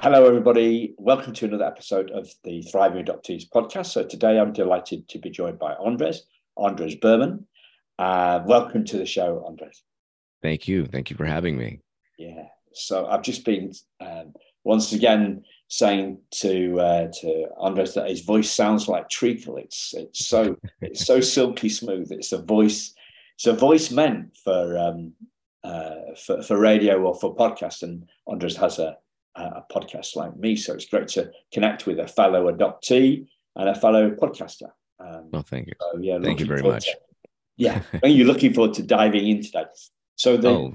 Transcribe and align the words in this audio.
Hello, 0.00 0.26
everybody. 0.26 0.94
Welcome 0.98 1.32
to 1.32 1.46
another 1.46 1.64
episode 1.64 2.10
of 2.10 2.28
the 2.44 2.60
Thriving 2.60 3.02
Adoptees 3.02 3.48
podcast. 3.48 3.86
So 3.86 4.04
today 4.04 4.38
I'm 4.38 4.52
delighted 4.52 5.08
to 5.08 5.18
be 5.18 5.30
joined 5.30 5.58
by 5.58 5.72
Andres, 5.72 6.24
Andres 6.58 6.96
Berman. 6.96 7.46
Uh, 7.98 8.40
welcome 8.44 8.84
to 8.84 8.98
the 8.98 9.06
show, 9.06 9.42
Andres. 9.46 9.82
Thank 10.42 10.68
you. 10.68 10.84
Thank 10.84 11.08
you 11.08 11.16
for 11.16 11.24
having 11.24 11.56
me. 11.56 11.80
Yeah. 12.18 12.44
So 12.74 13.06
I've 13.06 13.22
just 13.22 13.46
been 13.46 13.72
um, 13.98 14.34
once 14.64 14.92
again 14.92 15.44
saying 15.68 16.18
to 16.42 16.78
uh, 16.78 17.08
to 17.22 17.46
Andres 17.56 17.94
that 17.94 18.10
his 18.10 18.20
voice 18.20 18.50
sounds 18.50 18.88
like 18.88 19.08
treacle. 19.08 19.56
It's 19.56 19.94
it's 19.94 20.26
so 20.26 20.58
it's 20.82 21.06
so 21.06 21.22
silky 21.22 21.70
smooth. 21.70 22.12
It's 22.12 22.32
a 22.32 22.42
voice. 22.42 22.92
It's 23.36 23.46
a 23.46 23.54
voice 23.54 23.90
meant 23.90 24.36
for 24.44 24.76
um, 24.76 25.14
uh, 25.64 26.14
for, 26.22 26.42
for 26.42 26.60
radio 26.60 27.02
or 27.02 27.14
for 27.14 27.34
podcast. 27.34 27.82
And 27.82 28.06
Andres 28.26 28.58
has 28.58 28.78
a 28.78 28.98
a 29.36 29.62
podcast 29.70 30.16
like 30.16 30.36
me. 30.36 30.56
So 30.56 30.74
it's 30.74 30.86
great 30.86 31.08
to 31.08 31.30
connect 31.52 31.86
with 31.86 31.98
a 31.98 32.08
fellow 32.08 32.50
adoptee 32.52 33.26
and 33.54 33.68
a 33.68 33.74
fellow 33.74 34.10
podcaster. 34.10 34.70
Um, 34.98 35.30
well, 35.32 35.42
thank 35.42 35.68
you. 35.68 35.74
So, 35.80 35.98
yeah, 36.00 36.18
thank 36.22 36.40
you 36.40 36.46
very 36.46 36.62
much. 36.62 36.86
To, 36.86 36.96
yeah, 37.56 37.82
and 38.02 38.12
you're 38.12 38.26
looking 38.26 38.54
forward 38.54 38.74
to 38.74 38.82
diving 38.82 39.26
into 39.28 39.50
that. 39.52 39.76
So 40.16 40.36
the, 40.36 40.48
oh. 40.48 40.74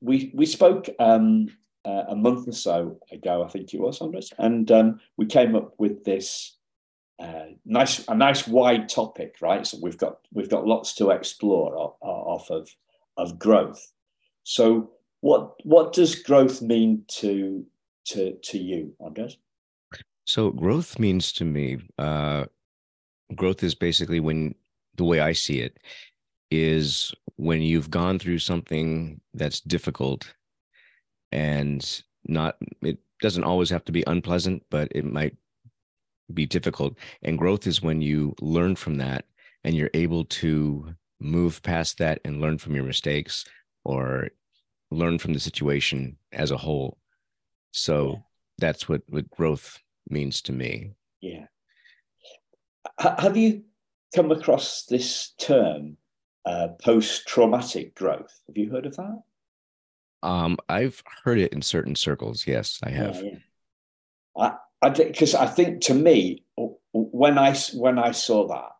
we 0.00 0.32
we 0.34 0.46
spoke 0.46 0.88
um, 0.98 1.48
uh, 1.84 2.04
a 2.08 2.16
month 2.16 2.48
or 2.48 2.52
so 2.52 2.98
ago, 3.12 3.44
I 3.44 3.48
think 3.48 3.72
it 3.72 3.80
was, 3.80 4.00
Andres, 4.00 4.32
and 4.38 4.70
um, 4.70 5.00
we 5.16 5.26
came 5.26 5.54
up 5.54 5.74
with 5.78 6.04
this 6.04 6.56
uh, 7.20 7.46
nice 7.64 8.06
a 8.08 8.14
nice 8.14 8.48
wide 8.48 8.88
topic, 8.88 9.36
right? 9.40 9.66
So 9.66 9.78
we've 9.82 9.98
got 9.98 10.18
we've 10.32 10.50
got 10.50 10.66
lots 10.66 10.94
to 10.94 11.10
explore 11.10 11.76
off, 11.76 11.94
off 12.00 12.50
of 12.50 12.68
of 13.16 13.38
growth. 13.38 13.92
So 14.42 14.90
what 15.20 15.54
what 15.64 15.92
does 15.92 16.14
growth 16.14 16.62
mean 16.62 17.04
to 17.18 17.66
to 18.06 18.36
to 18.42 18.58
you, 18.58 18.94
Andres? 19.00 19.36
So 20.24 20.50
growth 20.50 20.98
means 20.98 21.32
to 21.34 21.44
me, 21.44 21.78
uh, 21.98 22.44
growth 23.34 23.62
is 23.62 23.74
basically 23.74 24.20
when 24.20 24.54
the 24.96 25.04
way 25.04 25.20
I 25.20 25.32
see 25.32 25.60
it 25.60 25.78
is 26.50 27.12
when 27.36 27.62
you've 27.62 27.90
gone 27.90 28.18
through 28.18 28.38
something 28.38 29.20
that's 29.34 29.60
difficult 29.60 30.34
and 31.32 32.02
not 32.26 32.56
it 32.82 32.98
doesn't 33.20 33.44
always 33.44 33.70
have 33.70 33.84
to 33.84 33.92
be 33.92 34.04
unpleasant, 34.06 34.62
but 34.70 34.88
it 34.92 35.04
might 35.04 35.36
be 36.32 36.46
difficult. 36.46 36.96
And 37.22 37.38
growth 37.38 37.66
is 37.66 37.82
when 37.82 38.00
you 38.00 38.34
learn 38.40 38.76
from 38.76 38.96
that 38.96 39.24
and 39.64 39.74
you're 39.74 39.90
able 39.94 40.24
to 40.24 40.94
move 41.20 41.62
past 41.62 41.98
that 41.98 42.20
and 42.24 42.40
learn 42.40 42.58
from 42.58 42.74
your 42.74 42.84
mistakes 42.84 43.44
or 43.84 44.28
learn 44.90 45.18
from 45.18 45.32
the 45.32 45.40
situation 45.40 46.16
as 46.32 46.50
a 46.50 46.56
whole 46.56 46.98
so 47.72 48.10
yeah. 48.10 48.18
that's 48.58 48.88
what, 48.88 49.02
what 49.08 49.30
growth 49.30 49.78
means 50.08 50.42
to 50.42 50.52
me. 50.52 50.92
Yeah. 51.20 51.46
H- 53.00 53.18
have 53.18 53.36
you 53.36 53.64
come 54.14 54.30
across 54.30 54.84
this 54.86 55.32
term, 55.38 55.96
uh, 56.44 56.68
post 56.82 57.26
traumatic 57.26 57.94
growth? 57.94 58.32
Have 58.48 58.56
you 58.56 58.70
heard 58.70 58.86
of 58.86 58.96
that? 58.96 59.22
Um, 60.22 60.58
I've 60.68 61.02
heard 61.24 61.38
it 61.38 61.52
in 61.52 61.62
certain 61.62 61.94
circles. 61.94 62.46
Yes, 62.46 62.80
I 62.82 62.90
have. 62.90 63.16
Yeah, 63.16 63.22
yeah. 63.22 63.38
I, 64.36 64.86
I 64.86 64.90
because 64.90 65.34
I 65.34 65.46
think 65.46 65.82
to 65.82 65.94
me, 65.94 66.44
when 66.92 67.38
I 67.38 67.54
when 67.74 67.98
I 67.98 68.12
saw 68.12 68.46
that, 68.48 68.70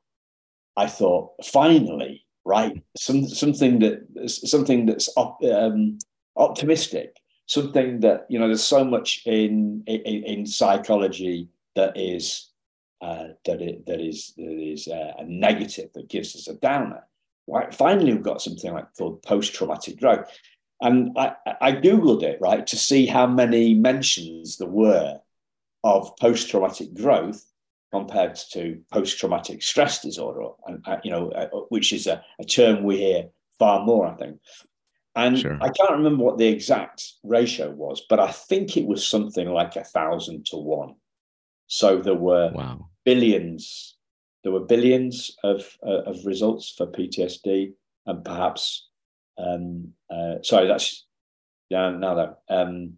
I 0.77 0.86
thought 0.86 1.32
finally, 1.44 2.27
right, 2.44 2.82
some 2.97 3.27
something 3.27 3.78
that 3.80 4.28
something 4.28 4.86
that's 4.86 5.08
op, 5.16 5.42
um, 5.44 5.98
optimistic 6.36 7.16
something 7.50 7.98
that 7.98 8.26
you 8.28 8.38
know 8.38 8.46
there's 8.46 8.64
so 8.64 8.84
much 8.84 9.22
in 9.26 9.82
in, 9.86 10.24
in 10.24 10.46
psychology 10.46 11.48
that 11.74 11.96
is 11.96 12.50
uh, 13.02 13.28
that 13.44 13.60
it, 13.60 13.86
that 13.86 14.00
is 14.00 14.32
that 14.36 14.72
is 14.72 14.86
uh, 14.86 15.12
a 15.18 15.25
negative 15.25 15.91
that 15.94 16.08
gives 16.08 16.36
us 16.36 16.48
a 16.48 16.54
downer. 16.54 17.02
Right? 17.48 17.75
Finally, 17.75 18.12
we've 18.12 18.22
got 18.22 18.41
something 18.41 18.72
like 18.72 18.94
called 18.97 19.22
post-traumatic 19.22 19.98
growth, 19.98 20.30
and 20.80 21.16
I, 21.19 21.34
I 21.60 21.72
googled 21.72 22.22
it 22.22 22.41
right 22.41 22.64
to 22.69 22.76
see 22.76 23.06
how 23.06 23.26
many 23.26 23.75
mentions 23.75 24.56
there 24.56 24.69
were 24.69 25.19
of 25.82 26.16
post-traumatic 26.20 26.94
growth 26.94 27.44
compared 27.91 28.36
to 28.52 28.80
post-traumatic 28.92 29.62
stress 29.62 30.00
disorder, 30.00 30.50
and 30.69 30.86
uh, 30.86 30.98
you 31.02 31.10
know, 31.10 31.30
uh, 31.30 31.48
which 31.70 31.92
is 31.92 32.06
a, 32.06 32.22
a 32.38 32.44
term 32.44 32.84
we 32.84 32.98
hear 32.98 33.28
far 33.58 33.84
more, 33.84 34.06
I 34.06 34.14
think. 34.14 34.38
And 35.16 35.38
sure. 35.38 35.59
I 35.60 35.69
can't 35.71 35.91
remember 35.91 36.22
what 36.25 36.38
the 36.38 36.47
exact 36.47 37.15
ratio 37.25 37.71
was, 37.71 38.03
but 38.09 38.21
I 38.21 38.31
think 38.31 38.76
it 38.76 38.87
was 38.87 39.06
something 39.06 39.48
like 39.48 39.76
a 39.76 39.84
thousand 39.84 40.47
to 40.47 40.56
one. 40.56 40.94
So 41.66 41.98
there 41.98 42.15
were 42.15 42.50
wow. 42.53 42.88
billions, 43.04 43.97
there 44.44 44.53
were 44.53 44.60
billions 44.60 45.31
of 45.43 45.66
uh, 45.84 46.03
of 46.03 46.25
results 46.25 46.75
for 46.76 46.87
PTSD, 46.87 47.72
and 48.06 48.25
perhaps, 48.25 48.88
um, 49.37 49.93
uh, 50.10 50.43
sorry, 50.43 50.69
that's 50.69 51.06
yeah, 51.70 51.91
now 51.91 52.15
that 52.15 52.38
um, 52.49 52.94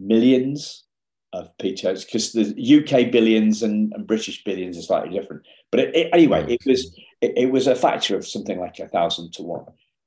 millions 0.00 0.84
of 1.32 1.56
PTSD 1.58 2.06
because 2.06 2.32
the 2.32 2.78
UK 2.78 3.10
billions 3.10 3.62
and, 3.62 3.92
and, 3.94 4.06
British 4.06 4.44
billions 4.44 4.78
are 4.78 4.82
slightly 4.82 5.18
different. 5.18 5.42
But 5.70 5.80
it, 5.80 5.96
it, 5.96 6.10
anyway, 6.12 6.46
it 6.48 6.60
was 6.64 6.94
it, 7.20 7.32
it 7.36 7.50
was 7.50 7.66
a 7.66 7.74
factor 7.74 8.16
of 8.16 8.26
something 8.26 8.58
like 8.58 8.78
a 8.78 8.88
thousand 8.88 9.32
to 9.34 9.42
one. 9.42 9.64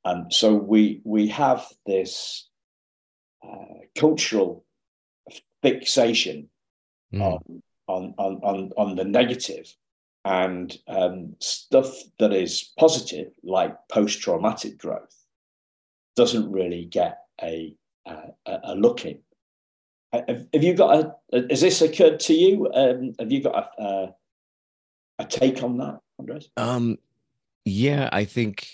And 0.08 0.34
so 0.34 0.54
we 0.54 1.02
we 1.04 1.28
have 1.28 1.66
this 1.86 2.48
uh, 3.46 3.84
cultural 3.94 4.64
fixation 5.62 6.48
mm. 7.14 7.22
on, 7.22 7.62
on, 7.88 8.14
on, 8.18 8.40
on, 8.42 8.72
on 8.78 8.96
the 8.96 9.04
negative 9.04 9.76
and 10.24 10.78
um, 10.88 11.36
stuff 11.40 11.92
that 12.20 12.32
is 12.32 12.72
positive, 12.80 13.34
like 13.44 13.76
post 13.90 14.22
traumatic 14.22 14.78
growth, 14.78 15.16
doesn't 16.16 16.50
really 16.50 16.86
get 16.86 17.20
a, 17.42 17.76
a, 18.06 18.32
a 18.64 18.76
look 18.76 19.06
in. 19.06 19.20
Have, 20.14 20.48
have, 20.54 20.64
you 20.64 20.74
got 20.74 21.16
a, 21.34 21.46
has 21.50 21.60
this 21.60 21.82
occurred 21.82 22.22
to 22.22 22.34
you? 22.34 22.72
Um, 22.74 23.14
have 23.20 23.32
you 23.32 23.44
got 23.44 23.72
a, 23.78 23.84
a, 23.84 24.16
a 25.20 25.26
take 25.26 25.64
on 25.64 25.78
that, 25.80 26.00
Andres? 26.18 26.50
Um, 26.56 26.98
yeah, 27.66 28.08
I 28.14 28.24
think 28.24 28.70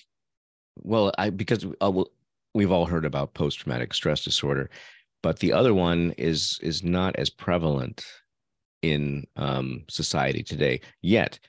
well, 0.77 1.11
I 1.17 1.29
because 1.29 1.65
uh, 1.81 2.03
we've 2.53 2.71
all 2.71 2.85
heard 2.85 3.05
about 3.05 3.33
post 3.33 3.59
traumatic 3.59 3.93
stress 3.93 4.23
disorder, 4.23 4.69
but 5.21 5.39
the 5.39 5.53
other 5.53 5.73
one 5.73 6.13
is 6.17 6.59
is 6.61 6.83
not 6.83 7.15
as 7.15 7.29
prevalent 7.29 8.05
in 8.81 9.25
um, 9.35 9.83
society 9.89 10.43
today 10.43 10.81
yet. 11.01 11.39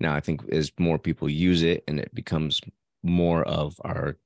Now, 0.00 0.14
I 0.14 0.20
think 0.20 0.42
as 0.50 0.72
more 0.78 0.98
people 0.98 1.28
use 1.28 1.62
it 1.62 1.84
and 1.88 1.98
it 2.00 2.14
becomes 2.14 2.60
more 3.02 3.42
of 3.44 3.76
our 3.84 4.16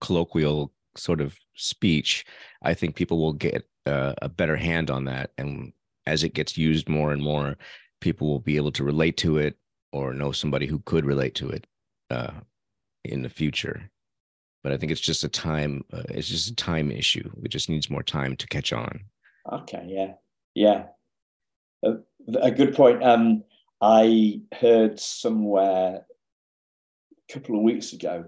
colloquial 0.00 0.72
sort 0.96 1.20
of 1.20 1.36
speech, 1.54 2.24
I 2.62 2.74
think 2.74 2.94
people 2.94 3.18
will 3.18 3.32
get 3.32 3.68
uh, 3.86 4.14
a 4.22 4.28
better 4.28 4.56
hand 4.56 4.90
on 4.90 5.04
that. 5.06 5.30
And 5.38 5.72
as 6.06 6.24
it 6.24 6.34
gets 6.34 6.56
used 6.56 6.88
more 6.88 7.12
and 7.12 7.22
more, 7.22 7.56
people 8.00 8.28
will 8.28 8.40
be 8.40 8.56
able 8.56 8.72
to 8.72 8.84
relate 8.84 9.16
to 9.18 9.38
it 9.38 9.56
or 9.92 10.14
know 10.14 10.32
somebody 10.32 10.66
who 10.66 10.80
could 10.80 11.04
relate 11.04 11.34
to 11.36 11.50
it 11.50 11.66
uh, 12.10 12.32
in 13.04 13.22
the 13.22 13.28
future 13.28 13.90
but 14.62 14.72
I 14.72 14.76
think 14.76 14.92
it's 14.92 15.00
just 15.00 15.24
a 15.24 15.28
time. 15.28 15.84
Uh, 15.92 16.02
it's 16.10 16.28
just 16.28 16.50
a 16.50 16.54
time 16.54 16.90
issue. 16.90 17.30
It 17.42 17.48
just 17.48 17.68
needs 17.68 17.90
more 17.90 18.02
time 18.02 18.36
to 18.36 18.46
catch 18.46 18.72
on. 18.72 19.00
Okay. 19.50 19.84
Yeah. 19.88 20.12
Yeah. 20.54 20.84
A, 21.84 21.96
a 22.40 22.50
good 22.50 22.74
point. 22.74 23.02
Um, 23.02 23.44
I 23.80 24.42
heard 24.60 25.00
somewhere 25.00 26.04
a 27.28 27.32
couple 27.32 27.56
of 27.56 27.62
weeks 27.62 27.92
ago 27.92 28.24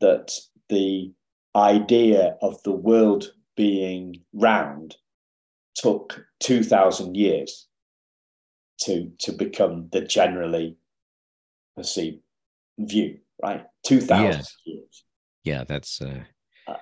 that 0.00 0.32
the 0.68 1.12
idea 1.56 2.36
of 2.40 2.62
the 2.62 2.72
world 2.72 3.32
being 3.56 4.16
round 4.32 4.96
took 5.74 6.24
2000 6.40 7.16
years 7.16 7.66
to 8.78 9.10
to 9.18 9.32
become 9.32 9.88
the 9.92 10.00
generally 10.00 10.76
perceived 11.76 12.20
view 12.78 13.18
right 13.42 13.64
2000 13.84 14.24
yes. 14.24 14.56
Yeah, 15.44 15.64
that's 15.64 16.00
uh, 16.00 16.22
uh 16.66 16.76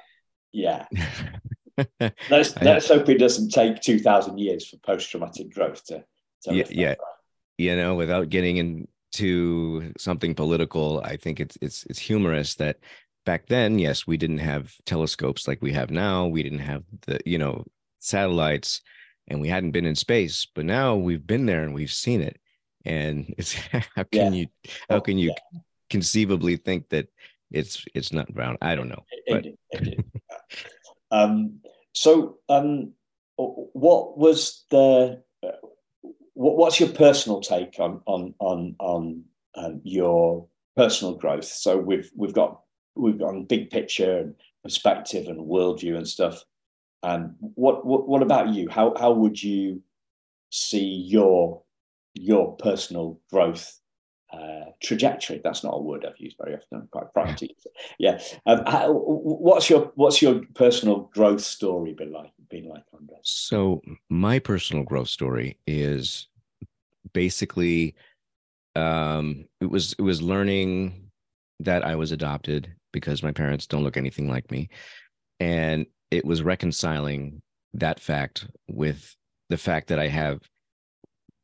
yeah. 0.53 0.87
let's 2.31 2.57
let's 2.61 2.89
hope 2.89 3.09
it 3.09 3.19
doesn't 3.19 3.51
take 3.51 3.81
two 3.81 3.99
thousand 3.99 4.39
years 4.39 4.69
for 4.69 4.77
post 4.79 5.11
traumatic 5.11 5.53
growth 5.53 5.85
to, 5.87 6.05
to 6.43 6.55
yeah, 6.55 6.65
yeah. 6.71 6.95
You 7.59 7.77
know, 7.77 7.95
without 7.95 8.31
getting 8.31 8.57
into 8.57 9.93
something 9.99 10.35
political, 10.35 11.01
I 11.05 11.17
think 11.17 11.41
it's 11.41 11.59
it's 11.61 11.85
it's 11.91 11.99
humorous 11.99 12.55
that 12.57 12.79
back 13.25 13.47
then, 13.47 13.79
yes, 13.79 14.07
we 14.07 14.17
didn't 14.17 14.39
have 14.39 14.75
telescopes 14.87 15.47
like 15.47 15.63
we 15.63 15.73
have 15.73 15.91
now. 15.91 16.27
We 16.27 16.43
didn't 16.43 16.61
have 16.61 16.85
the 17.07 17.21
you 17.25 17.39
know 17.39 17.65
satellites, 17.99 18.81
and 19.29 19.41
we 19.41 19.49
hadn't 19.49 19.73
been 19.73 19.87
in 19.87 19.95
space. 19.95 20.47
But 20.55 20.65
now 20.65 20.97
we've 20.97 21.27
been 21.27 21.47
there 21.47 21.63
and 21.63 21.75
we've 21.75 21.93
seen 21.93 22.21
it. 22.21 22.39
And 22.85 23.33
it's 23.39 23.53
how 23.53 24.05
can 24.05 24.33
yeah. 24.35 24.41
you 24.41 24.47
how 24.89 25.01
can 25.01 25.19
you 25.19 25.29
yeah. 25.29 25.61
conceivably 25.89 26.57
think 26.57 26.89
that 26.91 27.09
it's 27.51 27.85
it's 27.95 28.13
not 28.13 28.33
brown. 28.33 28.57
I 28.61 28.75
don't 28.75 28.89
know. 28.89 29.05
But... 29.29 29.47
um, 31.11 31.61
so 31.93 32.39
um, 32.49 32.93
what 33.37 34.19
was 34.19 34.65
the 34.71 35.23
what, 36.35 36.57
what's 36.57 36.81
your 36.81 36.91
personal 36.91 37.41
take 37.41 37.79
on 37.79 38.01
on 38.07 38.35
on 38.39 38.77
on 38.79 39.25
um, 39.55 39.81
your 39.85 40.47
personal 40.77 41.15
growth? 41.15 41.45
So 41.45 41.79
we've 41.79 42.11
we've 42.17 42.35
got 42.35 42.61
we've 42.95 43.19
got 43.19 43.49
big 43.49 43.71
picture 43.71 44.19
and 44.19 44.35
perspective 44.63 45.27
and 45.29 45.41
worldview 45.41 45.97
and 45.97 46.09
stuff. 46.09 46.45
And 47.03 47.35
what 47.41 47.85
what 47.85 48.09
what 48.09 48.23
about 48.23 48.51
you? 48.51 48.69
How 48.69 48.95
how 48.99 49.13
would 49.13 49.43
you 49.43 49.83
see 50.51 50.85
your 50.85 51.63
your 52.15 52.57
personal 52.57 53.21
growth 53.31 53.80
uh, 54.33 54.71
trajectory. 54.83 55.41
That's 55.43 55.65
not 55.65 55.75
a 55.75 55.81
word 55.81 56.07
I've 56.07 56.19
used 56.19 56.37
very 56.43 56.55
often. 56.55 56.79
I'm 56.79 56.89
quite 56.91 57.13
proud 57.13 57.37
to 57.39 57.49
use 57.49 57.67
it. 57.67 57.73
Yeah. 57.99 58.21
Um, 58.47 58.63
how, 58.67 58.93
what's 58.93 59.69
your 59.69 59.93
what's 59.95 60.23
your 60.23 60.43
personal 60.55 61.11
growth 61.15 61.41
story 61.41 61.93
been 61.93 62.13
like? 62.13 62.31
Been 62.49 62.69
like, 62.69 62.85
on 62.93 63.01
Andre? 63.01 63.17
So 63.23 63.81
my 64.09 64.39
personal 64.39 64.85
growth 64.85 65.09
story 65.09 65.57
is 65.67 66.29
basically 67.13 67.95
um, 68.77 69.47
it 69.61 69.71
was 69.71 69.95
it 69.99 70.03
was 70.03 70.23
learning 70.23 71.11
that 71.61 71.85
I 71.85 71.95
was 71.95 72.13
adopted 72.13 72.73
because 72.93 73.23
my 73.23 73.33
parents 73.33 73.67
don't 73.67 73.85
look 73.85 73.97
anything 73.97 74.29
like 74.29 74.51
me, 74.51 74.69
and 75.39 75.87
it 76.11 76.25
was 76.25 76.43
reconciling 76.43 77.43
that 77.75 78.01
fact 78.01 78.47
with 78.69 79.15
the 79.49 79.57
fact 79.57 79.89
that 79.89 79.99
I 79.99 80.09
have 80.09 80.41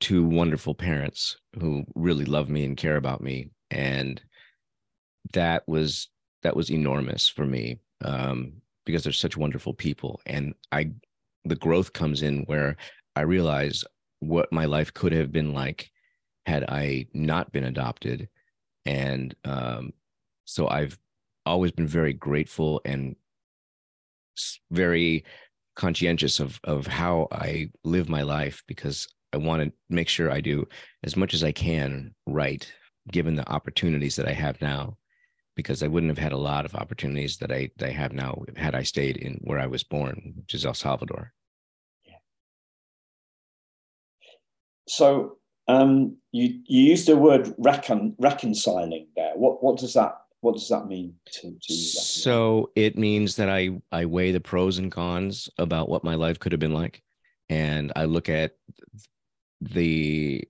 two 0.00 0.24
wonderful 0.24 0.74
parents 0.74 1.36
who 1.58 1.84
really 1.94 2.24
love 2.24 2.48
me 2.48 2.64
and 2.64 2.76
care 2.76 2.96
about 2.96 3.22
me 3.22 3.50
and 3.70 4.22
that 5.32 5.66
was 5.66 6.08
that 6.42 6.54
was 6.54 6.70
enormous 6.70 7.28
for 7.28 7.46
me 7.46 7.78
um, 8.04 8.52
because 8.84 9.02
they're 9.02 9.12
such 9.12 9.36
wonderful 9.36 9.72
people 9.72 10.20
and 10.26 10.54
i 10.72 10.90
the 11.44 11.56
growth 11.56 11.92
comes 11.92 12.22
in 12.22 12.42
where 12.42 12.76
i 13.16 13.22
realize 13.22 13.84
what 14.20 14.52
my 14.52 14.66
life 14.66 14.92
could 14.92 15.12
have 15.12 15.32
been 15.32 15.52
like 15.52 15.90
had 16.44 16.64
i 16.68 17.06
not 17.12 17.50
been 17.52 17.64
adopted 17.64 18.28
and 18.84 19.34
um, 19.44 19.92
so 20.44 20.68
i've 20.68 20.98
always 21.46 21.72
been 21.72 21.86
very 21.86 22.12
grateful 22.12 22.80
and 22.84 23.16
very 24.70 25.24
conscientious 25.74 26.40
of 26.40 26.60
of 26.64 26.86
how 26.86 27.28
i 27.32 27.68
live 27.84 28.08
my 28.08 28.22
life 28.22 28.62
because 28.66 29.08
I 29.32 29.38
want 29.38 29.62
to 29.62 29.72
make 29.90 30.08
sure 30.08 30.30
I 30.30 30.40
do 30.40 30.66
as 31.02 31.16
much 31.16 31.34
as 31.34 31.42
I 31.42 31.52
can 31.52 32.14
right, 32.26 32.70
given 33.10 33.36
the 33.36 33.48
opportunities 33.50 34.16
that 34.16 34.28
I 34.28 34.32
have 34.32 34.60
now, 34.60 34.96
because 35.56 35.82
I 35.82 35.88
wouldn't 35.88 36.10
have 36.10 36.22
had 36.22 36.32
a 36.32 36.38
lot 36.38 36.64
of 36.64 36.74
opportunities 36.74 37.38
that 37.38 37.50
I 37.50 37.70
that 37.78 37.88
I 37.88 37.92
have 37.92 38.12
now 38.12 38.44
had 38.56 38.74
I 38.74 38.82
stayed 38.82 39.16
in 39.16 39.40
where 39.42 39.58
I 39.58 39.66
was 39.66 39.84
born, 39.84 40.34
which 40.36 40.54
is 40.54 40.64
El 40.64 40.74
Salvador. 40.74 41.32
Yeah. 42.04 42.14
So 44.88 45.38
um, 45.68 46.16
you 46.32 46.60
you 46.66 46.84
used 46.84 47.08
the 47.08 47.16
word 47.16 47.52
recon, 47.58 48.14
reconciling 48.18 49.08
there. 49.16 49.32
What 49.34 49.62
what 49.62 49.78
does 49.78 49.94
that 49.94 50.18
what 50.40 50.54
does 50.54 50.68
that 50.68 50.86
mean 50.86 51.14
to, 51.32 51.40
to 51.42 51.72
you? 51.72 51.88
So 51.88 52.70
it 52.76 52.96
means 52.96 53.36
that 53.36 53.48
I 53.48 53.80
I 53.90 54.06
weigh 54.06 54.32
the 54.32 54.40
pros 54.40 54.78
and 54.78 54.92
cons 54.92 55.48
about 55.58 55.88
what 55.88 56.04
my 56.04 56.14
life 56.14 56.38
could 56.38 56.52
have 56.52 56.60
been 56.60 56.74
like, 56.74 57.02
and 57.48 57.92
I 57.96 58.04
look 58.04 58.28
at 58.28 58.52
the 59.60 60.44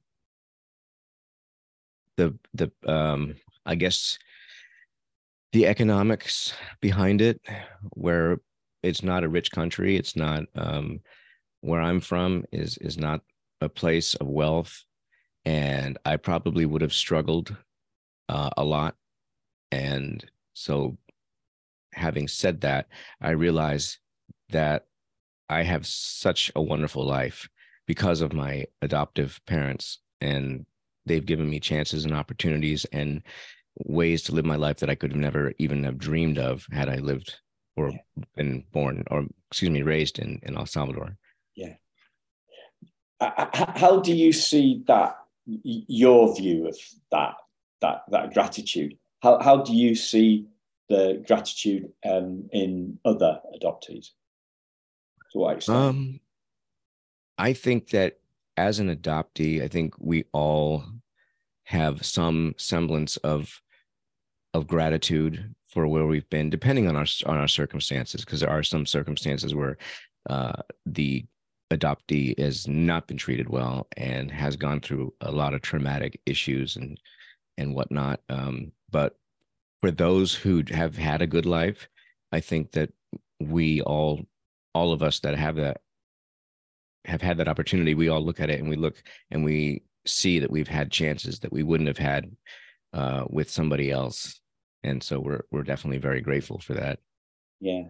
the 2.17 2.37
the 2.55 2.70
um 2.87 3.37
i 3.64 3.75
guess 3.75 4.19
the 5.53 5.67
economics 5.67 6.55
behind 6.81 7.20
it 7.20 7.41
where 7.91 8.38
it's 8.82 9.03
not 9.03 9.25
a 9.25 9.29
rich 9.29 9.50
country 9.50 9.97
it's 9.97 10.17
not 10.17 10.44
um 10.55 11.00
where 11.61 11.81
i'm 11.81 12.00
from 12.00 12.44
is 12.53 12.79
is 12.79 12.99
not 12.99 13.20
a 13.61 13.69
place 13.69 14.14
of 14.14 14.26
wealth. 14.26 14.85
And 15.44 15.99
i 16.05 16.17
probably 16.17 16.67
would 16.67 16.82
have 16.82 16.93
struggled 16.93 17.56
uh, 18.29 18.50
a 18.56 18.64
lot. 18.64 18.97
And 19.70 20.25
so 20.55 20.99
having 21.93 22.29
said 22.29 22.61
that 22.61 22.87
i 23.20 23.31
realize 23.31 23.99
that 24.50 24.87
i 25.49 25.62
have 25.62 25.87
such 25.87 26.52
a 26.55 26.61
wonderful 26.61 27.06
life 27.06 27.49
because 27.87 28.21
of 28.21 28.33
my 28.33 28.67
adoptive 28.83 29.41
parents 29.47 29.99
and 30.21 30.67
they've 31.06 31.27
given 31.27 31.49
me 31.49 31.61
chances 31.61 32.05
and 32.05 32.15
opportunities 32.15 32.85
and 32.93 33.23
ways 33.85 34.23
to 34.23 34.33
live 34.33 34.44
my 34.44 34.56
life 34.56 34.79
that 34.79 34.91
I 34.91 34.94
could 34.94 35.12
have 35.12 35.21
never 35.21 35.53
even 35.59 35.85
have 35.85 35.99
dreamed 35.99 36.38
of 36.38 36.67
had 36.73 36.88
I 36.88 36.97
lived 36.97 37.37
or 37.77 37.93
been 38.35 38.65
born 38.73 39.05
or 39.11 39.27
excuse 39.50 39.71
me 39.71 39.83
raised 39.83 40.19
in 40.19 40.41
in 40.43 40.56
El 40.56 40.67
Salvador. 40.67 41.17
Yeah. 41.55 41.75
How 43.21 44.00
do 44.00 44.15
you 44.15 44.33
see 44.33 44.83
that 44.87 45.17
your 45.47 46.35
view 46.35 46.69
of 46.69 46.77
that 47.12 47.35
that 47.81 48.03
that 48.11 48.33
gratitude? 48.35 48.99
How 49.23 49.41
how 49.41 49.59
do 49.59 49.75
you 49.75 49.94
see 49.94 50.47
the 50.88 51.23
gratitude 51.27 51.93
um, 52.05 52.49
in 52.53 52.99
other 53.05 53.41
adoptees? 53.55 54.11
To 55.33 55.38
what 55.38 55.56
extent? 55.56 55.77
Um, 55.79 56.21
I 57.38 57.53
think 57.53 57.91
that 57.91 58.19
as 58.56 58.79
an 58.79 58.94
adoptee, 58.94 59.62
I 59.62 59.69
think 59.69 59.94
we 59.99 60.25
all 60.33 60.85
have 61.65 62.05
some 62.05 62.55
semblance 62.56 63.17
of 63.19 63.61
of 64.55 64.67
gratitude 64.67 65.55
for 65.69 65.87
where 65.87 66.06
we've 66.06 66.29
been, 66.31 66.49
depending 66.49 66.88
on 66.88 66.97
our 66.97 67.06
on 67.27 67.37
our 67.37 67.49
circumstances, 67.49 68.25
because 68.25 68.41
there 68.41 68.50
are 68.50 68.62
some 68.62 68.87
circumstances 68.87 69.55
where 69.55 69.77
uh, 70.31 70.62
the 70.87 71.25
adoptee 71.71 72.38
has 72.38 72.67
not 72.69 73.06
been 73.06 73.17
treated 73.17 73.49
well 73.49 73.88
and 73.97 74.31
has 74.31 74.56
gone 74.56 74.81
through 74.81 75.12
a 75.21 75.33
lot 75.33 75.53
of 75.53 75.61
traumatic 75.61 76.21
issues 76.25 76.77
and 76.77 76.99
and 77.59 77.75
whatnot. 77.75 78.21
Um, 78.29 78.73
but 78.91 79.19
for 79.81 79.91
those 79.91 80.35
who 80.35 80.62
have 80.71 80.97
had 80.97 81.23
a 81.23 81.27
good 81.27 81.47
life, 81.47 81.88
I 82.33 82.41
think 82.41 82.73
that 82.73 82.93
we 83.41 83.83
all 83.83 84.25
all 84.75 84.93
of 84.93 85.03
us 85.03 85.21
that 85.21 85.37
have 85.37 85.56
that 85.56 85.81
have 87.06 87.23
had 87.23 87.38
that 87.38 87.49
opportunity, 87.49 87.94
we 87.94 88.08
all 88.08 88.25
look 88.25 88.41
at 88.41 88.50
it 88.50 88.61
and 88.61 88.69
we 88.69 88.76
look 88.76 89.03
and 89.31 89.44
we 89.44 89.82
see 90.05 90.38
that 90.38 90.50
we've 90.50 90.69
had 90.69 90.91
chances 90.91 91.41
that 91.41 91.53
we 91.53 91.62
wouldn't 91.62 91.88
have 91.88 91.99
had 91.99 92.31
uh, 92.93 93.25
with 93.29 93.50
somebody 93.50 93.91
else, 93.91 94.41
and 94.82 95.03
so 95.03 95.20
we're 95.20 95.43
we're 95.50 95.62
definitely 95.62 95.99
very 95.99 96.20
grateful 96.20 96.58
for 96.58 96.75
that. 96.75 96.99
Yeah, 97.61 97.85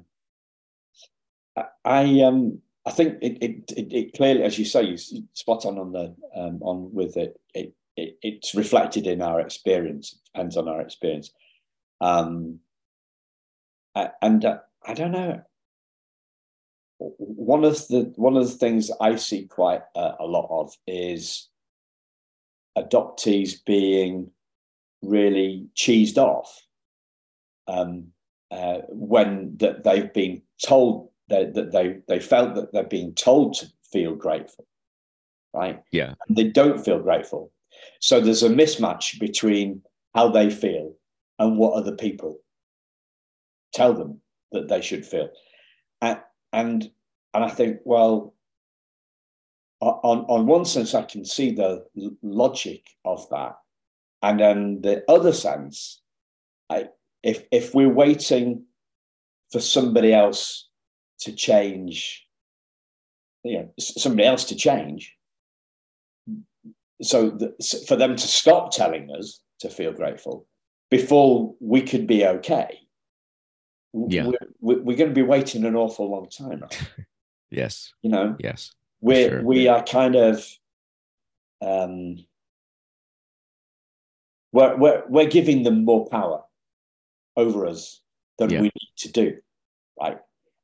I 1.85 2.21
um 2.21 2.61
I 2.85 2.91
think 2.91 3.19
it 3.23 3.39
it, 3.43 3.73
it, 3.77 3.93
it 3.93 4.13
clearly, 4.15 4.43
as 4.43 4.59
you 4.59 4.65
say, 4.65 4.83
you 4.83 4.97
spot 5.33 5.65
on 5.65 5.79
on 5.79 5.93
the 5.93 6.15
um, 6.35 6.63
on 6.63 6.93
with 6.93 7.17
it. 7.17 7.39
It, 7.55 7.75
it 7.97 8.19
it's 8.23 8.55
reflected 8.55 9.07
in 9.07 9.23
our 9.23 9.41
experience. 9.41 10.19
Depends 10.33 10.57
on 10.57 10.69
our 10.69 10.81
experience. 10.81 11.31
Um, 12.01 12.61
and 14.21 14.45
uh, 14.45 14.59
I 14.85 14.95
don't 14.95 15.13
know 15.13 15.43
one 16.99 17.65
of 17.65 17.87
the 17.89 18.13
one 18.17 18.37
of 18.37 18.45
the 18.45 18.59
things 18.59 18.91
I 19.01 19.17
see 19.17 19.47
quite 19.47 19.83
a, 19.95 20.15
a 20.21 20.27
lot 20.27 20.49
of 20.51 20.75
is 20.87 21.49
adoptees 22.77 23.65
being 23.65 24.31
really 25.03 25.67
cheesed 25.75 26.19
off 26.19 26.63
um, 27.69 28.09
uh, 28.51 28.79
when 28.89 29.57
that 29.59 29.85
they've 29.85 30.13
been 30.13 30.43
told 30.65 31.11
that, 31.29 31.55
that 31.55 31.73
they 31.73 31.99
they 32.09 32.21
felt 32.21 32.55
that 32.55 32.73
they're 32.73 32.85
being 32.85 33.15
told 33.15 33.55
to 33.55 33.67
feel 33.93 34.15
grateful, 34.15 34.67
right? 35.53 35.83
Yeah, 35.93 36.15
and 36.29 36.37
they 36.37 36.45
don't 36.45 36.85
feel 36.85 37.01
grateful, 37.01 37.53
so 38.01 38.21
there's 38.21 38.43
a 38.43 38.49
mismatch 38.49 39.19
between 39.21 39.83
how 40.15 40.29
they 40.31 40.49
feel 40.49 40.95
and 41.39 41.59
what 41.59 41.75
other 41.75 41.95
people 41.95 42.41
tell 43.75 43.93
them 43.93 44.21
that 44.53 44.69
they 44.69 44.81
should 44.81 45.05
feel. 45.05 45.29
And, 46.01 46.21
and 46.57 46.91
and 47.35 47.45
I 47.45 47.51
think, 47.51 47.81
well, 47.85 48.35
on 49.81 50.25
on 50.27 50.47
one 50.47 50.65
sense, 50.65 50.95
I 50.95 51.03
can 51.03 51.25
see 51.25 51.53
the 51.53 51.85
logic 52.23 52.83
of 53.05 53.29
that, 53.29 53.57
and 54.23 54.41
then 54.41 54.81
the 54.81 55.05
other 55.09 55.33
sense, 55.33 56.01
I 56.71 56.89
if 57.23 57.45
if 57.53 57.75
we're 57.75 57.93
waiting 57.93 58.65
for 59.53 59.61
somebody 59.61 60.15
else 60.15 60.69
to 61.21 61.33
change, 61.33 62.27
you 63.45 63.59
know, 63.59 63.73
somebody 63.79 64.27
else 64.27 64.45
to 64.45 64.57
change, 64.57 65.15
so 67.03 67.31
the, 67.31 67.55
for 67.87 67.97
them 67.97 68.17
to 68.17 68.27
stop 68.27 68.73
telling 68.73 69.11
us 69.11 69.41
to 69.61 69.69
feel 69.69 69.93
grateful 69.93 70.47
before 70.91 71.55
we 71.61 71.83
could 71.83 72.07
be 72.07 72.27
okay 72.27 72.86
yeah. 73.93 74.31
we're, 74.61 74.83
we're, 74.83 74.97
going 74.97 75.11
to 75.11 75.15
be 75.15 75.23
waiting 75.23 75.65
an 75.65 75.77
awful 75.77 76.11
long 76.11 76.29
time. 76.29 76.65
yes. 77.51 77.93
You 78.03 78.11
know. 78.11 78.37
Yes. 78.39 78.73
We 79.01 79.29
sure. 79.29 79.43
we 79.43 79.69
are 79.69 79.83
kind 79.83 80.17
of 80.17 80.47
um, 81.61 82.25
we're, 84.53 84.77
we're 84.77 85.03
we're 85.09 85.29
giving 85.29 85.63
them 85.63 85.85
more 85.85 86.07
power 86.09 86.43
over 87.37 87.67
us 87.67 88.01
than 88.39 88.51
yeah. 88.51 88.61
we 88.61 88.65
need 88.65 88.97
to 88.99 89.13
do, 89.13 89.37
right? 90.01 90.19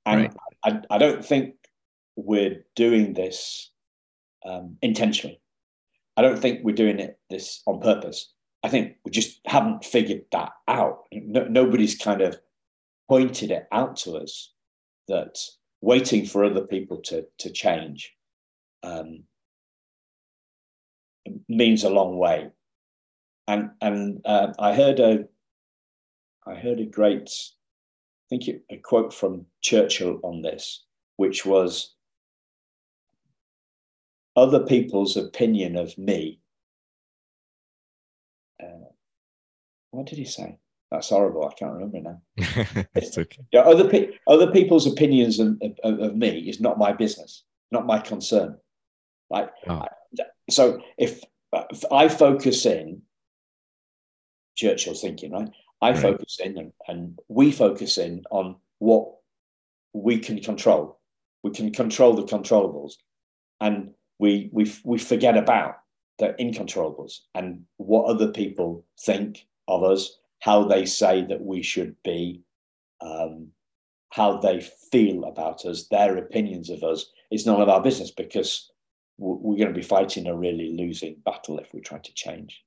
And 0.07 0.23
right. 0.23 0.37
I, 0.65 0.81
I 0.95 0.99
don't 0.99 1.25
think 1.25 1.55
we're 2.17 2.65
doing 2.75 3.15
this 3.15 3.71
um, 4.45 4.77
intentionally. 4.83 5.41
I 6.17 6.23
don't 6.23 6.39
think 6.39 6.61
we're 6.63 6.75
doing 6.75 6.99
it 6.99 7.19
this 7.31 7.63
on 7.67 7.81
purpose. 7.81 8.33
I 8.63 8.69
think 8.69 8.97
we 9.05 9.11
just 9.11 9.41
haven't 9.47 9.85
figured 9.85 10.23
that 10.33 10.53
out. 10.69 11.05
No, 11.13 11.45
nobody's 11.45 11.97
kind 11.97 12.21
of 12.21 12.39
pointed 13.09 13.51
it 13.51 13.67
out 13.73 13.97
to 13.97 14.17
us 14.17 14.53
that 15.09 15.39
waiting 15.81 16.25
for 16.25 16.45
other 16.45 16.67
people 16.67 16.99
to 16.99 17.27
to 17.39 17.51
change 17.51 18.15
um, 18.83 19.25
means 21.49 21.85
a 21.85 21.91
long 21.91 22.17
way. 22.17 22.51
And 23.49 23.71
and 23.81 24.21
uh, 24.25 24.53
I 24.59 24.75
heard 24.75 25.01
a 25.01 25.25
I 26.47 26.55
heard 26.55 26.81
a 26.81 26.87
great 26.87 27.31
I 27.31 28.27
think 28.31 28.49
it, 28.49 28.63
a 28.71 28.77
quote 28.79 29.13
from 29.13 29.47
Churchill 29.61 30.21
on 30.23 30.43
this, 30.43 30.85
which 31.17 31.45
was 31.45 31.95
other 34.37 34.65
people's 34.65 35.17
opinion 35.17 35.77
of 35.77 35.97
me. 35.99 36.41
Uh, 38.63 38.89
what 39.91 40.07
did 40.07 40.19
he 40.19 40.25
say? 40.25 40.59
That's 40.93 41.09
horrible. 41.09 41.49
I 41.49 41.55
can't 41.55 41.73
remember 41.73 42.01
now. 42.03 42.21
it's 42.95 43.17
okay. 43.17 43.43
Yeah, 43.51 43.61
other 43.61 43.89
pe- 43.89 44.11
other 44.27 44.53
people's 44.53 44.87
opinions 44.87 45.41
of, 45.41 45.57
of, 45.83 45.99
of, 46.01 46.17
me 46.17 46.41
is 46.41 46.61
not 46.61 46.79
my 46.79 46.93
business, 46.93 47.45
not 47.71 47.87
my 47.87 47.99
concern. 47.99 48.59
Like, 49.31 49.51
oh. 49.69 49.87
I, 49.87 49.89
so 50.51 50.83
if, 50.99 51.25
if, 51.51 51.85
I 51.91 52.09
focus 52.09 52.67
in, 52.67 53.01
Churchill's 54.55 55.01
thinking, 55.01 55.33
right? 55.33 55.49
I 55.81 55.93
right. 55.93 55.99
focus 55.99 56.39
in, 56.45 56.59
and, 56.59 56.73
and 56.87 57.19
we 57.29 57.53
focus 57.53 57.97
in 57.97 58.25
on 58.31 58.57
what 58.79 59.15
we 59.95 60.19
can 60.19 60.41
control. 60.41 61.01
We 61.43 61.53
can 61.53 61.73
control 61.73 62.13
the 62.13 62.25
controllables, 62.25 62.97
and 63.63 63.95
we 64.19 64.51
we 64.53 64.71
we 64.85 64.99
forget 64.99 65.39
about 65.39 65.77
the 66.19 66.35
incontrollables 66.39 67.21
and 67.35 67.65
what 67.79 68.05
other 68.05 68.29
people 68.29 68.85
think 69.01 69.47
of 69.69 69.83
us, 69.83 70.19
how 70.43 70.65
they 70.65 70.85
say 70.85 71.23
that 71.23 71.41
we 71.41 71.63
should 71.63 71.95
be, 72.03 72.43
um, 73.01 73.47
how 74.11 74.39
they 74.39 74.61
feel 74.91 75.23
about 75.23 75.65
us, 75.65 75.87
their 75.87 76.17
opinions 76.17 76.69
of 76.69 76.83
us. 76.83 77.07
It's 77.31 77.47
none 77.47 77.61
of 77.61 77.69
our 77.69 77.81
business 77.81 78.11
because 78.11 78.69
we're 79.19 79.57
going 79.57 79.73
to 79.73 79.81
be 79.81 79.87
fighting 79.87 80.27
a 80.27 80.37
really 80.37 80.77
losing 80.77 81.23
battle 81.25 81.61
if 81.61 81.73
we 81.73 81.81
try 81.81 81.99
to 81.99 82.15
change 82.15 82.61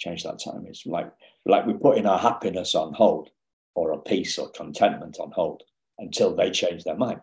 change 0.00 0.24
that 0.24 0.40
time. 0.44 0.64
It's 0.66 0.86
like 0.86 1.12
like 1.46 1.66
we're 1.66 1.74
putting 1.74 2.04
our 2.04 2.18
happiness 2.18 2.74
on 2.74 2.92
hold 2.92 3.30
or 3.76 3.92
a 3.92 3.98
peace 3.98 4.36
or 4.36 4.50
contentment 4.50 5.20
on 5.20 5.30
hold 5.30 5.62
until 5.98 6.34
they 6.34 6.50
change 6.50 6.82
their 6.82 6.96
mind. 6.96 7.20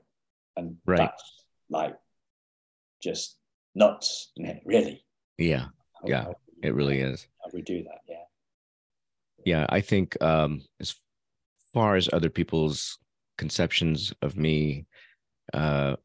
And 0.56 0.78
right. 0.86 1.00
that's 1.00 1.44
like 1.70 1.98
just 3.04 3.36
nuts, 3.76 4.32
really. 4.64 5.04
Yeah. 5.38 5.66
How, 5.96 6.08
yeah. 6.08 6.24
How 6.24 6.36
we, 6.62 6.70
it 6.70 6.76
really 6.76 7.02
is. 7.02 7.28
How 7.44 7.50
we 7.54 7.62
do 7.62 7.84
that. 7.84 8.00
Yeah. 8.08 8.24
Yeah. 9.46 9.66
I 9.70 9.82
think 9.82 10.22
um 10.22 10.62
as 10.80 10.96
far 11.74 11.96
as 11.96 12.10
other 12.12 12.30
people's 12.30 12.98
conceptions 13.38 14.14
of 14.22 14.38
me, 14.38 14.86
uh 15.54 15.96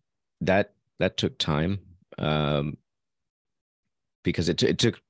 that 0.43 0.75
that 0.99 1.17
took 1.17 1.39
time. 1.39 1.81
Um 2.19 2.77
because 4.25 4.49
it, 4.49 4.59
t- 4.59 4.67
it 4.67 4.79
took 4.79 5.01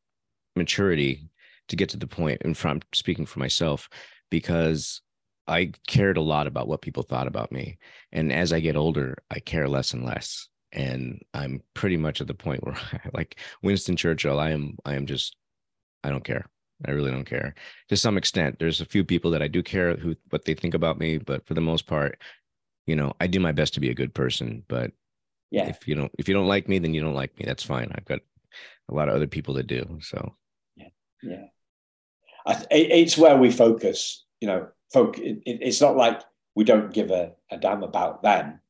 maturity 0.57 1.31
to 1.69 1.77
get 1.77 1.89
to 1.91 1.97
the 1.97 2.07
point. 2.07 2.43
and 2.45 2.57
from 2.57 2.81
speaking 2.93 3.25
for 3.25 3.39
myself 3.39 3.89
because 4.31 5.01
I 5.49 5.73
cared 5.87 6.19
a 6.19 6.23
lot 6.23 6.47
about 6.47 6.69
what 6.69 6.83
people 6.83 7.03
thought 7.03 7.27
about 7.27 7.51
me. 7.51 7.79
And 8.13 8.33
as 8.33 8.53
I 8.53 8.61
get 8.61 8.77
older, 8.77 9.17
I 9.31 9.39
care 9.39 9.69
less 9.69 9.95
and 9.95 10.05
less 10.05 10.49
and 10.73 11.23
i'm 11.35 11.63
pretty 11.75 11.97
much 11.97 12.21
at 12.21 12.27
the 12.27 12.35
point 12.35 12.65
where 12.65 12.77
like 13.13 13.39
winston 13.63 13.97
churchill 13.97 14.39
i 14.39 14.51
am 14.51 14.77
i 14.85 14.95
am 14.95 15.07
just 15.07 15.37
i 16.05 16.11
don't 16.11 16.25
care 16.25 16.47
i 16.87 16.91
really 16.91 17.11
don't 17.11 17.25
care. 17.25 17.55
To 17.89 17.97
some 17.97 18.19
extent 18.19 18.59
there's 18.59 18.81
a 18.81 18.87
few 18.87 19.05
people 19.05 19.31
that 19.33 19.43
i 19.43 19.49
do 19.49 19.63
care 19.63 19.97
who 19.97 20.17
what 20.31 20.45
they 20.45 20.55
think 20.55 20.75
about 20.75 20.99
me 20.99 21.19
but 21.19 21.47
for 21.47 21.55
the 21.55 21.61
most 21.61 21.87
part 21.87 22.19
you 22.87 22.97
know 22.97 23.13
i 23.21 23.27
do 23.27 23.41
my 23.41 23.53
best 23.53 23.75
to 23.75 23.81
be 23.81 23.91
a 23.91 23.95
good 23.95 24.15
person 24.15 24.63
but 24.69 24.93
yeah. 25.51 25.69
if 25.69 25.87
you 25.89 25.95
don't 25.95 26.13
if 26.19 26.29
you 26.29 26.35
don't 26.35 26.49
like 26.49 26.69
me 26.69 26.79
then 26.79 26.95
you 26.95 27.01
don't 27.01 27.15
like 27.15 27.37
me. 27.39 27.45
That's 27.47 27.63
fine. 27.63 27.91
I've 27.95 28.05
got 28.05 28.21
a 28.89 28.95
lot 28.95 29.09
of 29.09 29.15
other 29.15 29.27
people 29.27 29.55
that 29.55 29.67
do 29.67 29.99
so. 30.01 30.35
Yeah 30.77 30.89
yeah. 31.23 31.45
Th- 32.47 32.67
it's 32.71 33.19
where 33.19 33.37
we 33.37 33.51
focus 33.51 34.25
you 34.41 34.49
know 34.49 34.69
folk 34.93 35.19
it, 35.19 35.41
it's 35.45 35.81
not 35.81 35.97
like 35.97 36.23
we 36.55 36.65
don't 36.65 36.93
give 36.93 37.11
a, 37.11 37.33
a 37.51 37.59
damn 37.59 37.83
about 37.83 38.23
them. 38.23 38.61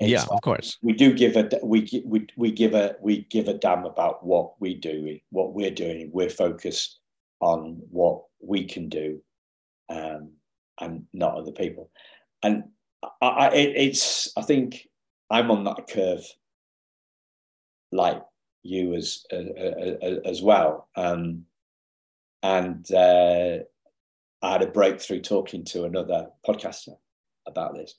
It's 0.00 0.10
yeah, 0.10 0.22
like 0.22 0.32
of 0.32 0.40
course. 0.42 0.76
We 0.82 0.92
do 0.92 1.12
give 1.12 1.36
a 1.36 1.48
we 1.62 2.02
we 2.04 2.26
we 2.36 2.52
give 2.52 2.74
a 2.74 2.96
we 3.00 3.24
give 3.24 3.48
a 3.48 3.54
damn 3.54 3.84
about 3.84 4.24
what 4.24 4.60
we 4.60 4.74
do, 4.74 5.18
what 5.30 5.54
we're 5.54 5.70
doing. 5.70 6.10
We're 6.12 6.30
focused 6.30 7.00
on 7.40 7.82
what 7.90 8.24
we 8.40 8.64
can 8.64 8.88
do, 8.88 9.20
um, 9.88 10.32
and 10.80 11.06
not 11.12 11.34
other 11.34 11.52
people. 11.52 11.90
And 12.42 12.64
I, 13.20 13.26
I 13.26 13.48
it, 13.50 13.76
it's 13.76 14.32
I 14.36 14.42
think 14.42 14.88
I'm 15.30 15.50
on 15.50 15.64
that 15.64 15.88
curve, 15.88 16.24
like 17.92 18.22
you 18.62 18.94
as 18.94 19.24
uh, 19.32 19.36
uh, 19.36 20.20
as 20.24 20.42
well. 20.42 20.88
Um, 20.96 21.44
and 22.42 22.90
uh, 22.92 23.58
I 24.42 24.52
had 24.52 24.62
a 24.62 24.68
breakthrough 24.68 25.20
talking 25.20 25.64
to 25.66 25.84
another 25.84 26.28
podcaster 26.46 26.96
about 27.46 27.74
this. 27.74 27.94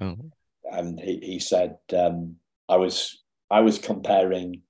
Oh 0.00 0.16
and 0.70 1.00
he, 1.00 1.20
he 1.22 1.38
said 1.38 1.78
um, 1.96 2.36
I 2.68 2.76
was 2.76 3.22
I 3.50 3.60
was 3.60 3.78
comparing 3.78 4.62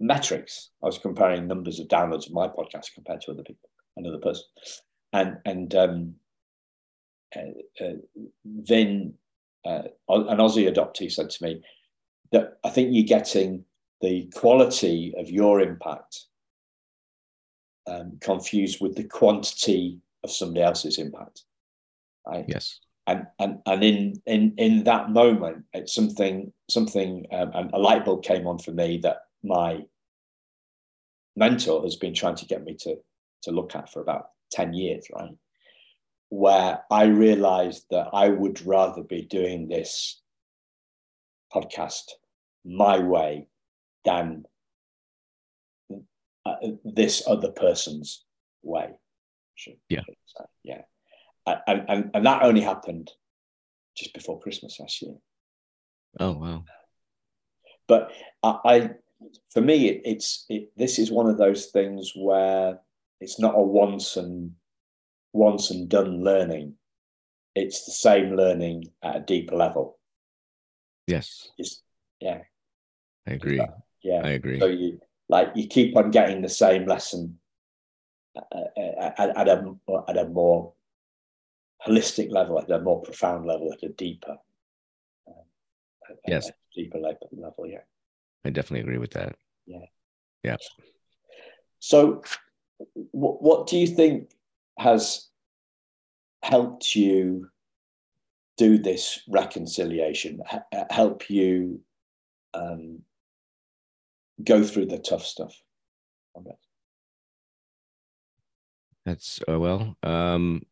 metrics. 0.00 0.70
I 0.82 0.86
was 0.86 0.98
comparing 0.98 1.46
numbers 1.46 1.80
of 1.80 1.88
downloads 1.88 2.26
of 2.26 2.32
my 2.32 2.48
podcast 2.48 2.94
compared 2.94 3.20
to 3.22 3.32
other 3.32 3.42
people, 3.42 3.68
another 3.96 4.18
person, 4.18 4.44
and 5.12 5.38
and 5.44 5.74
um, 5.74 6.14
uh, 7.36 7.84
uh, 7.84 7.94
then 8.44 9.14
uh, 9.64 9.82
an 10.08 10.38
Aussie 10.38 10.72
adoptee 10.72 11.10
said 11.10 11.30
to 11.30 11.44
me 11.44 11.62
that 12.32 12.58
I 12.64 12.70
think 12.70 12.90
you're 12.92 13.04
getting 13.04 13.64
the 14.00 14.30
quality 14.34 15.14
of 15.16 15.30
your 15.30 15.60
impact 15.60 16.24
um, 17.86 18.18
confused 18.20 18.80
with 18.80 18.96
the 18.96 19.04
quantity 19.04 20.00
of 20.22 20.30
somebody 20.30 20.62
else's 20.62 20.98
impact. 20.98 21.42
Right? 22.26 22.44
Yes 22.48 22.80
and 23.06 23.26
and 23.38 23.58
and 23.66 23.84
in 23.84 24.22
in 24.26 24.54
in 24.56 24.84
that 24.84 25.10
moment, 25.10 25.64
it's 25.72 25.94
something 25.94 26.52
something 26.70 27.26
um, 27.32 27.70
a 27.72 27.78
light 27.78 28.04
bulb 28.04 28.22
came 28.22 28.46
on 28.46 28.58
for 28.58 28.72
me 28.72 28.98
that 29.02 29.18
my 29.44 29.82
mentor 31.36 31.82
has 31.82 31.96
been 31.96 32.14
trying 32.14 32.36
to 32.36 32.46
get 32.46 32.64
me 32.64 32.74
to 32.80 32.96
to 33.42 33.50
look 33.50 33.76
at 33.76 33.92
for 33.92 34.00
about 34.00 34.30
ten 34.50 34.72
years, 34.72 35.06
right? 35.14 35.36
Where 36.30 36.80
I 36.90 37.04
realized 37.04 37.84
that 37.90 38.08
I 38.12 38.28
would 38.28 38.64
rather 38.66 39.02
be 39.02 39.22
doing 39.22 39.68
this 39.68 40.20
podcast 41.54 42.10
my 42.64 42.98
way 42.98 43.46
than 44.04 44.44
uh, 46.44 46.56
this 46.84 47.22
other 47.26 47.52
person's 47.52 48.24
way. 48.62 48.90
Yeah. 49.88 50.00
Yeah 50.64 50.82
and, 51.46 51.84
and, 51.88 52.10
and 52.14 52.26
that 52.26 52.42
only 52.42 52.60
happened 52.60 53.10
just 53.96 54.14
before 54.14 54.40
Christmas 54.40 54.78
last 54.80 55.02
year. 55.02 55.14
Oh 56.20 56.32
wow! 56.32 56.64
But 57.88 58.12
I, 58.42 58.58
I 58.64 58.90
for 59.50 59.60
me, 59.60 59.88
it, 59.88 60.02
it's 60.04 60.46
it, 60.48 60.70
this 60.76 60.98
is 60.98 61.10
one 61.10 61.28
of 61.28 61.38
those 61.38 61.66
things 61.66 62.12
where 62.16 62.78
it's 63.20 63.38
not 63.38 63.54
a 63.56 63.62
once 63.62 64.16
and 64.16 64.52
once 65.32 65.70
and 65.70 65.88
done 65.88 66.22
learning. 66.22 66.74
It's 67.54 67.84
the 67.84 67.92
same 67.92 68.34
learning 68.36 68.90
at 69.02 69.16
a 69.16 69.20
deeper 69.20 69.54
level. 69.54 69.98
Yes. 71.06 71.48
It's, 71.58 71.82
yeah. 72.20 72.40
I 73.26 73.32
agree. 73.32 73.60
yeah, 74.02 74.20
I 74.24 74.30
agree. 74.30 74.60
So 74.60 74.66
you 74.66 75.00
like 75.28 75.52
you 75.54 75.66
keep 75.66 75.96
on 75.96 76.10
getting 76.10 76.42
the 76.42 76.48
same 76.48 76.86
lesson 76.86 77.38
at, 78.36 78.72
at, 79.18 79.36
at 79.36 79.48
a 79.48 79.74
at 80.08 80.18
a 80.18 80.28
more 80.28 80.72
holistic 81.86 82.30
level, 82.30 82.58
at 82.58 82.70
a 82.70 82.80
more 82.80 83.00
profound 83.02 83.46
level, 83.46 83.72
at 83.72 83.82
a 83.82 83.92
deeper, 83.92 84.36
uh, 85.28 86.14
yes, 86.26 86.50
deeper 86.74 86.98
level, 86.98 87.28
level. 87.32 87.66
Yeah, 87.66 87.78
I 88.44 88.50
definitely 88.50 88.80
agree 88.80 88.98
with 88.98 89.12
that. 89.12 89.36
Yeah, 89.66 89.86
yeah. 90.42 90.56
So, 91.78 92.22
what 93.10 93.42
what 93.42 93.66
do 93.66 93.78
you 93.78 93.86
think 93.86 94.30
has 94.78 95.28
helped 96.42 96.94
you 96.94 97.48
do 98.56 98.78
this 98.78 99.20
reconciliation? 99.28 100.40
H- 100.52 100.84
help 100.90 101.30
you 101.30 101.80
um, 102.52 103.00
go 104.42 104.62
through 104.62 104.86
the 104.86 104.98
tough 104.98 105.24
stuff? 105.24 105.54
That's 109.04 109.40
uh, 109.48 109.60
well. 109.60 109.96
Um, 110.02 110.62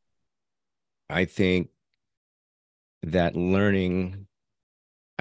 I 1.11 1.27
think 1.27 1.69
that 3.03 3.37
learning, 3.37 4.27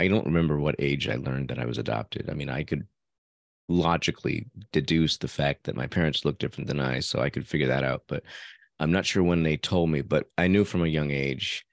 I 0.01 0.07
don't 0.07 0.25
remember 0.25 0.59
what 0.59 0.73
age 0.79 1.07
I 1.07 1.15
learned 1.15 1.49
that 1.49 1.59
I 1.59 1.65
was 1.65 1.77
adopted. 1.77 2.27
I 2.27 2.33
mean, 2.33 2.49
I 2.49 2.63
could 2.63 2.87
logically 3.69 4.47
deduce 4.71 5.17
the 5.17 5.27
fact 5.27 5.65
that 5.65 5.75
my 5.75 5.85
parents 5.85 6.25
looked 6.25 6.39
different 6.39 6.67
than 6.67 6.79
I, 6.79 7.01
so 7.01 7.19
I 7.19 7.29
could 7.29 7.47
figure 7.47 7.67
that 7.67 7.83
out. 7.83 8.05
But 8.07 8.23
I'm 8.79 8.91
not 8.91 9.05
sure 9.05 9.21
when 9.21 9.43
they 9.43 9.57
told 9.57 9.91
me, 9.91 10.01
but 10.01 10.25
I 10.39 10.47
knew 10.47 10.65
from 10.65 10.83
a 10.83 10.87
young 10.87 11.11
age 11.11 11.63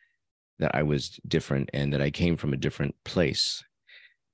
that 0.58 0.74
I 0.74 0.82
was 0.82 1.18
different 1.26 1.70
and 1.72 1.90
that 1.94 2.02
I 2.02 2.10
came 2.10 2.36
from 2.36 2.52
a 2.52 2.58
different 2.58 2.94
place. 3.02 3.64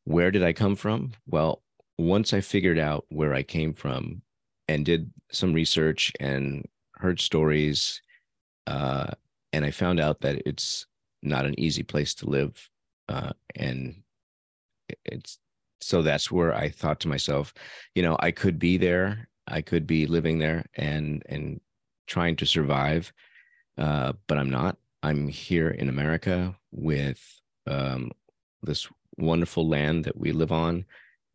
Where 0.03 0.33
did 0.33 0.43
I 0.43 0.53
come 0.53 0.75
from? 0.75 1.13
Well, 1.29 1.63
once 1.97 2.35
I 2.35 2.41
figured 2.41 2.81
out 2.81 3.05
where 3.11 3.33
I 3.33 3.45
came 3.45 3.75
from 3.75 4.23
and 4.67 4.85
did 4.85 5.09
some 5.31 5.53
research 5.53 6.11
and 6.19 6.67
heard 6.97 7.21
stories, 7.21 8.03
uh, 8.67 9.13
and 9.53 9.65
I 9.65 9.71
found 9.71 10.01
out 10.01 10.23
that 10.23 10.43
it's 10.47 10.85
not 11.23 11.47
an 11.47 11.55
easy 11.61 11.85
place 11.85 12.13
to 12.17 12.27
live, 12.29 12.69
uh, 13.09 13.33
and 13.55 14.03
it's 15.05 15.39
so 15.81 16.03
that's 16.03 16.31
where 16.31 16.55
I 16.55 16.71
thought 16.71 17.01
to 17.01 17.09
myself, 17.09 17.53
you 17.95 18.03
know, 18.03 18.17
I 18.21 18.31
could 18.31 18.59
be 18.59 18.79
there, 18.79 19.29
I 19.47 19.61
could 19.61 19.87
be 19.87 20.07
living 20.07 20.39
there, 20.39 20.65
and 20.75 21.23
and 21.29 21.61
trying 22.07 22.37
to 22.37 22.47
survive, 22.47 23.13
uh, 23.79 24.13
but 24.27 24.39
I'm 24.39 24.51
not. 24.51 24.77
I'm 25.03 25.29
here 25.29 25.69
in 25.69 25.89
America 25.89 26.57
with 26.73 27.23
um, 27.67 28.13
this 28.63 28.89
wonderful 29.19 29.69
land 29.69 30.05
that 30.05 30.17
we 30.17 30.33
live 30.33 30.53
on, 30.53 30.87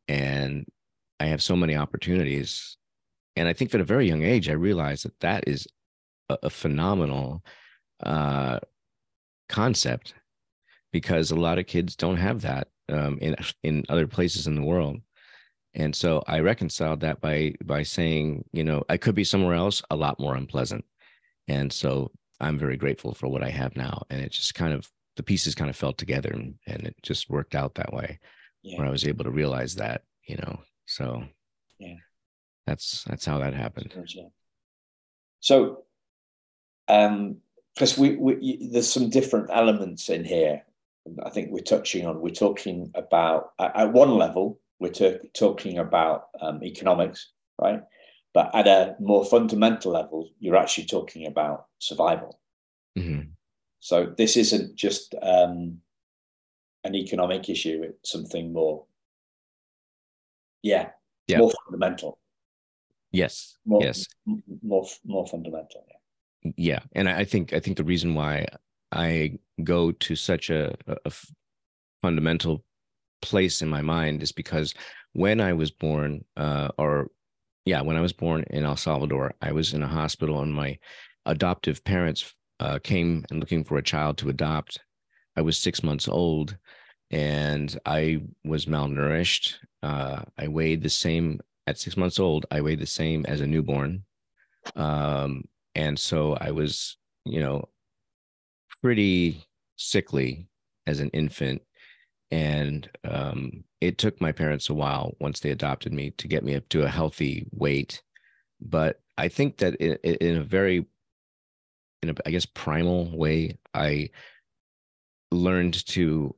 and 0.08 0.66
I 1.20 1.26
have 1.26 1.44
so 1.44 1.56
many 1.56 1.76
opportunities. 1.76 2.78
And 3.36 3.48
I 3.48 3.54
think 3.54 3.74
at 3.74 3.82
a 3.82 3.86
very 3.86 4.08
young 4.08 4.24
age, 4.24 4.50
I 4.50 4.54
realized 4.54 5.06
that 5.06 5.20
that 5.20 5.48
is 5.48 5.68
a, 6.30 6.38
a 6.44 6.50
phenomenal 6.50 7.44
uh, 8.04 8.60
concept 9.48 10.14
because 10.92 11.32
a 11.32 11.36
lot 11.36 11.60
of 11.60 11.68
kids 11.68 11.96
don't 11.96 12.18
have 12.18 12.42
that 12.42 12.68
um, 12.90 13.18
in 13.22 13.36
in 13.64 13.86
other 13.90 14.08
places 14.08 14.48
in 14.48 14.56
the 14.56 14.64
world. 14.64 14.98
And 15.76 15.96
so 15.96 16.24
I 16.28 16.40
reconciled 16.40 17.02
that 17.02 17.22
by 17.22 17.54
by 17.64 17.84
saying, 17.84 18.46
you 18.52 18.64
know, 18.64 18.84
I 18.90 18.98
could 18.98 19.16
be 19.16 19.24
somewhere 19.24 19.56
else 19.56 19.82
a 19.90 19.96
lot 19.96 20.20
more 20.20 20.36
unpleasant. 20.36 20.84
And 21.48 21.72
so 21.72 22.12
I'm 22.40 22.58
very 22.58 22.78
grateful 22.78 23.14
for 23.14 23.28
what 23.28 23.44
I 23.44 23.50
have 23.50 23.76
now. 23.76 24.04
And 24.10 24.22
it 24.22 24.32
just 24.32 24.56
kind 24.56 24.74
of 24.74 24.90
the 25.16 25.24
pieces 25.24 25.56
kind 25.56 25.70
of 25.70 25.76
fell 25.76 25.94
together 25.94 26.30
and, 26.30 26.56
and 26.66 26.84
it 26.88 26.96
just 27.04 27.30
worked 27.30 27.54
out 27.54 27.76
that 27.76 27.94
way 27.94 28.20
yeah. 28.64 28.78
where 28.78 28.88
I 28.88 28.92
was 28.92 29.06
able 29.06 29.26
to 29.26 29.32
realize 29.32 29.76
that, 29.76 30.04
you 30.24 30.38
know. 30.38 30.60
So 30.86 31.24
yeah. 31.78 31.96
That's 32.66 33.04
that's 33.04 33.26
how 33.26 33.40
that 33.40 33.54
happened. 33.54 33.94
So 35.40 35.84
um 36.88 37.38
because 37.76 37.98
we, 37.98 38.16
we 38.16 38.70
there's 38.72 38.92
some 38.92 39.10
different 39.10 39.50
elements 39.52 40.10
in 40.10 40.24
here 40.26 40.64
I 41.24 41.30
think 41.30 41.50
we're 41.52 41.60
touching 41.62 42.06
on. 42.06 42.22
We're 42.22 42.30
talking 42.30 42.92
about 42.96 43.52
at 43.60 43.92
one 43.94 44.12
level, 44.12 44.60
we're 44.80 44.92
t- 44.92 45.18
talking 45.34 45.78
about 45.78 46.28
um, 46.42 46.64
economics, 46.64 47.32
right? 47.60 47.82
But 48.34 48.54
at 48.54 48.68
a 48.68 48.96
more 49.00 49.26
fundamental 49.26 49.92
level, 49.92 50.30
you're 50.40 50.56
actually 50.56 50.86
talking 50.86 51.26
about 51.26 51.66
survival. 51.80 52.40
Mm-hmm. 52.98 53.32
So 53.80 54.14
this 54.18 54.38
isn't 54.38 54.76
just 54.76 55.16
um, 55.22 55.80
an 56.84 56.96
economic 56.96 57.50
issue; 57.50 57.82
it's 57.84 58.12
something 58.12 58.54
more, 58.54 58.86
yeah, 60.62 60.90
yeah. 61.28 61.40
more 61.40 61.52
fundamental. 61.66 62.20
Yes. 63.12 63.58
More, 63.66 63.84
yes. 63.84 64.06
More 64.62 64.86
more 65.06 65.26
fundamental. 65.26 65.86
Yeah. 65.88 65.96
Yeah, 66.56 66.80
and 66.94 67.10
I 67.10 67.26
think 67.26 67.54
I 67.54 67.60
think 67.60 67.78
the 67.78 67.84
reason 67.84 68.16
why 68.16 68.46
I 68.92 69.40
go 69.64 69.92
to 69.92 70.16
such 70.16 70.50
a, 70.50 70.76
a 71.06 71.12
fundamental 72.02 72.64
place 73.22 73.62
in 73.62 73.70
my 73.70 73.82
mind 73.82 74.24
is 74.24 74.32
because 74.32 74.74
when 75.14 75.42
I 75.42 75.54
was 75.54 75.72
born, 75.72 76.24
uh, 76.38 76.70
or 76.78 77.10
yeah, 77.66 77.82
when 77.82 77.98
I 77.98 78.02
was 78.02 78.14
born 78.14 78.46
in 78.50 78.66
El 78.66 78.78
Salvador, 78.78 79.34
I 79.42 79.52
was 79.52 79.74
in 79.74 79.84
a 79.84 79.88
hospital 79.88 80.42
and 80.42 80.54
my 80.54 80.78
adoptive 81.26 81.84
parents 81.84 82.34
uh, 82.60 82.80
came 82.84 83.26
and 83.30 83.40
looking 83.40 83.64
for 83.64 83.78
a 83.78 83.84
child 83.84 84.18
to 84.20 84.30
adopt. 84.30 84.80
I 85.36 85.42
was 85.42 85.58
six 85.58 85.84
months 85.84 86.08
old 86.08 86.58
and 87.12 87.78
I 87.86 88.22
was 88.44 88.66
malnourished. 88.66 89.56
Uh, 89.82 90.24
I 90.38 90.48
weighed 90.48 90.84
the 90.84 90.90
same 90.90 91.40
at 91.68 91.80
six 91.80 91.98
months 91.98 92.20
old. 92.20 92.46
I 92.52 92.62
weighed 92.62 92.80
the 92.80 92.86
same 92.86 93.26
as 93.26 93.42
a 93.42 93.48
newborn. 93.48 94.04
Um, 94.76 95.44
and 95.76 95.98
so 95.98 96.34
I 96.40 96.52
was, 96.52 96.98
you 97.26 97.40
know, 97.40 97.70
pretty 98.82 99.44
sickly 99.76 100.48
as 100.88 101.00
an 101.00 101.10
infant. 101.10 101.62
And 102.32 102.90
um, 103.04 103.64
it 103.82 103.98
took 103.98 104.22
my 104.22 104.32
parents 104.32 104.70
a 104.70 104.74
while 104.74 105.16
once 105.20 105.40
they 105.40 105.50
adopted 105.50 105.94
me 105.94 106.12
to 106.12 106.28
get 106.28 106.44
me 106.44 106.56
up 106.56 106.68
to 106.70 106.84
a 106.84 106.90
healthy 106.90 107.48
weight. 107.52 108.04
But 108.62 109.00
I 109.18 109.30
think 109.30 109.58
that 109.58 109.76
in, 109.76 110.38
a 110.38 110.44
very, 110.44 110.86
in 112.04 112.10
a, 112.10 112.14
I 112.26 112.32
guess, 112.32 112.46
primal 112.46 113.18
way, 113.18 113.58
I 113.74 114.10
learned 115.32 115.86
to 115.88 116.36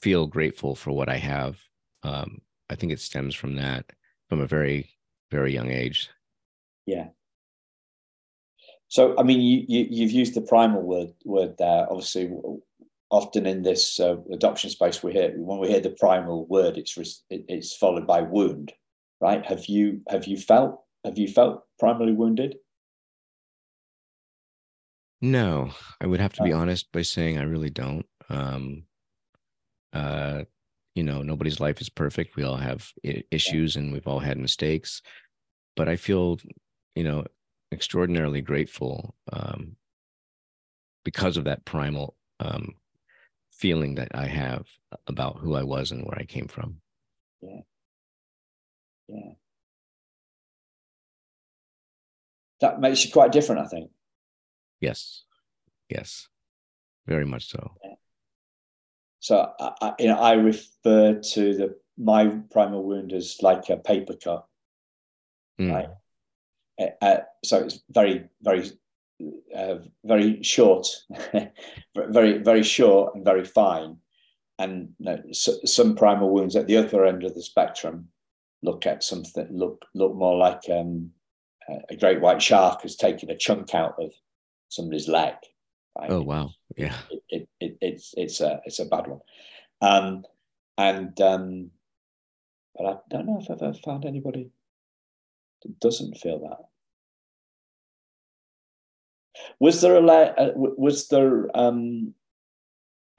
feel 0.00 0.26
grateful 0.26 0.74
for 0.74 0.92
what 0.92 1.08
I 1.08 1.16
have. 1.16 1.58
Um, 2.02 2.40
I 2.70 2.74
think 2.74 2.92
it 2.92 3.00
stems 3.00 3.34
from 3.34 3.56
that 3.56 3.86
from 4.28 4.40
a 4.40 4.46
very, 4.46 4.90
very 5.30 5.52
young 5.52 5.70
age. 5.70 6.10
Yeah. 6.86 7.08
So, 8.88 9.14
I 9.18 9.22
mean, 9.22 9.40
you, 9.40 9.86
you 9.90 10.02
have 10.04 10.12
used 10.12 10.34
the 10.34 10.40
primal 10.40 10.82
word 10.82 11.12
word 11.24 11.56
there. 11.58 11.86
Obviously, 11.90 12.30
often 13.10 13.46
in 13.46 13.62
this 13.62 14.00
uh, 14.00 14.16
adoption 14.32 14.70
space, 14.70 15.02
we 15.02 15.12
hear 15.12 15.32
when 15.36 15.58
we 15.58 15.68
hear 15.68 15.80
the 15.80 15.90
primal 15.90 16.46
word, 16.46 16.78
it's 16.78 17.22
it's 17.30 17.76
followed 17.76 18.06
by 18.06 18.22
wound, 18.22 18.72
right? 19.20 19.44
Have 19.44 19.66
you 19.66 20.00
have 20.08 20.26
you 20.26 20.38
felt 20.38 20.82
have 21.04 21.18
you 21.18 21.28
felt 21.28 21.64
primarily 21.78 22.14
wounded? 22.14 22.56
No, 25.20 25.72
I 26.00 26.06
would 26.06 26.20
have 26.20 26.32
to 26.34 26.44
be 26.44 26.52
honest 26.52 26.92
by 26.92 27.02
saying 27.02 27.38
I 27.38 27.42
really 27.42 27.70
don't. 27.70 28.06
Um, 28.28 28.84
uh, 29.92 30.44
you 30.94 31.02
know, 31.02 31.22
nobody's 31.22 31.60
life 31.60 31.80
is 31.80 31.88
perfect. 31.88 32.36
We 32.36 32.44
all 32.44 32.56
have 32.56 32.90
issues, 33.02 33.76
and 33.76 33.92
we've 33.92 34.06
all 34.06 34.20
had 34.20 34.38
mistakes. 34.38 35.02
But 35.76 35.88
I 35.88 35.96
feel, 35.96 36.38
you 36.94 37.04
know, 37.04 37.24
extraordinarily 37.72 38.40
grateful 38.40 39.14
um, 39.32 39.76
because 41.04 41.36
of 41.36 41.44
that 41.44 41.64
primal 41.64 42.16
um, 42.40 42.74
feeling 43.52 43.96
that 43.96 44.08
I 44.14 44.26
have 44.26 44.66
about 45.06 45.38
who 45.38 45.54
I 45.54 45.62
was 45.62 45.90
and 45.90 46.04
where 46.04 46.18
I 46.18 46.24
came 46.24 46.48
from. 46.48 46.80
Yeah. 47.42 47.60
Yeah. 49.08 49.32
That 52.60 52.80
makes 52.80 53.04
you 53.04 53.12
quite 53.12 53.32
different, 53.32 53.62
I 53.62 53.68
think. 53.68 53.90
Yes. 54.80 55.24
Yes. 55.88 56.28
Very 57.06 57.24
much 57.24 57.48
so. 57.48 57.72
Yeah. 57.84 57.94
So 59.20 59.52
I, 59.60 59.94
you 59.98 60.08
know, 60.08 60.18
I 60.18 60.32
refer 60.34 61.14
to 61.14 61.54
the 61.54 61.76
my 61.96 62.28
primal 62.50 62.84
wound 62.84 63.12
as 63.12 63.38
like 63.42 63.68
a 63.68 63.76
paper 63.76 64.14
cut. 64.14 64.46
Mm. 65.60 65.72
Right 65.72 65.88
uh, 66.78 66.86
uh, 67.02 67.18
so 67.44 67.58
it's 67.58 67.80
very, 67.90 68.28
very, 68.42 68.70
uh, 69.56 69.76
very 70.04 70.42
short, 70.42 70.86
very, 71.96 72.38
very 72.38 72.62
short 72.62 73.14
and 73.14 73.24
very 73.24 73.44
fine. 73.44 73.96
And 74.58 74.90
you 74.98 75.06
know, 75.06 75.22
so, 75.32 75.54
some 75.64 75.94
primal 75.94 76.30
wounds 76.30 76.56
at 76.56 76.66
the 76.66 76.76
other 76.76 77.04
end 77.04 77.24
of 77.24 77.34
the 77.34 77.42
spectrum 77.42 78.08
look 78.62 78.86
at 78.86 79.04
something 79.04 79.46
look 79.50 79.84
look 79.94 80.16
more 80.16 80.36
like 80.36 80.62
um, 80.68 81.12
a 81.88 81.96
great 81.96 82.20
white 82.20 82.42
shark 82.42 82.82
has 82.82 82.96
taken 82.96 83.30
a 83.30 83.36
chunk 83.36 83.74
out 83.74 83.94
of 84.00 84.12
somebody's 84.68 85.08
leg. 85.08 85.34
Right? 85.98 86.10
Oh 86.10 86.22
wow! 86.22 86.50
Yeah, 86.76 86.96
it, 87.10 87.22
it, 87.28 87.48
it, 87.60 87.78
it's 87.80 88.14
it's 88.16 88.40
a 88.40 88.60
it's 88.64 88.78
a 88.78 88.84
bad 88.84 89.06
one, 89.06 89.20
um, 89.80 90.24
and 90.76 91.20
um, 91.20 91.70
but 92.76 92.86
I 92.86 92.96
don't 93.10 93.26
know 93.26 93.38
if 93.40 93.50
I've 93.50 93.62
ever 93.62 93.78
found 93.84 94.04
anybody 94.04 94.50
that 95.62 95.80
doesn't 95.80 96.18
feel 96.18 96.38
that. 96.40 96.67
Was 99.60 99.80
there 99.80 99.96
a 99.96 100.06
uh, 100.06 100.52
was 100.54 101.08
there 101.08 101.48
um, 101.56 102.14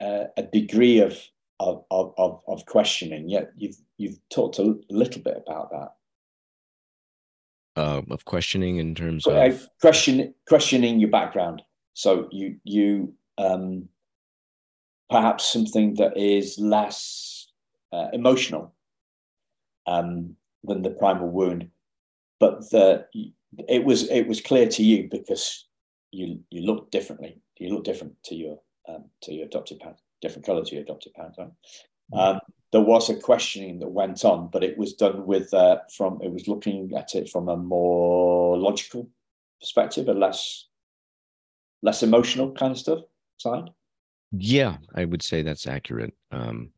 a 0.00 0.42
degree 0.52 1.00
of, 1.00 1.18
of 1.58 1.84
of 1.90 2.40
of 2.46 2.66
questioning? 2.66 3.28
Yeah, 3.28 3.44
you've 3.56 3.76
you've 3.98 4.18
talked 4.30 4.58
a 4.58 4.76
little 4.90 5.22
bit 5.22 5.42
about 5.46 5.70
that. 5.70 5.94
Uh, 7.76 8.02
of 8.10 8.24
questioning 8.24 8.78
in 8.78 8.94
terms 8.94 9.26
of 9.26 9.34
uh, 9.34 9.56
question 9.80 10.34
questioning 10.48 10.98
your 10.98 11.10
background. 11.10 11.62
So 11.94 12.28
you 12.30 12.56
you 12.64 13.14
um, 13.38 13.88
perhaps 15.08 15.50
something 15.50 15.94
that 15.94 16.16
is 16.16 16.58
less 16.58 17.48
uh, 17.92 18.08
emotional 18.12 18.74
um, 19.86 20.36
than 20.64 20.82
the 20.82 20.90
primal 20.90 21.28
wound, 21.28 21.68
but 22.38 22.70
the 22.70 23.06
it 23.68 23.84
was 23.84 24.08
it 24.10 24.26
was 24.26 24.40
clear 24.40 24.68
to 24.68 24.82
you 24.82 25.08
because 25.10 25.66
you 26.12 26.40
you 26.50 26.62
look 26.62 26.90
differently. 26.90 27.40
You 27.58 27.74
look 27.74 27.84
different 27.84 28.14
to 28.24 28.34
your 28.34 28.60
um, 28.88 29.04
to 29.22 29.32
your 29.32 29.46
adopted 29.46 29.80
parents, 29.80 30.02
different 30.20 30.46
colour 30.46 30.64
to 30.64 30.74
your 30.74 30.82
adopted 30.82 31.14
parents, 31.14 31.38
right? 31.38 31.50
Um, 32.12 32.40
there 32.72 32.80
was 32.80 33.10
a 33.10 33.16
questioning 33.16 33.78
that 33.80 33.88
went 33.88 34.24
on, 34.24 34.48
but 34.48 34.64
it 34.64 34.78
was 34.78 34.94
done 34.94 35.26
with 35.26 35.52
uh, 35.52 35.78
from 35.96 36.20
it 36.22 36.32
was 36.32 36.48
looking 36.48 36.92
at 36.96 37.14
it 37.14 37.28
from 37.28 37.48
a 37.48 37.56
more 37.56 38.56
logical 38.56 39.08
perspective, 39.60 40.08
a 40.08 40.14
less 40.14 40.66
less 41.82 42.02
emotional 42.02 42.52
kind 42.52 42.72
of 42.72 42.78
stuff 42.78 43.00
side. 43.38 43.70
Yeah, 44.32 44.76
I 44.94 45.04
would 45.04 45.22
say 45.22 45.42
that's 45.42 45.66
accurate. 45.66 46.14
Um, 46.30 46.70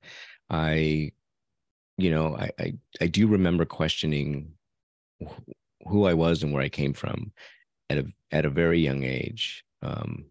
I, 0.48 1.12
you 1.98 2.10
know, 2.10 2.36
I, 2.36 2.50
I 2.58 2.74
I 3.02 3.06
do 3.06 3.26
remember 3.26 3.64
questioning 3.64 4.52
who 5.88 6.06
I 6.06 6.14
was 6.14 6.42
and 6.42 6.52
where 6.52 6.62
I 6.62 6.68
came 6.68 6.94
from 6.94 7.32
at 7.92 7.98
a 7.98 8.06
at 8.30 8.44
a 8.46 8.50
very 8.50 8.80
young 8.80 9.04
age. 9.04 9.64
Um, 9.82 10.26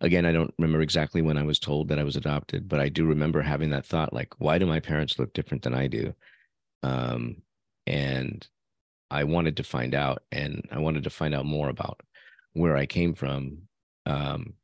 again, 0.00 0.24
I 0.24 0.32
don't 0.32 0.54
remember 0.58 0.80
exactly 0.80 1.22
when 1.22 1.36
I 1.36 1.42
was 1.42 1.58
told 1.58 1.88
that 1.88 1.98
I 1.98 2.04
was 2.04 2.16
adopted, 2.16 2.68
but 2.68 2.80
I 2.80 2.88
do 2.88 3.04
remember 3.04 3.42
having 3.42 3.70
that 3.70 3.86
thought 3.86 4.12
like, 4.12 4.32
why 4.38 4.58
do 4.58 4.66
my 4.66 4.80
parents 4.80 5.18
look 5.18 5.32
different 5.32 5.62
than 5.62 5.74
I 5.74 5.86
do? 5.88 6.14
Um, 6.82 7.42
and 7.86 8.46
I 9.10 9.24
wanted 9.24 9.56
to 9.56 9.64
find 9.64 9.94
out, 9.94 10.22
and 10.30 10.66
I 10.70 10.78
wanted 10.78 11.04
to 11.04 11.10
find 11.10 11.34
out 11.34 11.44
more 11.44 11.68
about 11.68 12.00
where 12.52 12.76
I 12.76 12.86
came 12.86 13.14
from. 13.14 13.62
Um, 14.06 14.54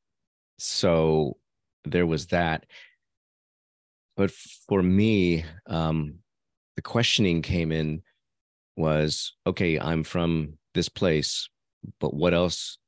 so 0.59 1.37
there 1.85 2.07
was 2.07 2.27
that. 2.27 2.67
But 4.17 4.31
for 4.31 4.83
me, 4.83 5.45
um, 5.67 6.21
the 6.77 6.83
questioning 6.83 7.43
came 7.43 7.73
in 7.73 8.03
was 8.77 9.35
okay, 9.47 9.79
I'm 9.79 10.05
from 10.05 10.59
this 10.75 10.89
place, 10.89 11.49
but 11.99 12.14
what 12.14 12.35
else 12.35 12.79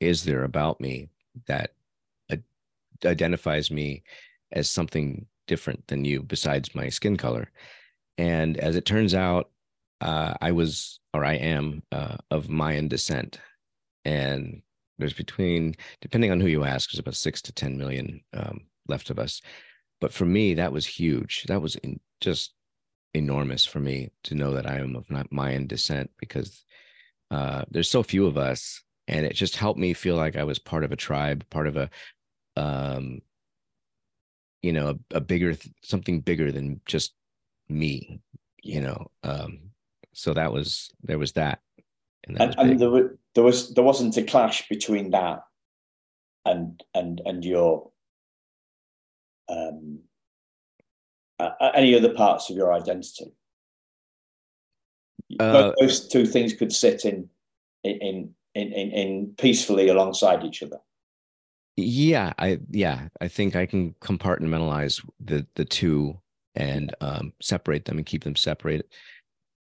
is 0.00 0.24
there 0.24 0.44
about 0.44 0.80
me 0.80 1.08
that 1.46 1.72
identifies 3.06 3.70
me 3.70 4.02
as 4.52 4.68
something 4.68 5.26
different 5.46 5.86
than 5.88 6.04
you 6.04 6.22
besides 6.22 6.74
my 6.74 6.88
skin 6.88 7.16
color. 7.16 7.50
And 8.18 8.56
as 8.58 8.76
it 8.76 8.84
turns 8.84 9.14
out, 9.14 9.50
uh, 10.00 10.34
I 10.40 10.52
was 10.52 11.00
or 11.14 11.24
I 11.24 11.34
am 11.34 11.82
uh, 11.92 12.16
of 12.30 12.48
Mayan 12.48 12.88
descent. 12.88 13.38
And 14.04 14.62
there's 14.98 15.12
between, 15.12 15.74
depending 16.00 16.30
on 16.30 16.40
who 16.40 16.48
you 16.48 16.64
ask, 16.64 16.90
there's 16.90 16.98
about 16.98 17.16
six 17.16 17.42
to 17.42 17.52
10 17.52 17.76
million 17.78 18.20
um, 18.32 18.62
left 18.88 19.10
of 19.10 19.18
us. 19.18 19.40
But 20.00 20.12
for 20.12 20.24
me, 20.24 20.54
that 20.54 20.72
was 20.72 20.86
huge. 20.86 21.44
That 21.44 21.62
was 21.62 21.76
in, 21.76 22.00
just 22.20 22.52
enormous 23.14 23.64
for 23.64 23.78
me 23.78 24.10
to 24.24 24.34
know 24.34 24.54
that 24.54 24.66
I 24.66 24.78
am 24.78 24.96
of 24.96 25.10
not 25.10 25.32
Mayan 25.32 25.66
descent 25.66 26.10
because 26.18 26.64
uh, 27.32 27.64
there's 27.70 27.90
so 27.90 28.02
few 28.02 28.26
of 28.26 28.36
us. 28.36 28.82
And 29.08 29.26
it 29.26 29.34
just 29.34 29.56
helped 29.56 29.80
me 29.80 29.94
feel 29.94 30.14
like 30.16 30.36
I 30.36 30.44
was 30.44 30.60
part 30.60 30.84
of 30.84 30.92
a 30.92 30.96
tribe, 30.96 31.44
part 31.50 31.66
of 31.66 31.76
a 31.76 31.90
um 32.56 33.22
you 34.60 34.72
know 34.72 34.90
a, 34.90 35.16
a 35.16 35.20
bigger 35.20 35.56
something 35.82 36.20
bigger 36.20 36.52
than 36.52 36.80
just 36.86 37.14
me 37.68 38.20
you 38.62 38.80
know 38.80 39.10
um 39.22 39.58
so 40.12 40.34
that 40.34 40.52
was 40.52 40.90
there 41.02 41.18
was 41.18 41.32
that 41.32 41.60
and, 42.24 42.36
that 42.36 42.58
and, 42.58 42.70
and 42.70 42.80
there, 42.80 42.90
were, 42.90 43.18
there 43.34 43.44
was 43.44 43.74
there 43.74 43.84
wasn't 43.84 44.16
a 44.16 44.22
clash 44.22 44.68
between 44.68 45.10
that 45.10 45.40
and 46.44 46.82
and 46.94 47.20
and 47.24 47.44
your 47.44 47.90
um 49.48 50.00
uh, 51.38 51.70
any 51.74 51.94
other 51.96 52.12
parts 52.14 52.50
of 52.50 52.56
your 52.56 52.72
identity 52.72 53.32
uh, 55.40 55.72
those 55.80 56.08
two 56.08 56.26
things 56.26 56.52
could 56.52 56.72
sit 56.72 57.04
in 57.04 57.28
in 57.84 58.34
in 58.54 58.72
in, 58.72 58.90
in 58.90 59.34
peacefully 59.38 59.88
alongside 59.88 60.44
each 60.44 60.62
other. 60.62 60.78
Yeah 61.76 62.34
i 62.38 62.58
yeah 62.68 63.08
i 63.22 63.28
think 63.28 63.56
i 63.56 63.64
can 63.64 63.94
compartmentalize 64.02 65.02
the 65.20 65.46
the 65.54 65.64
two 65.64 66.18
and 66.54 66.94
um, 67.00 67.32
separate 67.40 67.86
them 67.86 67.96
and 67.96 68.06
keep 68.06 68.24
them 68.24 68.36
separate. 68.36 68.86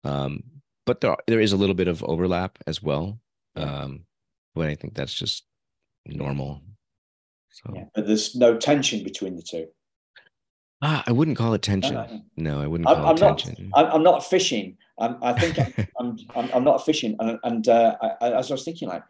Um, 0.04 0.42
but 0.88 1.02
there 1.02 1.16
there 1.28 1.40
is 1.40 1.52
a 1.52 1.58
little 1.58 1.76
bit 1.76 1.88
of 1.88 2.04
overlap 2.04 2.58
as 2.66 2.82
well 2.82 3.20
um, 3.56 4.06
but 4.56 4.68
i 4.68 4.76
think 4.76 4.96
that's 4.96 5.14
just 5.14 5.46
normal. 6.06 6.62
So. 7.52 7.74
Yeah, 7.76 7.84
but 7.94 8.08
there's 8.08 8.36
no 8.36 8.58
tension 8.58 9.04
between 9.04 9.36
the 9.36 9.42
two. 9.42 9.68
Ah, 10.82 11.04
i 11.08 11.12
wouldn't 11.12 11.38
call 11.38 11.54
it 11.54 11.62
tension. 11.62 11.94
No, 11.94 12.22
no 12.38 12.62
i 12.62 12.68
wouldn't 12.68 12.88
call 12.88 12.98
I'm, 12.98 13.04
it 13.04 13.10
I'm 13.10 13.16
tension. 13.18 13.70
Not, 13.76 13.94
I'm 13.94 14.04
not 14.04 14.26
fishing 14.26 14.78
I'm, 15.00 15.18
i 15.22 15.34
think 15.34 15.58
I'm, 15.60 16.18
I'm, 16.36 16.50
I'm, 16.54 16.64
not 16.64 16.86
fishing 16.86 17.16
and, 17.20 17.40
and 17.44 17.68
uh, 17.68 17.96
I, 18.02 18.32
as 18.32 18.52
i 18.52 18.54
was 18.54 18.64
thinking 18.64 18.90
like 18.90 19.04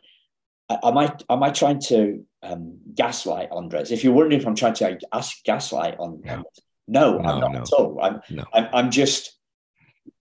am 0.70 0.98
I 0.98 1.16
am 1.30 1.44
I 1.44 1.50
trying 1.50 1.80
to 1.82 2.24
um, 2.44 2.78
gaslight 2.94 3.50
Andres? 3.52 3.92
If 3.92 4.04
you're 4.04 4.14
wondering 4.14 4.40
if 4.40 4.48
I'm 4.48 4.56
trying 4.56 4.76
to 4.76 5.00
ask 5.14 5.44
gaslight 5.44 5.96
on, 6.00 6.22
no, 6.24 6.44
no, 6.88 7.18
no 7.18 7.30
I'm 7.30 7.40
not 7.40 7.52
no. 7.54 7.62
at 7.62 7.72
all. 7.74 8.00
I'm, 8.02 8.22
no. 8.30 8.44
I'm, 8.54 8.68
I'm 8.74 8.92
just 8.92 9.38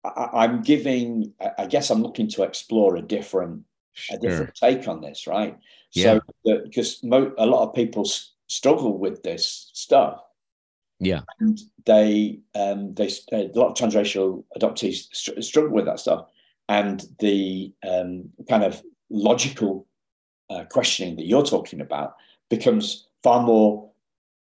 I, 0.03 0.45
am 0.45 0.61
giving. 0.61 1.33
I 1.57 1.67
guess 1.67 1.89
I'm 1.89 2.01
looking 2.01 2.27
to 2.29 2.43
explore 2.43 2.95
a 2.95 3.01
different 3.01 3.63
sure. 3.93 4.17
a 4.17 4.19
different 4.19 4.55
take 4.55 4.87
on 4.87 5.01
this, 5.01 5.27
right? 5.27 5.57
Yeah. 5.93 6.19
So 6.45 6.61
because 6.63 7.03
mo- 7.03 7.33
a 7.37 7.45
lot 7.45 7.67
of 7.67 7.75
people 7.75 8.05
s- 8.05 8.33
struggle 8.47 8.97
with 8.97 9.21
this 9.23 9.69
stuff. 9.73 10.21
Yeah, 11.03 11.21
and 11.39 11.59
they 11.87 12.39
um, 12.53 12.93
they 12.93 13.09
a 13.31 13.49
lot 13.55 13.71
of 13.71 13.73
transracial 13.75 14.43
adoptees 14.55 15.07
str- 15.11 15.41
struggle 15.41 15.71
with 15.71 15.85
that 15.85 15.99
stuff, 15.99 16.27
and 16.69 17.03
the 17.17 17.73
um, 17.87 18.29
kind 18.47 18.63
of 18.63 18.83
logical 19.09 19.87
uh, 20.51 20.65
questioning 20.65 21.15
that 21.15 21.25
you're 21.25 21.43
talking 21.43 21.81
about 21.81 22.17
becomes 22.51 23.07
far 23.23 23.41
more 23.41 23.89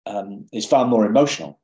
um, 0.05 0.45
is 0.51 0.65
far 0.65 0.85
more 0.85 1.05
emotional. 1.05 1.61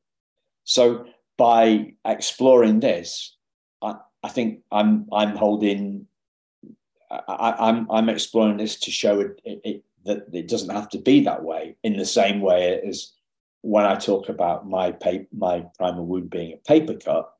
So 0.63 1.05
by 1.35 1.93
exploring 2.05 2.79
this, 2.79 3.35
I, 3.81 3.95
I 4.23 4.29
think 4.29 4.61
I'm 4.71 5.07
I'm 5.11 5.35
holding 5.35 6.07
I, 7.11 7.49
am 7.49 7.55
I'm, 7.59 7.91
I'm 7.91 8.09
exploring 8.09 8.55
this 8.55 8.79
to 8.79 8.91
show 8.91 9.19
it, 9.19 9.41
it, 9.43 9.61
it, 9.65 9.83
that 10.05 10.27
it 10.31 10.47
doesn't 10.47 10.73
have 10.73 10.87
to 10.89 10.99
be 10.99 11.21
that 11.25 11.43
way 11.43 11.75
in 11.83 11.97
the 11.97 12.05
same 12.05 12.39
way 12.39 12.79
as 12.87 13.11
when 13.61 13.85
I 13.85 13.95
talk 13.95 14.29
about 14.29 14.67
my 14.67 14.91
paper, 14.91 15.27
my 15.33 15.65
primal 15.77 16.05
wound 16.05 16.29
being 16.29 16.53
a 16.53 16.57
paper 16.57 16.95
cut. 16.95 17.31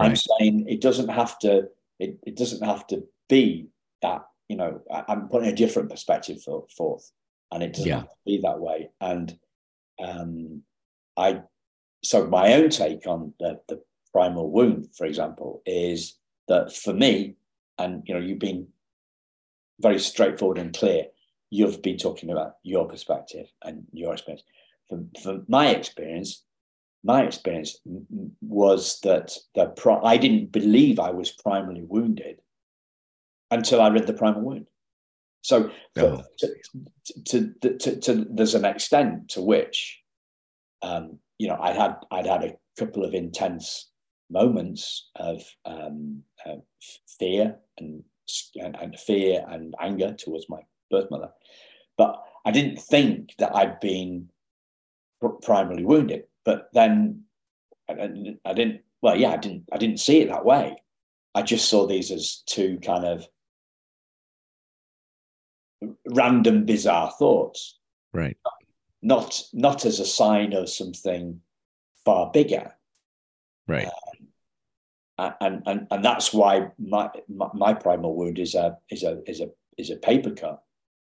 Right. 0.00 0.10
I'm 0.10 0.16
saying 0.16 0.66
it 0.68 0.80
doesn't 0.80 1.08
have 1.08 1.38
to 1.40 1.68
it, 1.98 2.18
it 2.24 2.36
doesn't 2.36 2.64
have 2.64 2.86
to 2.88 3.04
be 3.28 3.68
that 4.02 4.24
you 4.48 4.56
know, 4.56 4.80
I'm 4.90 5.28
putting 5.28 5.50
a 5.50 5.54
different 5.54 5.90
perspective 5.90 6.42
forth, 6.42 7.12
and 7.52 7.62
it 7.62 7.74
doesn't 7.74 7.86
yeah. 7.86 7.98
have 7.98 8.08
to 8.08 8.16
be 8.24 8.40
that 8.42 8.58
way. 8.58 8.90
And 9.00 9.38
um, 10.02 10.62
I, 11.16 11.42
so 12.02 12.26
my 12.26 12.54
own 12.54 12.70
take 12.70 13.06
on 13.06 13.34
the, 13.38 13.60
the 13.68 13.82
primal 14.12 14.50
wound, 14.50 14.88
for 14.96 15.06
example, 15.06 15.62
is 15.66 16.16
that 16.48 16.74
for 16.74 16.94
me, 16.94 17.36
and 17.78 18.02
you 18.06 18.14
know, 18.14 18.20
you've 18.20 18.38
been 18.38 18.68
very 19.80 19.98
straightforward 19.98 20.58
and 20.58 20.74
clear. 20.74 21.04
You've 21.50 21.82
been 21.82 21.98
talking 21.98 22.30
about 22.30 22.56
your 22.62 22.88
perspective 22.88 23.46
and 23.62 23.84
your 23.92 24.14
experience. 24.14 24.44
From, 24.88 25.10
from 25.22 25.44
my 25.48 25.68
experience, 25.68 26.44
my 27.04 27.22
experience 27.22 27.78
was 28.40 29.00
that 29.00 29.36
the 29.54 29.66
pro- 29.66 30.02
I 30.02 30.16
didn't 30.16 30.52
believe 30.52 30.98
I 30.98 31.10
was 31.10 31.30
primarily 31.30 31.84
wounded 31.84 32.40
until 33.50 33.80
I 33.80 33.88
read 33.88 34.06
the 34.06 34.12
primal 34.12 34.42
wound. 34.42 34.66
So 35.42 35.70
oh. 35.98 36.22
to, 36.38 36.54
to, 37.26 37.78
to, 37.78 38.00
to, 38.00 38.26
there's 38.30 38.54
an 38.54 38.64
extent 38.64 39.30
to 39.30 39.40
which, 39.40 40.00
um, 40.82 41.18
you 41.38 41.48
know, 41.48 41.58
I 41.60 41.72
had 41.72 41.96
I'd 42.10 42.26
had 42.26 42.44
a 42.44 42.56
couple 42.78 43.04
of 43.04 43.14
intense 43.14 43.90
moments 44.30 45.08
of 45.16 45.42
um, 45.64 46.22
uh, 46.44 46.56
fear 47.18 47.56
and, 47.78 48.02
and, 48.56 48.76
and 48.76 48.98
fear 48.98 49.44
and 49.48 49.74
anger 49.80 50.14
towards 50.14 50.48
my 50.48 50.60
birth 50.90 51.10
mother, 51.10 51.30
but 51.96 52.22
I 52.44 52.50
didn't 52.50 52.80
think 52.80 53.30
that 53.38 53.54
I'd 53.54 53.80
been 53.80 54.28
primarily 55.42 55.84
wounded. 55.84 56.24
But 56.44 56.68
then 56.72 57.24
I, 57.88 58.10
I 58.44 58.52
didn't. 58.54 58.82
Well, 59.00 59.16
yeah, 59.16 59.30
I 59.30 59.36
didn't. 59.36 59.64
I 59.72 59.78
didn't 59.78 60.00
see 60.00 60.20
it 60.20 60.28
that 60.28 60.44
way. 60.44 60.76
I 61.34 61.42
just 61.42 61.68
saw 61.68 61.86
these 61.86 62.10
as 62.10 62.42
two 62.46 62.78
kind 62.80 63.04
of 63.04 63.26
random, 66.06 66.64
bizarre 66.64 67.12
thoughts. 67.18 67.78
Right. 68.12 68.36
Not 69.02 69.42
not 69.52 69.84
as 69.84 70.00
a 70.00 70.06
sign 70.06 70.52
of 70.52 70.68
something 70.68 71.40
far 72.04 72.30
bigger. 72.32 72.72
Right. 73.66 73.86
Um, 75.18 75.34
and, 75.40 75.62
and 75.66 75.86
and 75.90 76.04
that's 76.04 76.32
why 76.32 76.68
my, 76.78 77.10
my, 77.28 77.48
my 77.54 77.74
primal 77.74 78.14
wound 78.14 78.38
is 78.38 78.54
a 78.54 78.76
is 78.90 79.02
a 79.02 79.22
is 79.26 79.40
a 79.40 79.50
is 79.76 79.90
a 79.90 79.96
paper 79.96 80.30
cut 80.30 80.62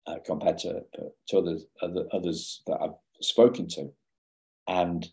uh, 0.08 0.18
compared 0.26 0.58
to 0.60 0.84
to 1.28 1.38
others 1.38 1.66
other, 1.82 2.06
others 2.12 2.62
that 2.68 2.78
I've 2.82 2.96
spoken 3.24 3.68
to, 3.70 3.92
and 4.68 5.08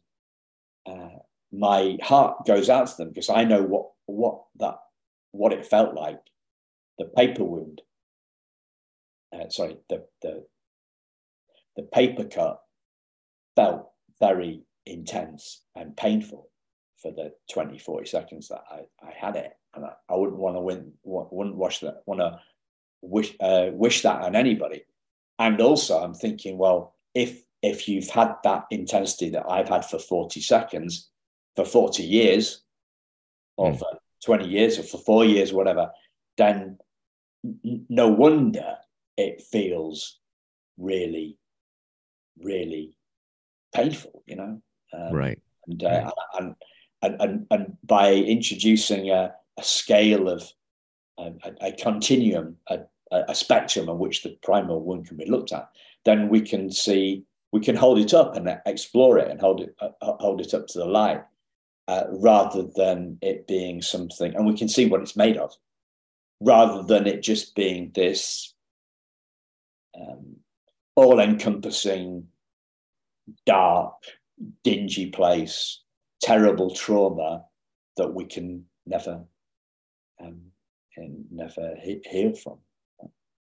uh, 0.87 1.19
my 1.53 1.99
heart 2.03 2.47
goes 2.47 2.69
out 2.69 2.87
to 2.89 2.97
them 2.97 3.09
because 3.09 3.31
I 3.31 3.45
know 3.45 3.63
what 3.63 3.87
what 4.07 4.43
that 4.59 4.79
what 5.33 5.53
it 5.53 5.67
felt 5.67 5.95
like, 5.95 6.21
the 6.99 7.05
paper 7.07 7.45
wound, 7.45 7.83
uh, 9.33 9.49
sorry, 9.49 9.77
the, 9.89 10.05
the, 10.23 10.45
the 11.77 11.83
paper 11.85 12.25
cut 12.25 12.61
felt 13.57 13.89
very 14.21 14.63
intense 14.87 15.63
and 15.77 15.97
painful 15.97 16.51
for 17.01 17.13
the 17.13 17.33
20, 17.53 17.79
40 17.79 18.07
seconds 18.07 18.49
that 18.49 18.63
I, 18.71 18.81
I 19.07 19.13
had 19.17 19.37
it. 19.37 19.53
And 19.75 19.85
I, 19.85 19.93
I 20.09 20.17
wouldn't 20.17 20.39
want 20.39 20.57
to 20.57 20.61
win, 20.61 20.93
wouldn't 21.05 21.57
wish 21.57 21.81
that, 21.81 22.03
want 22.07 22.21
to 22.21 22.41
wish, 23.03 23.35
uh, 23.41 23.69
wish 23.73 24.03
that 24.03 24.23
on 24.23 24.35
anybody. 24.35 24.85
And 25.39 25.61
also 25.61 26.03
I'm 26.03 26.15
thinking, 26.15 26.59
well, 26.59 26.97
if, 27.15 27.43
if 27.63 27.89
you've 27.89 28.09
had 28.09 28.35
that 28.45 28.67
intensity 28.71 29.31
that 29.31 29.45
I've 29.49 29.69
had 29.69 29.85
for 29.85 29.99
40 29.99 30.41
seconds 30.41 31.11
for 31.57 31.65
40 31.65 32.03
years 32.03 32.63
or 33.57 33.73
mm. 33.73 33.79
for 33.79 33.87
20 34.25 34.49
years 34.49 34.79
or 34.79 34.83
for 34.83 34.99
four 34.99 35.25
years, 35.25 35.53
whatever, 35.53 35.91
then 36.37 36.79
no 37.89 38.09
wonder 38.09 38.77
it 39.17 39.43
feels 39.43 40.19
really, 40.79 41.39
really 42.39 42.97
painful, 43.75 44.23
you 44.27 44.37
know? 44.37 44.61
Um, 44.93 45.13
right. 45.13 45.39
And, 45.67 45.85
uh, 45.85 46.11
and, 46.39 46.55
and, 47.03 47.21
and, 47.21 47.47
and 47.51 47.77
by 47.85 48.15
introducing 48.15 49.11
a, 49.11 49.35
a 49.59 49.63
scale 49.63 50.29
of 50.29 50.51
a, 51.19 51.33
a 51.61 51.73
continuum, 51.73 52.57
a, 52.69 52.81
a 53.11 53.35
spectrum 53.35 53.89
on 53.89 53.99
which 53.99 54.23
the 54.23 54.39
primal 54.43 54.83
wound 54.83 55.07
can 55.07 55.17
be 55.17 55.27
looked 55.27 55.53
at, 55.53 55.69
then 56.05 56.29
we 56.29 56.41
can 56.41 56.71
see, 56.71 57.25
we 57.53 57.61
can 57.61 57.77
hold 57.77 57.99
it 57.99 58.15
up 58.15 58.37
and 58.37 58.49
explore 58.67 59.19
it 59.19 59.31
and 59.31 59.41
hold 59.41 59.61
it, 59.61 59.75
uh, 59.81 59.91
hold 60.01 60.41
it 60.41 60.55
up 60.55 60.67
to 60.69 60.79
the 60.79 60.85
light 60.85 61.23
uh, 61.89 62.05
rather 62.11 62.65
than 62.77 63.19
it 63.21 63.47
being 63.47 63.83
something, 63.83 64.35
and 64.35 64.47
we 64.47 64.57
can 64.57 64.69
see 64.69 64.87
what 64.87 65.01
it's 65.01 65.17
made 65.17 65.37
of, 65.37 65.53
rather 66.41 66.83
than 66.83 67.07
it 67.07 67.23
just 67.23 67.55
being 67.57 67.91
this 67.95 68.55
um, 70.01 70.37
all 70.95 71.19
encompassing, 71.19 72.29
dark, 73.47 73.95
dingy 74.63 75.11
place, 75.11 75.81
terrible 76.23 76.75
trauma 76.75 77.45
that 77.97 78.15
we 78.15 78.25
can 78.25 78.65
never 78.87 79.25
um, 80.21 80.41
can 80.95 81.25
never 81.31 81.75
he- 81.83 82.03
heal 82.09 82.35
from. 82.35 82.59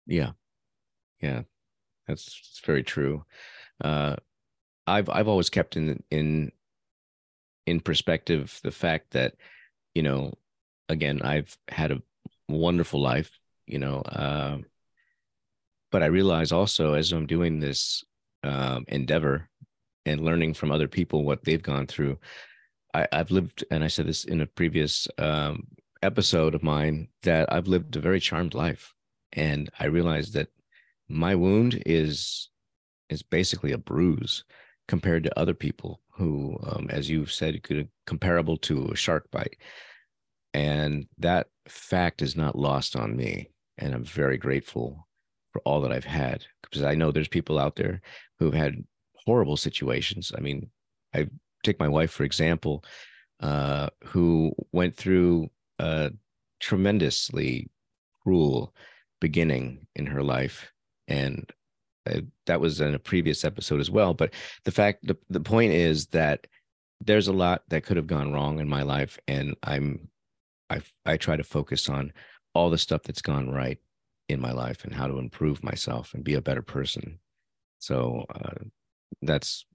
Yeah, 0.08 0.32
yeah, 1.22 1.44
that's, 2.08 2.26
that's 2.26 2.62
very 2.66 2.84
true. 2.84 3.24
Uh, 3.84 4.16
I've 4.88 5.10
I've 5.10 5.28
always 5.28 5.50
kept 5.50 5.78
in 5.78 6.04
in 6.10 6.52
in 7.66 7.80
perspective 7.80 8.60
the 8.64 8.72
fact 8.72 9.12
that 9.12 9.36
you 9.94 10.04
know 10.04 10.34
again 10.90 11.22
I've 11.22 11.58
had 11.68 11.92
a 11.92 12.02
wonderful 12.48 13.02
life, 13.02 13.40
you 13.68 13.80
know, 13.80 14.02
uh, 14.02 14.58
but 15.92 16.04
I 16.04 16.08
realize 16.08 16.52
also 16.52 16.94
as 16.94 17.12
I'm 17.12 17.28
doing 17.28 17.60
this 17.60 18.04
um, 18.44 18.86
endeavor 18.88 19.50
and 20.06 20.22
learning 20.22 20.56
from 20.56 20.72
other 20.72 20.88
people 20.88 21.24
what 21.24 21.44
they've 21.44 21.62
gone 21.62 21.88
through, 21.88 22.18
I, 22.94 23.08
have 23.12 23.32
lived, 23.32 23.64
and 23.72 23.84
I 23.84 23.88
said 23.88 24.08
this 24.08 24.24
in 24.24 24.42
a 24.42 24.48
previous 24.48 25.08
um, 25.18 25.68
episode 26.02 26.56
of 26.56 26.64
mine, 26.64 27.10
that 27.24 27.52
I've 27.52 27.68
lived 27.68 27.96
a 27.96 28.02
very 28.02 28.20
charmed 28.20 28.54
life, 28.54 28.94
and 29.34 29.70
I 29.80 29.86
realized 29.86 30.34
that 30.34 30.48
my 31.08 31.36
wound 31.36 31.84
is 31.86 32.49
is 33.10 33.24
basically 33.24 33.72
a 33.72 33.78
bruise 33.78 34.44
compared 34.88 35.24
to 35.24 35.40
other 35.40 35.54
people 35.54 36.02
who, 36.12 36.58
um, 36.64 36.88
as 36.90 37.10
you've 37.10 37.32
said, 37.32 37.62
could 37.64 37.90
comparable 38.06 38.58
to 38.58 38.90
a 38.92 38.96
shark 38.96 39.30
bite, 39.32 39.58
and 40.54 41.08
that 41.18 41.48
fact 41.68 42.22
is 42.22 42.36
not 42.36 42.58
lost 42.58 42.96
on 42.96 43.16
me, 43.16 43.50
and 43.78 43.94
I'm 43.94 44.04
very 44.04 44.38
grateful 44.38 45.08
for 45.54 45.62
all 45.66 45.82
that 45.82 45.92
I've 45.92 46.06
had 46.06 46.46
because 46.64 46.84
I 46.84 46.96
know 46.96 47.12
there's 47.12 47.28
people 47.28 47.58
out 47.58 47.76
there 47.76 48.02
who've 48.38 48.54
had 48.54 48.84
horrible 49.26 49.58
situations. 49.58 50.32
I 50.38 50.42
mean, 50.42 50.70
I 51.14 51.28
take 51.64 51.80
my 51.80 51.88
wife 51.88 52.12
for 52.12 52.24
example, 52.24 52.84
uh, 53.40 53.90
who 54.04 54.54
went 54.72 54.96
through 54.96 55.50
a 55.80 56.12
tremendously 56.60 57.70
cruel 58.24 58.74
beginning 59.22 59.88
in 59.96 60.06
her 60.06 60.24
life, 60.24 60.72
and 61.08 61.50
uh, 62.10 62.22
that 62.46 62.62
was 62.62 62.82
in 62.82 62.96
a 62.96 63.00
previous 63.00 63.46
episode 63.46 63.80
as 63.80 63.92
well. 63.92 64.14
But 64.14 64.34
the 64.66 64.72
fact, 64.72 65.06
the, 65.06 65.18
the 65.30 65.40
point 65.40 65.74
is 65.74 66.08
that 66.08 66.48
there's 67.02 67.28
a 67.28 67.34
lot 67.34 67.64
that 67.70 67.84
could 67.84 67.98
have 67.98 68.08
gone 68.08 68.34
wrong 68.34 68.60
in 68.60 68.68
my 68.68 68.84
life, 68.84 69.18
and 69.28 69.56
I'm, 69.64 70.10
I 70.70 70.82
I 71.06 71.18
try 71.18 71.36
to 71.36 71.44
focus 71.44 71.90
on 71.90 72.12
all 72.54 72.70
the 72.70 72.78
stuff 72.78 73.04
that's 73.04 73.22
gone 73.22 73.50
right 73.50 73.78
in 74.28 74.40
my 74.40 74.52
life 74.52 74.84
and 74.84 74.94
how 74.94 75.08
to 75.08 75.18
improve 75.18 75.64
myself 75.64 76.14
and 76.14 76.24
be 76.24 76.36
a 76.36 76.42
better 76.42 76.62
person. 76.62 77.20
So 77.80 78.26
uh, 78.34 78.66
that's 79.22 79.66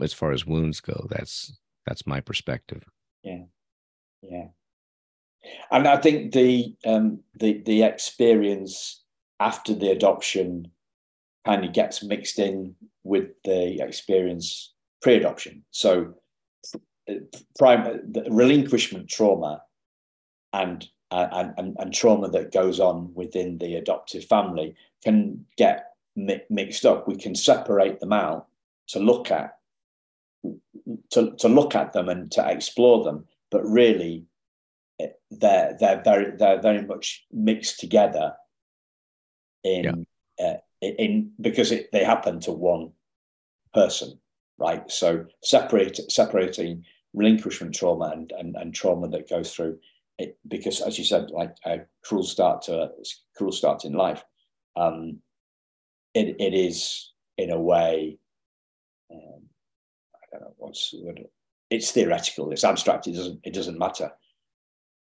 as 0.00 0.12
far 0.12 0.32
as 0.32 0.46
wounds 0.46 0.80
go. 0.80 1.06
That's 1.10 1.58
that's 1.86 2.06
my 2.06 2.20
perspective. 2.20 2.82
Yeah, 3.22 3.44
yeah, 4.22 4.48
and 5.70 5.86
I 5.86 5.96
think 5.96 6.32
the 6.32 6.74
um, 6.84 7.20
the 7.38 7.62
the 7.64 7.82
experience 7.82 9.02
after 9.40 9.74
the 9.74 9.90
adoption 9.90 10.70
kind 11.44 11.64
of 11.64 11.72
gets 11.72 12.02
mixed 12.02 12.38
in 12.38 12.74
with 13.02 13.28
the 13.44 13.80
experience 13.80 14.72
pre-adoption. 15.02 15.64
So, 15.70 16.14
prime 17.58 17.84
the 18.10 18.26
relinquishment 18.30 19.08
trauma 19.08 19.62
and 20.52 20.86
and, 21.10 21.54
and, 21.56 21.76
and 21.78 21.94
trauma 21.94 22.28
that 22.30 22.52
goes 22.52 22.80
on 22.80 23.12
within 23.14 23.58
the 23.58 23.76
adoptive 23.76 24.24
family 24.24 24.74
can 25.04 25.44
get 25.56 25.92
mi- 26.16 26.42
mixed 26.50 26.84
up. 26.84 27.06
We 27.06 27.16
can 27.16 27.34
separate 27.34 28.00
them 28.00 28.12
out 28.12 28.48
to 28.88 28.98
look 28.98 29.30
at 29.30 29.56
to, 31.10 31.34
to 31.38 31.48
look 31.48 31.74
at 31.74 31.92
them 31.92 32.08
and 32.08 32.30
to 32.32 32.50
explore 32.50 33.04
them, 33.04 33.26
but 33.50 33.62
really 33.64 34.24
eh, 35.00 35.08
they're 35.30 35.76
they're 35.78 36.02
very 36.02 36.36
they're 36.36 36.60
very 36.60 36.82
much 36.82 37.24
mixed 37.32 37.80
together 37.80 38.34
in 39.62 40.06
yeah. 40.38 40.46
uh, 40.46 40.56
in 40.90 41.32
because 41.40 41.72
it, 41.72 41.90
they 41.92 42.04
happen 42.04 42.40
to 42.40 42.52
one 42.52 42.92
person, 43.72 44.18
right? 44.58 44.90
So 44.90 45.26
separate 45.42 46.10
separating 46.10 46.84
relinquishment 47.12 47.74
trauma 47.74 48.10
and, 48.12 48.32
and, 48.38 48.56
and 48.56 48.74
trauma 48.74 49.08
that 49.08 49.30
goes 49.30 49.54
through 49.54 49.78
it, 50.18 50.38
because 50.48 50.80
as 50.80 50.98
you 50.98 51.04
said, 51.04 51.30
like 51.30 51.54
a 51.64 51.80
cruel 52.04 52.24
start 52.24 52.62
to 52.62 52.82
a 52.82 52.88
cruel 53.36 53.52
start 53.52 53.84
in 53.84 53.92
life, 53.92 54.24
um, 54.76 55.18
it, 56.14 56.36
it 56.38 56.54
is 56.54 57.12
in 57.36 57.50
a 57.50 57.60
way, 57.60 58.18
um, 59.12 59.42
I 60.14 60.26
don't 60.32 60.42
know 60.42 60.54
what's 60.58 60.90
the 60.90 61.02
word. 61.04 61.20
It's 61.70 61.90
theoretical. 61.90 62.52
It's 62.52 62.62
abstract. 62.62 63.06
It 63.06 63.12
doesn't. 63.12 63.40
It 63.42 63.54
doesn't 63.54 63.78
matter. 63.78 64.12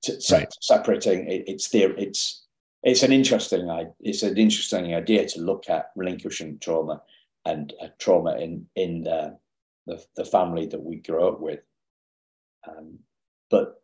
To, 0.02 0.20
right. 0.32 0.52
Separating 0.60 1.30
it, 1.30 1.44
it's 1.46 1.68
there. 1.68 1.92
It's 1.96 2.39
it's 2.82 3.02
an 3.02 3.12
interesting. 3.12 3.68
It's 4.00 4.22
an 4.22 4.38
interesting 4.38 4.94
idea 4.94 5.26
to 5.28 5.40
look 5.40 5.68
at 5.68 5.90
relinquishing 5.96 6.58
trauma 6.58 7.02
and 7.44 7.72
uh, 7.82 7.88
trauma 7.98 8.36
in 8.36 8.66
in 8.76 9.02
the, 9.02 9.38
the, 9.86 10.02
the 10.16 10.24
family 10.24 10.66
that 10.66 10.82
we 10.82 10.96
grew 10.96 11.26
up 11.28 11.40
with. 11.40 11.60
Um, 12.68 12.98
but 13.50 13.82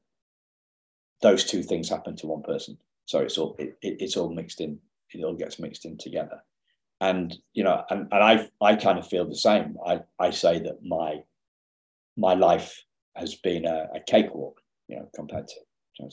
those 1.22 1.44
two 1.44 1.62
things 1.62 1.88
happen 1.88 2.16
to 2.16 2.26
one 2.26 2.42
person. 2.42 2.78
So 3.04 3.20
it's 3.20 3.38
all 3.38 3.56
it, 3.58 3.76
it, 3.82 3.96
it's 4.00 4.16
all 4.16 4.30
mixed 4.30 4.60
in. 4.60 4.78
It 5.10 5.24
all 5.24 5.34
gets 5.34 5.58
mixed 5.58 5.84
in 5.84 5.98
together. 5.98 6.42
And 7.00 7.36
you 7.52 7.64
know, 7.64 7.84
and, 7.90 8.08
and 8.10 8.22
I 8.24 8.48
I 8.62 8.76
kind 8.76 8.98
of 8.98 9.06
feel 9.06 9.28
the 9.28 9.36
same. 9.36 9.76
I, 9.86 10.00
I 10.18 10.30
say 10.30 10.58
that 10.60 10.82
my 10.82 11.22
my 12.16 12.34
life 12.34 12.82
has 13.14 13.34
been 13.34 13.66
a, 13.66 13.88
a 13.94 14.00
cakewalk, 14.00 14.60
you 14.88 14.96
know, 14.96 15.08
compared 15.14 15.48
to 15.48 15.54
you 15.98 16.06
know 16.06 16.10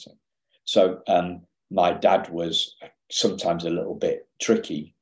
So 0.65 1.01
um, 1.07 1.43
my 1.73 1.91
dad 1.91 2.29
was 2.29 2.75
sometimes 3.11 3.65
a 3.65 3.69
little 3.69 3.95
bit 3.95 4.27
tricky, 4.39 4.95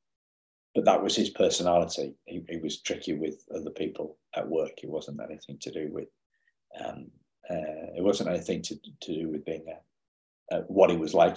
but 0.74 0.86
that 0.86 1.02
was 1.02 1.14
his 1.14 1.30
personality. 1.30 2.14
He, 2.24 2.42
he 2.48 2.56
was 2.56 2.80
tricky 2.80 3.12
with 3.12 3.44
other 3.54 3.70
people 3.70 4.16
at 4.34 4.48
work. 4.48 4.82
It 4.82 4.88
wasn't 4.88 5.20
anything 5.20 5.58
to 5.60 5.70
do 5.70 5.90
with 5.92 6.08
um, 6.82 7.10
uh, 7.50 7.92
it 7.96 8.02
wasn't 8.02 8.30
anything 8.30 8.62
to, 8.62 8.76
to 9.02 9.14
do 9.14 9.28
with 9.28 9.44
being 9.44 9.64
a, 9.68 10.56
uh, 10.56 10.60
what 10.62 10.90
he 10.90 10.96
was 10.96 11.12
like 11.12 11.36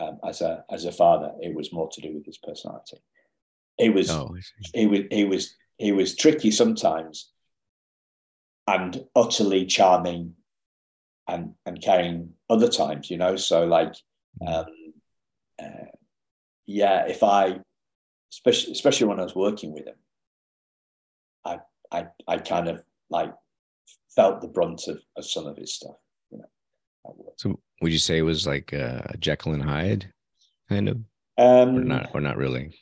um, 0.00 0.18
as 0.28 0.40
a 0.40 0.64
as 0.68 0.84
a 0.84 0.92
father. 0.92 1.30
It 1.40 1.54
was 1.54 1.72
more 1.72 1.88
to 1.92 2.00
do 2.00 2.12
with 2.12 2.26
his 2.26 2.38
personality. 2.38 2.98
He 3.78 3.90
was 3.90 4.10
oh, 4.10 4.34
he 4.72 4.86
was 4.86 5.00
he 5.12 5.24
was 5.24 5.54
he 5.78 5.92
was 5.92 6.16
tricky 6.16 6.50
sometimes, 6.50 7.30
and 8.66 9.04
utterly 9.14 9.66
charming, 9.66 10.34
and 11.28 11.54
and 11.66 11.80
caring 11.80 12.30
other 12.50 12.68
times. 12.68 13.10
You 13.10 13.18
know, 13.18 13.36
so 13.36 13.64
like. 13.64 13.94
Um, 14.46 14.66
uh, 15.62 15.86
yeah, 16.66 17.06
if 17.06 17.22
I, 17.22 17.60
especially 18.32 18.72
especially 18.72 19.06
when 19.06 19.20
I 19.20 19.24
was 19.24 19.34
working 19.34 19.72
with 19.72 19.86
him, 19.86 19.96
I 21.44 21.58
I 21.92 22.06
I 22.26 22.38
kind 22.38 22.68
of 22.68 22.82
like 23.10 23.32
felt 24.14 24.40
the 24.40 24.48
brunt 24.48 24.88
of, 24.88 25.00
of 25.16 25.26
some 25.26 25.46
of 25.46 25.56
his 25.56 25.74
stuff. 25.74 25.96
You 26.30 26.38
know. 26.38 27.34
So 27.36 27.58
would 27.82 27.92
you 27.92 27.98
say 27.98 28.18
it 28.18 28.22
was 28.22 28.46
like 28.46 28.72
a 28.72 29.14
Jekyll 29.18 29.52
and 29.52 29.62
Hyde 29.62 30.10
kind 30.68 30.88
of, 30.88 30.96
um, 31.38 31.76
or 31.76 31.84
not, 31.84 32.10
or 32.14 32.20
not 32.20 32.36
really? 32.36 32.74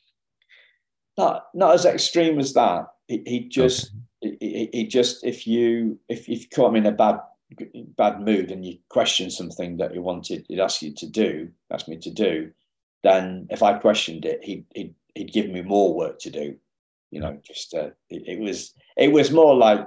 Not 1.19 1.47
not 1.55 1.75
as 1.75 1.85
extreme 1.85 2.39
as 2.39 2.53
that. 2.55 2.87
He, 3.09 3.23
he 3.27 3.49
just 3.49 3.93
okay. 4.25 4.37
he, 4.41 4.69
he, 4.73 4.87
just 4.87 5.25
if 5.25 5.47
you 5.47 5.99
if, 6.09 6.29
if 6.29 6.43
you 6.43 6.49
caught 6.55 6.71
him 6.71 6.77
in 6.77 6.87
a 6.87 6.93
bad 6.93 7.21
bad 7.97 8.21
mood 8.21 8.51
and 8.51 8.65
you 8.65 8.79
question 8.89 9.31
something 9.31 9.77
that 9.79 9.93
he 9.93 9.99
wanted, 9.99 10.45
he'd 10.49 10.61
ask 10.61 10.83
you 10.83 10.93
to 10.95 11.07
do, 11.07 11.51
ask 11.71 11.89
me 11.89 11.99
to 11.99 12.11
do, 12.11 12.51
then 13.03 13.47
if 13.51 13.63
I 13.63 13.79
questioned 13.79 14.25
it, 14.25 14.43
he'd, 14.45 14.65
he'd, 14.75 14.95
he'd 15.15 15.33
give 15.33 15.51
me 15.51 15.63
more 15.63 15.95
work 15.95 16.19
to 16.21 16.31
do. 16.31 16.57
You 17.11 17.21
know, 17.21 17.39
just 17.45 17.75
uh, 17.75 17.91
it, 18.09 18.23
it 18.27 18.41
was 18.41 18.73
it 18.97 19.13
was 19.13 19.31
more 19.31 19.55
like, 19.55 19.87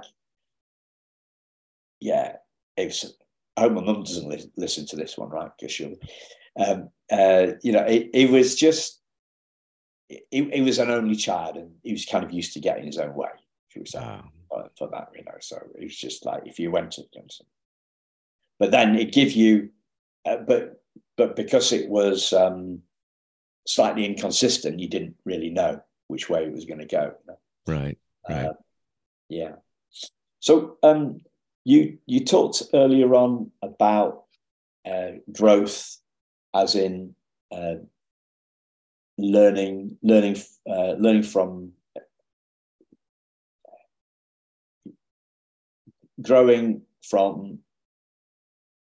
yeah, 1.98 2.36
it 2.76 2.86
was. 2.86 3.16
I 3.56 3.62
hope 3.62 3.72
my 3.72 3.82
mum 3.82 4.04
doesn't 4.04 4.28
li- 4.28 4.52
listen 4.56 4.86
to 4.86 4.96
this 4.96 5.18
one, 5.18 5.30
right? 5.30 5.50
Because 5.58 5.72
she'll, 5.72 5.96
um, 6.56 6.90
uh, 7.10 7.52
you 7.62 7.72
know, 7.72 7.82
it, 7.82 8.10
it 8.12 8.30
was 8.30 8.54
just, 8.54 9.00
he, 10.08 10.20
he 10.30 10.60
was 10.60 10.78
an 10.78 10.90
only 10.90 11.16
child 11.16 11.56
and 11.56 11.72
he 11.82 11.92
was 11.92 12.04
kind 12.04 12.22
of 12.22 12.32
used 12.32 12.52
to 12.52 12.60
getting 12.60 12.86
his 12.86 12.98
own 12.98 13.14
way. 13.14 13.30
She 13.68 13.80
was 13.80 13.90
saying 13.90 14.22
for, 14.48 14.68
for 14.78 14.88
that, 14.92 15.08
you 15.16 15.24
know. 15.24 15.38
So 15.40 15.56
it 15.74 15.82
was 15.82 15.96
just 15.96 16.24
like 16.24 16.42
if 16.46 16.60
you 16.60 16.70
went 16.70 16.92
to 16.92 17.02
them, 17.12 17.26
but 18.58 18.70
then 18.70 18.96
it 18.96 19.12
give 19.12 19.32
you, 19.32 19.70
uh, 20.24 20.38
but 20.38 20.82
but 21.16 21.36
because 21.36 21.72
it 21.72 21.88
was 21.88 22.32
um, 22.32 22.82
slightly 23.66 24.04
inconsistent, 24.04 24.80
you 24.80 24.88
didn't 24.88 25.16
really 25.24 25.50
know 25.50 25.80
which 26.08 26.28
way 26.28 26.44
it 26.44 26.52
was 26.52 26.64
going 26.64 26.80
to 26.80 26.86
go. 26.86 27.02
You 27.26 27.26
know? 27.26 27.38
Right. 27.66 27.98
Right. 28.28 28.46
Uh, 28.46 28.52
yeah. 29.28 29.52
So 30.40 30.78
um, 30.82 31.20
you 31.64 31.98
you 32.06 32.24
talked 32.24 32.62
earlier 32.74 33.14
on 33.14 33.50
about 33.62 34.24
uh, 34.88 35.18
growth, 35.32 35.98
as 36.54 36.74
in 36.74 37.14
uh, 37.52 37.76
learning 39.18 39.98
learning 40.02 40.36
uh, 40.68 40.92
learning 40.98 41.22
from 41.24 41.72
growing 46.22 46.82
from 47.02 47.58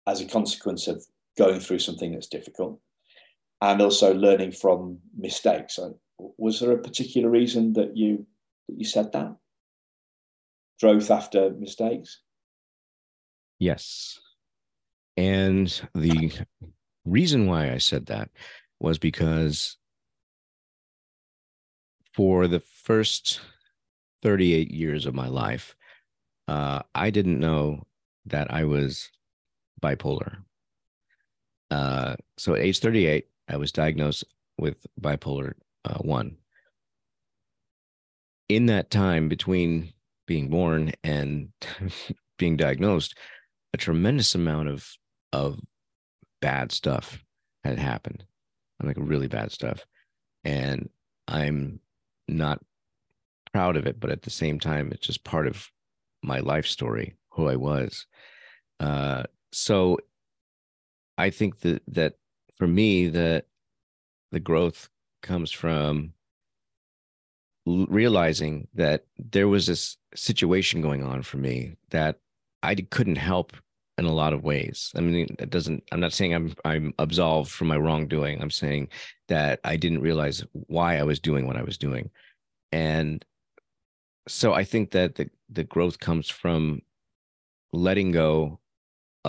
as 0.10 0.22
a 0.22 0.26
consequence 0.26 0.88
of 0.88 1.06
going 1.38 1.60
through 1.60 1.80
something 1.80 2.12
that's 2.12 2.28
difficult 2.28 2.80
and 3.62 3.82
also 3.82 4.14
learning 4.14 4.52
from 4.52 4.98
mistakes. 5.18 5.76
So 5.76 5.98
was 6.38 6.60
there 6.60 6.72
a 6.72 6.82
particular 6.82 7.30
reason 7.30 7.74
that 7.74 7.96
you 7.96 8.26
that 8.68 8.78
you 8.78 8.86
said 8.86 9.12
that? 9.12 9.36
Growth 10.82 11.12
after 11.12 11.52
mistakes? 11.52 12.22
Yes. 13.60 14.20
And 15.18 15.68
the 15.94 16.32
reason 17.06 17.46
why 17.46 17.72
I 17.72 17.78
said 17.78 18.06
that 18.06 18.30
was 18.80 18.98
because 18.98 19.78
for 22.14 22.48
the 22.48 22.62
first 22.62 23.42
38 24.24 24.72
years 24.72 25.06
of 25.06 25.14
my 25.14 25.28
life, 25.28 25.76
uh, 26.48 26.82
I 26.96 27.10
didn't 27.10 27.40
know 27.40 27.84
that 28.26 28.52
I 28.52 28.64
was 28.64 29.10
bipolar. 29.82 30.38
Uh, 31.72 32.16
so 32.38 32.56
at 32.56 32.62
age 32.62 32.80
38, 32.80 33.28
I 33.48 33.58
was 33.58 33.72
diagnosed 33.72 34.24
with 34.58 34.86
bipolar 35.00 35.54
uh, 35.86 36.00
1. 36.00 36.36
In 38.50 38.66
that 38.66 38.90
time 38.90 39.30
between 39.30 39.94
being 40.26 40.50
born 40.50 40.92
and 41.04 41.50
being 42.38 42.58
diagnosed, 42.58 43.18
a 43.74 43.78
tremendous 43.78 44.36
amount 44.36 44.70
of 44.70 44.88
of 45.32 45.60
bad 46.42 46.72
stuff 46.72 47.24
had 47.64 47.78
happened. 47.78 48.24
i 48.82 48.88
Like 48.88 48.98
really 49.00 49.28
bad 49.28 49.52
stuff. 49.52 49.86
And 50.44 50.90
I'm 51.28 51.80
not 52.28 52.62
proud 53.54 53.78
of 53.78 53.86
it, 53.86 54.00
but 54.00 54.10
at 54.10 54.24
the 54.24 54.30
same 54.30 54.60
time, 54.60 54.92
it's 54.92 55.06
just 55.06 55.24
part 55.24 55.48
of 55.48 55.70
my 56.24 56.40
life 56.40 56.66
story, 56.66 57.16
who 57.32 57.48
I 57.48 57.56
was. 57.56 58.06
Uh, 58.80 59.24
so 59.52 59.98
I 61.18 61.30
think 61.30 61.60
that 61.60 61.82
that 61.88 62.16
for 62.56 62.68
me, 62.68 63.10
that 63.10 63.46
the 64.32 64.40
growth 64.40 64.90
comes 65.22 65.52
from 65.52 66.14
realizing 67.66 68.68
that 68.74 69.06
there 69.18 69.48
was 69.48 69.68
this 69.68 69.98
situation 70.16 70.82
going 70.82 71.04
on 71.04 71.22
for 71.22 71.38
me 71.38 71.76
that 71.90 72.20
I 72.64 72.76
couldn't 72.76 73.18
help 73.18 73.54
in 73.98 74.06
a 74.06 74.14
lot 74.14 74.34
of 74.34 74.44
ways. 74.44 74.92
I 74.96 75.02
mean, 75.02 75.36
it 75.40 75.50
doesn't. 75.50 75.84
I'm 75.92 76.00
not 76.00 76.14
saying 76.14 76.34
I'm 76.34 76.56
I'm 76.66 76.94
absolved 77.00 77.52
from 77.52 77.68
my 77.68 77.78
wrongdoing. 77.78 78.42
I'm 78.42 78.52
saying 78.52 78.90
that 79.28 79.60
I 79.64 79.76
didn't 79.76 80.02
realize 80.02 80.44
why 80.54 80.98
I 80.98 81.04
was 81.04 81.20
doing 81.20 81.46
what 81.48 81.58
I 81.58 81.64
was 81.64 81.78
doing, 81.78 82.10
and 82.72 83.24
so 84.28 84.54
I 84.54 84.64
think 84.64 84.92
that 84.92 85.16
the 85.16 85.30
the 85.50 85.64
growth 85.64 86.00
comes 86.00 86.30
from 86.30 86.82
letting 87.74 88.12
go 88.12 88.60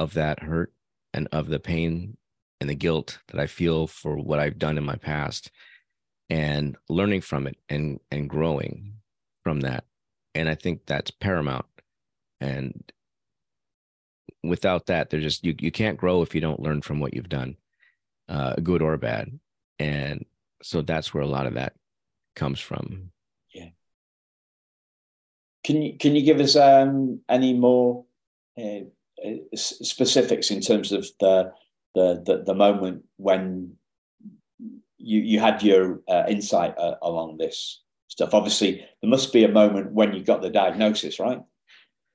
of 0.00 0.14
that 0.14 0.42
hurt 0.42 0.72
and 1.12 1.28
of 1.30 1.48
the 1.48 1.60
pain 1.60 2.16
and 2.58 2.70
the 2.70 2.74
guilt 2.74 3.18
that 3.28 3.38
I 3.38 3.46
feel 3.46 3.86
for 3.86 4.16
what 4.16 4.38
I've 4.38 4.58
done 4.58 4.78
in 4.78 4.84
my 4.84 4.96
past 4.96 5.50
and 6.30 6.74
learning 6.88 7.20
from 7.20 7.46
it 7.46 7.58
and 7.68 8.00
and 8.10 8.28
growing 8.28 8.94
from 9.44 9.60
that. 9.60 9.84
And 10.34 10.48
I 10.48 10.54
think 10.54 10.86
that's 10.86 11.10
paramount. 11.10 11.66
And 12.40 12.82
without 14.42 14.86
that 14.86 15.10
there's 15.10 15.22
just 15.22 15.44
you 15.44 15.54
you 15.58 15.70
can't 15.70 15.98
grow 15.98 16.22
if 16.22 16.34
you 16.34 16.40
don't 16.40 16.62
learn 16.62 16.80
from 16.80 16.98
what 16.98 17.12
you've 17.12 17.28
done 17.28 17.58
uh 18.30 18.54
good 18.54 18.80
or 18.80 18.96
bad. 18.96 19.38
And 19.78 20.24
so 20.62 20.80
that's 20.80 21.12
where 21.12 21.22
a 21.22 21.34
lot 21.36 21.46
of 21.46 21.54
that 21.54 21.74
comes 22.36 22.58
from. 22.58 23.12
Yeah. 23.52 23.68
Can 25.62 25.82
you 25.82 25.98
can 25.98 26.16
you 26.16 26.22
give 26.22 26.40
us 26.40 26.56
um 26.56 27.20
any 27.28 27.52
more 27.52 28.06
uh, 28.58 28.84
specifics 29.54 30.50
in 30.50 30.60
terms 30.60 30.92
of 30.92 31.06
the 31.20 31.52
the 31.94 32.22
the, 32.24 32.42
the 32.46 32.54
moment 32.54 33.04
when 33.16 33.76
you 34.98 35.20
you 35.20 35.40
had 35.40 35.62
your 35.62 36.00
uh, 36.08 36.24
insight 36.28 36.76
uh, 36.78 36.96
along 37.02 37.38
this 37.38 37.80
stuff. 38.08 38.34
Obviously, 38.34 38.84
there 39.00 39.10
must 39.10 39.32
be 39.32 39.44
a 39.44 39.48
moment 39.48 39.92
when 39.92 40.12
you 40.12 40.22
got 40.22 40.42
the 40.42 40.50
diagnosis, 40.50 41.18
right? 41.18 41.42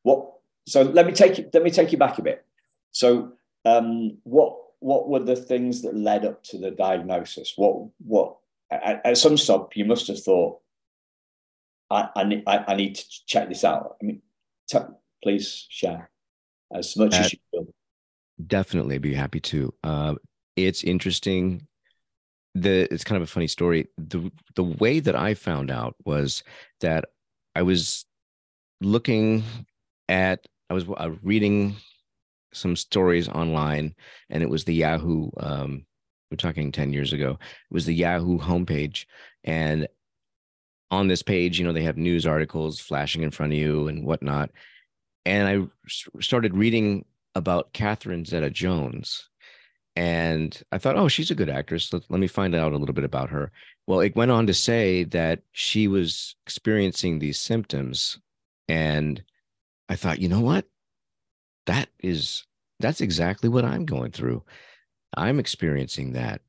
What? 0.03 0.31
So 0.67 0.81
let 0.81 1.05
me 1.05 1.11
take 1.11 1.37
you, 1.37 1.49
let 1.53 1.63
me 1.63 1.71
take 1.71 1.91
you 1.91 1.97
back 1.97 2.17
a 2.17 2.23
bit. 2.23 2.45
So 2.91 3.33
um, 3.65 4.17
what 4.23 4.57
what 4.79 5.09
were 5.09 5.19
the 5.19 5.35
things 5.35 5.81
that 5.81 5.95
led 5.95 6.25
up 6.25 6.43
to 6.43 6.57
the 6.57 6.71
diagnosis? 6.71 7.53
What 7.55 7.87
what 8.05 8.37
at, 8.71 9.01
at 9.05 9.17
some 9.17 9.37
stop 9.37 9.75
you 9.75 9.85
must 9.85 10.07
have 10.07 10.21
thought 10.21 10.59
I 11.89 12.41
I 12.47 12.65
I 12.67 12.75
need 12.75 12.95
to 12.95 13.25
check 13.25 13.49
this 13.49 13.63
out. 13.63 13.97
I 14.01 14.05
mean, 14.05 14.21
t- 14.69 14.79
please 15.23 15.67
share 15.69 16.09
as 16.73 16.95
much 16.97 17.13
as 17.15 17.33
you 17.33 17.39
will. 17.53 17.67
Definitely 18.45 18.97
be 18.97 19.13
happy 19.13 19.39
to. 19.39 19.73
Uh, 19.83 20.15
it's 20.55 20.83
interesting. 20.83 21.67
The 22.53 22.91
it's 22.91 23.03
kind 23.03 23.17
of 23.17 23.27
a 23.27 23.31
funny 23.31 23.47
story. 23.47 23.87
The 23.97 24.31
the 24.55 24.63
way 24.63 24.99
that 24.99 25.15
I 25.15 25.33
found 25.33 25.71
out 25.71 25.95
was 26.05 26.43
that 26.81 27.05
I 27.55 27.61
was 27.61 28.05
looking 28.81 29.43
at 30.09 30.45
I 30.69 30.73
was 30.73 30.85
uh, 30.89 31.11
reading 31.21 31.75
some 32.53 32.75
stories 32.75 33.27
online, 33.29 33.95
and 34.29 34.41
it 34.41 34.49
was 34.49 34.63
the 34.63 34.73
Yahoo. 34.73 35.29
Um, 35.37 35.85
we're 36.31 36.37
talking 36.37 36.71
ten 36.71 36.93
years 36.93 37.13
ago. 37.13 37.31
It 37.41 37.73
was 37.73 37.85
the 37.85 37.95
Yahoo 37.95 38.39
homepage, 38.39 39.05
and 39.43 39.87
on 40.91 41.07
this 41.07 41.21
page, 41.21 41.59
you 41.59 41.65
know, 41.65 41.73
they 41.73 41.83
have 41.83 41.97
news 41.97 42.25
articles 42.25 42.79
flashing 42.79 43.23
in 43.23 43.31
front 43.31 43.53
of 43.53 43.59
you 43.59 43.87
and 43.87 44.05
whatnot. 44.05 44.51
And 45.25 45.47
I 45.47 45.91
started 46.21 46.55
reading 46.55 47.05
about 47.33 47.73
Catherine 47.73 48.25
Zeta 48.25 48.49
Jones. 48.49 49.29
And 49.95 50.61
I 50.71 50.77
thought, 50.77 50.97
oh, 50.97 51.07
she's 51.07 51.31
a 51.31 51.35
good 51.35 51.49
actress. 51.49 51.91
Let, 51.91 52.03
let 52.09 52.19
me 52.19 52.27
find 52.27 52.53
out 52.53 52.73
a 52.73 52.77
little 52.77 52.93
bit 52.93 53.05
about 53.05 53.29
her. 53.29 53.51
Well, 53.87 54.01
it 54.01 54.15
went 54.15 54.31
on 54.31 54.47
to 54.47 54.53
say 54.53 55.05
that 55.05 55.41
she 55.51 55.87
was 55.87 56.35
experiencing 56.45 57.19
these 57.19 57.39
symptoms. 57.39 58.19
And 58.67 59.23
I 59.87 59.95
thought, 59.95 60.19
you 60.19 60.27
know 60.27 60.41
what? 60.41 60.65
That 61.65 61.89
is, 61.99 62.45
that's 62.79 63.01
exactly 63.01 63.49
what 63.49 63.65
I'm 63.65 63.85
going 63.85 64.11
through. 64.11 64.43
I'm 65.15 65.39
experiencing 65.39 66.13
that. 66.13 66.41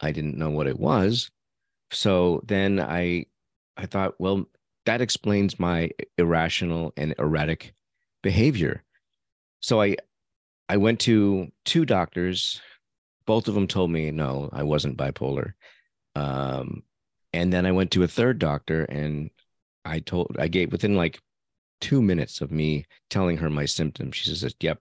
I 0.00 0.12
didn't 0.12 0.38
know 0.38 0.50
what 0.50 0.66
it 0.66 0.78
was. 0.78 1.30
So 1.90 2.42
then 2.46 2.80
I, 2.80 3.26
I 3.76 3.86
thought, 3.86 4.14
well, 4.18 4.46
that 4.86 5.00
explains 5.00 5.60
my 5.60 5.90
irrational 6.16 6.92
and 6.96 7.14
erratic 7.18 7.74
behavior. 8.26 8.82
So 9.60 9.80
I, 9.80 9.94
I 10.68 10.78
went 10.78 10.98
to 11.02 11.46
two 11.64 11.84
doctors. 11.84 12.60
Both 13.24 13.46
of 13.46 13.54
them 13.54 13.68
told 13.68 13.92
me 13.92 14.10
no, 14.10 14.50
I 14.52 14.64
wasn't 14.64 14.98
bipolar. 14.98 15.52
Um, 16.16 16.82
and 17.32 17.52
then 17.52 17.66
I 17.66 17.70
went 17.70 17.92
to 17.92 18.02
a 18.02 18.08
third 18.08 18.40
doctor, 18.40 18.82
and 18.84 19.30
I 19.84 20.00
told 20.00 20.36
I 20.40 20.48
gave 20.48 20.72
within 20.72 20.96
like 20.96 21.20
two 21.80 22.02
minutes 22.02 22.40
of 22.40 22.50
me 22.50 22.86
telling 23.10 23.36
her 23.36 23.48
my 23.48 23.66
symptoms. 23.66 24.16
She 24.16 24.34
says, 24.34 24.54
"Yep, 24.60 24.80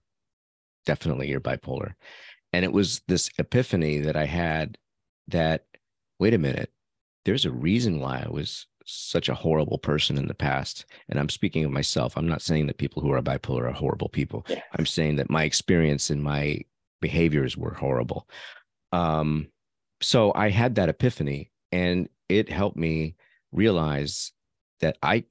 definitely 0.88 1.30
you're 1.30 1.42
bipolar." 1.42 1.94
And 2.52 2.66
it 2.66 2.74
was 2.74 3.02
this 3.08 3.30
epiphany 3.38 4.00
that 4.00 4.16
I 4.16 4.26
had 4.26 4.78
that 5.28 5.66
wait 6.20 6.34
a 6.34 6.40
minute, 6.40 6.72
there's 7.26 7.46
a 7.46 7.52
reason 7.52 8.00
why 8.00 8.24
I 8.26 8.30
was 8.30 8.66
such 8.86 9.30
a 9.30 9.36
horrible 9.36 9.78
person 9.78 10.18
in 10.18 10.28
the 10.28 10.34
past. 10.34 10.86
And 11.10 11.20
I'm 11.20 11.30
speaking 11.30 11.66
of 11.66 11.72
myself. 11.72 12.16
I'm 12.16 12.28
not 12.28 12.42
saying 12.42 12.68
that 12.68 12.78
people 12.78 13.02
who 13.02 13.12
are 13.12 13.22
bipolar 13.22 13.70
are 13.70 13.72
horrible 13.72 14.10
people. 14.10 14.46
Yeah. 14.48 14.62
I'm 14.78 14.86
saying 14.86 15.18
that 15.18 15.30
my 15.30 15.44
experience 15.44 16.10
and 16.10 16.24
my 16.24 16.62
behaviors 17.02 17.58
were 17.58 17.74
horrible. 17.74 18.28
Um, 18.92 19.48
so 20.02 20.32
I 20.36 20.50
had 20.50 20.76
that 20.76 20.90
epiphany 20.90 21.52
and 21.72 22.08
it 22.30 22.50
helped 22.50 22.78
me 22.78 23.16
realize 23.52 24.32
that 24.82 24.98
I 25.02 25.26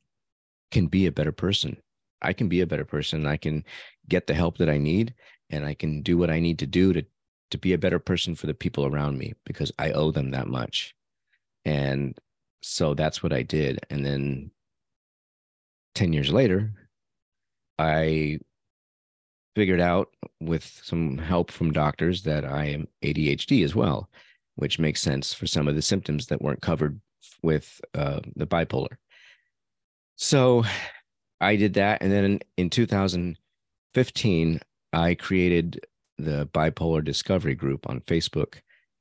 can 0.71 0.87
be 0.87 1.07
a 1.07 1.13
better 1.13 1.33
person. 1.33 1.77
I 2.21 2.33
can 2.33 2.49
be 2.49 2.61
a 2.61 2.67
better 2.67 2.85
person. 2.85 3.27
I 3.27 3.37
can 3.37 3.65
get 4.09 4.27
the 4.27 4.35
help 4.35 4.59
that 4.59 4.69
I 4.69 4.79
need 4.79 5.15
and 5.51 5.65
I 5.65 5.75
can 5.75 6.03
do 6.03 6.19
what 6.19 6.31
I 6.31 6.41
need 6.41 6.59
to 6.61 6.67
do 6.67 6.93
to 6.93 7.05
to 7.51 7.59
be 7.59 7.73
a 7.73 7.79
better 7.79 8.01
person 8.01 8.35
for 8.35 8.49
the 8.49 8.55
people 8.55 8.85
around 8.85 9.17
me 9.17 9.35
because 9.45 9.71
I 9.79 9.93
owe 9.93 10.11
them 10.11 10.33
that 10.33 10.49
much. 10.49 10.95
And 11.65 12.19
so 12.65 12.95
that's 12.95 13.23
what 13.23 13.33
I 13.33 13.43
did. 13.43 13.79
And 13.91 14.05
then 14.05 14.51
10 15.95 16.15
years 16.15 16.33
later, 16.33 16.73
I 17.79 18.39
figured 19.55 19.81
out 19.81 20.09
with 20.41 20.81
some 20.83 21.19
help 21.19 21.51
from 21.51 21.73
doctors 21.73 22.23
that 22.23 22.47
I 22.47 22.65
am 22.65 22.89
ADHD 23.03 23.65
as 23.65 23.75
well, 23.75 24.09
which 24.57 24.79
makes 24.79 25.03
sense 25.03 25.35
for 25.35 25.47
some 25.47 25.69
of 25.69 25.75
the 25.75 25.83
symptoms 25.83 26.27
that 26.29 26.41
weren't 26.41 26.63
covered 26.63 26.99
with 27.43 27.81
uh, 27.93 28.21
the 28.35 28.47
bipolar. 28.47 28.97
So 30.17 30.65
I 31.43 31.57
did 31.57 31.75
that. 31.75 32.03
And 32.03 32.11
then 32.11 32.41
in 32.57 32.71
2015, 32.71 34.61
I 34.95 35.15
created 35.17 35.87
the 36.17 36.49
bipolar 36.55 37.05
discovery 37.05 37.55
group 37.55 37.91
on 37.91 38.01
Facebook. 38.01 38.55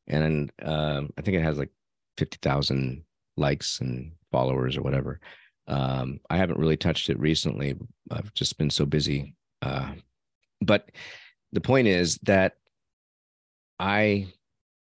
And 0.07 0.51
um, 0.61 1.11
I 1.17 1.21
think 1.21 1.37
it 1.37 1.43
has 1.43 1.57
like 1.57 1.71
50,000 2.17 3.05
likes 3.37 3.79
and 3.79 4.11
followers 4.31 4.77
or 4.77 4.81
whatever. 4.81 5.19
Um, 5.67 6.19
I 6.29 6.37
haven't 6.37 6.59
really 6.59 6.77
touched 6.77 7.09
it 7.09 7.19
recently. 7.19 7.75
I've 8.11 8.33
just 8.33 8.57
been 8.57 8.69
so 8.69 8.85
busy. 8.85 9.35
Uh, 9.61 9.93
but 10.61 10.91
the 11.51 11.61
point 11.61 11.87
is 11.87 12.17
that 12.23 12.53
I 13.79 14.27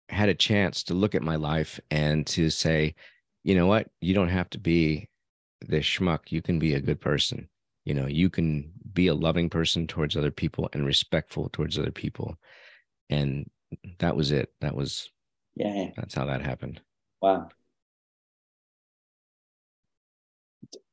had 0.09 0.29
a 0.29 0.33
chance 0.33 0.83
to 0.83 0.93
look 0.93 1.15
at 1.15 1.23
my 1.23 1.35
life 1.35 1.79
and 1.89 2.25
to 2.27 2.49
say, 2.49 2.95
you 3.43 3.55
know 3.55 3.67
what, 3.67 3.87
you 4.01 4.13
don't 4.13 4.29
have 4.29 4.49
to 4.51 4.59
be 4.59 5.09
this 5.65 5.85
schmuck. 5.85 6.31
You 6.31 6.41
can 6.41 6.59
be 6.59 6.73
a 6.75 6.81
good 6.81 6.99
person. 6.99 7.49
You 7.85 7.93
know, 7.93 8.07
you 8.07 8.29
can 8.29 8.71
be 8.93 9.07
a 9.07 9.13
loving 9.13 9.49
person 9.49 9.87
towards 9.87 10.15
other 10.15 10.31
people 10.31 10.69
and 10.73 10.85
respectful 10.85 11.49
towards 11.49 11.79
other 11.79 11.91
people. 11.91 12.37
And 13.09 13.49
that 13.99 14.15
was 14.15 14.31
it. 14.31 14.51
That 14.61 14.75
was, 14.75 15.09
yeah, 15.55 15.89
that's 15.95 16.13
how 16.13 16.25
that 16.25 16.45
happened. 16.45 16.81
Wow. 17.21 17.49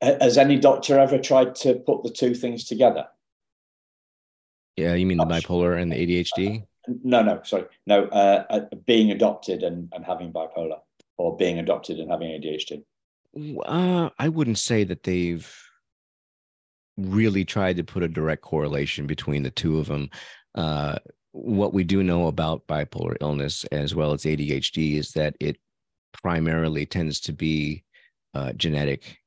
Has 0.01 0.39
any 0.39 0.59
doctor 0.59 0.99
ever 0.99 1.19
tried 1.19 1.55
to 1.57 1.75
put 1.75 2.03
the 2.03 2.11
two 2.11 2.35
things 2.35 2.65
together? 2.65 3.07
Yeah, 4.77 4.95
you 4.95 5.07
mean 5.07 5.19
the 5.19 5.25
bipolar 5.25 5.81
and 5.81 5.91
the 5.91 5.97
ADHD? 5.97 6.65
No, 7.03 7.23
no, 7.23 7.41
sorry, 7.43 7.65
no. 7.87 8.05
Uh, 8.07 8.45
uh, 8.49 8.61
being 8.87 9.11
adopted 9.11 9.63
and, 9.63 9.89
and 9.93 10.05
having 10.05 10.33
bipolar, 10.33 10.79
or 11.17 11.37
being 11.37 11.59
adopted 11.59 11.99
and 11.99 12.11
having 12.11 12.29
ADHD. 12.29 12.85
Uh, 13.67 14.11
I 14.19 14.29
wouldn't 14.29 14.59
say 14.59 14.85
that 14.85 15.03
they've 15.03 15.53
really 16.97 17.45
tried 17.45 17.77
to 17.77 17.85
put 17.85 18.03
a 18.03 18.09
direct 18.09 18.43
correlation 18.43 19.07
between 19.07 19.43
the 19.43 19.51
two 19.51 19.79
of 19.79 19.87
them. 19.87 20.11
Uh, 20.55 20.97
what 21.33 21.73
we 21.73 21.85
do 21.85 22.03
know 22.03 22.27
about 22.27 22.67
bipolar 22.67 23.17
illness 23.21 23.65
as 23.67 23.95
well 23.95 24.13
as 24.13 24.23
ADHD 24.23 24.95
is 24.97 25.13
that 25.13 25.37
it 25.41 25.57
primarily 26.13 26.87
tends 26.87 27.21
to 27.21 27.33
be 27.33 27.85
uh, 28.35 28.53
genetic. 28.53 29.19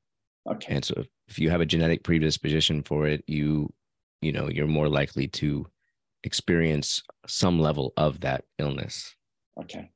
Okay. 0.50 0.74
And 0.74 0.84
so 0.84 1.04
if 1.28 1.40
you 1.40 1.50
have 1.50 1.62
a 1.62 1.66
genetic 1.66 2.04
predisposition 2.04 2.84
for 2.84 3.08
it, 3.08 3.24
you 3.28 3.72
you 4.22 4.32
know 4.32 4.50
you're 4.50 4.68
more 4.68 4.90
likely 4.90 5.28
to 5.28 5.68
experience 6.24 7.04
some 7.28 7.60
level 7.60 7.94
of 7.98 8.20
that 8.22 8.46
illness. 8.60 9.16
Okay. 9.60 9.90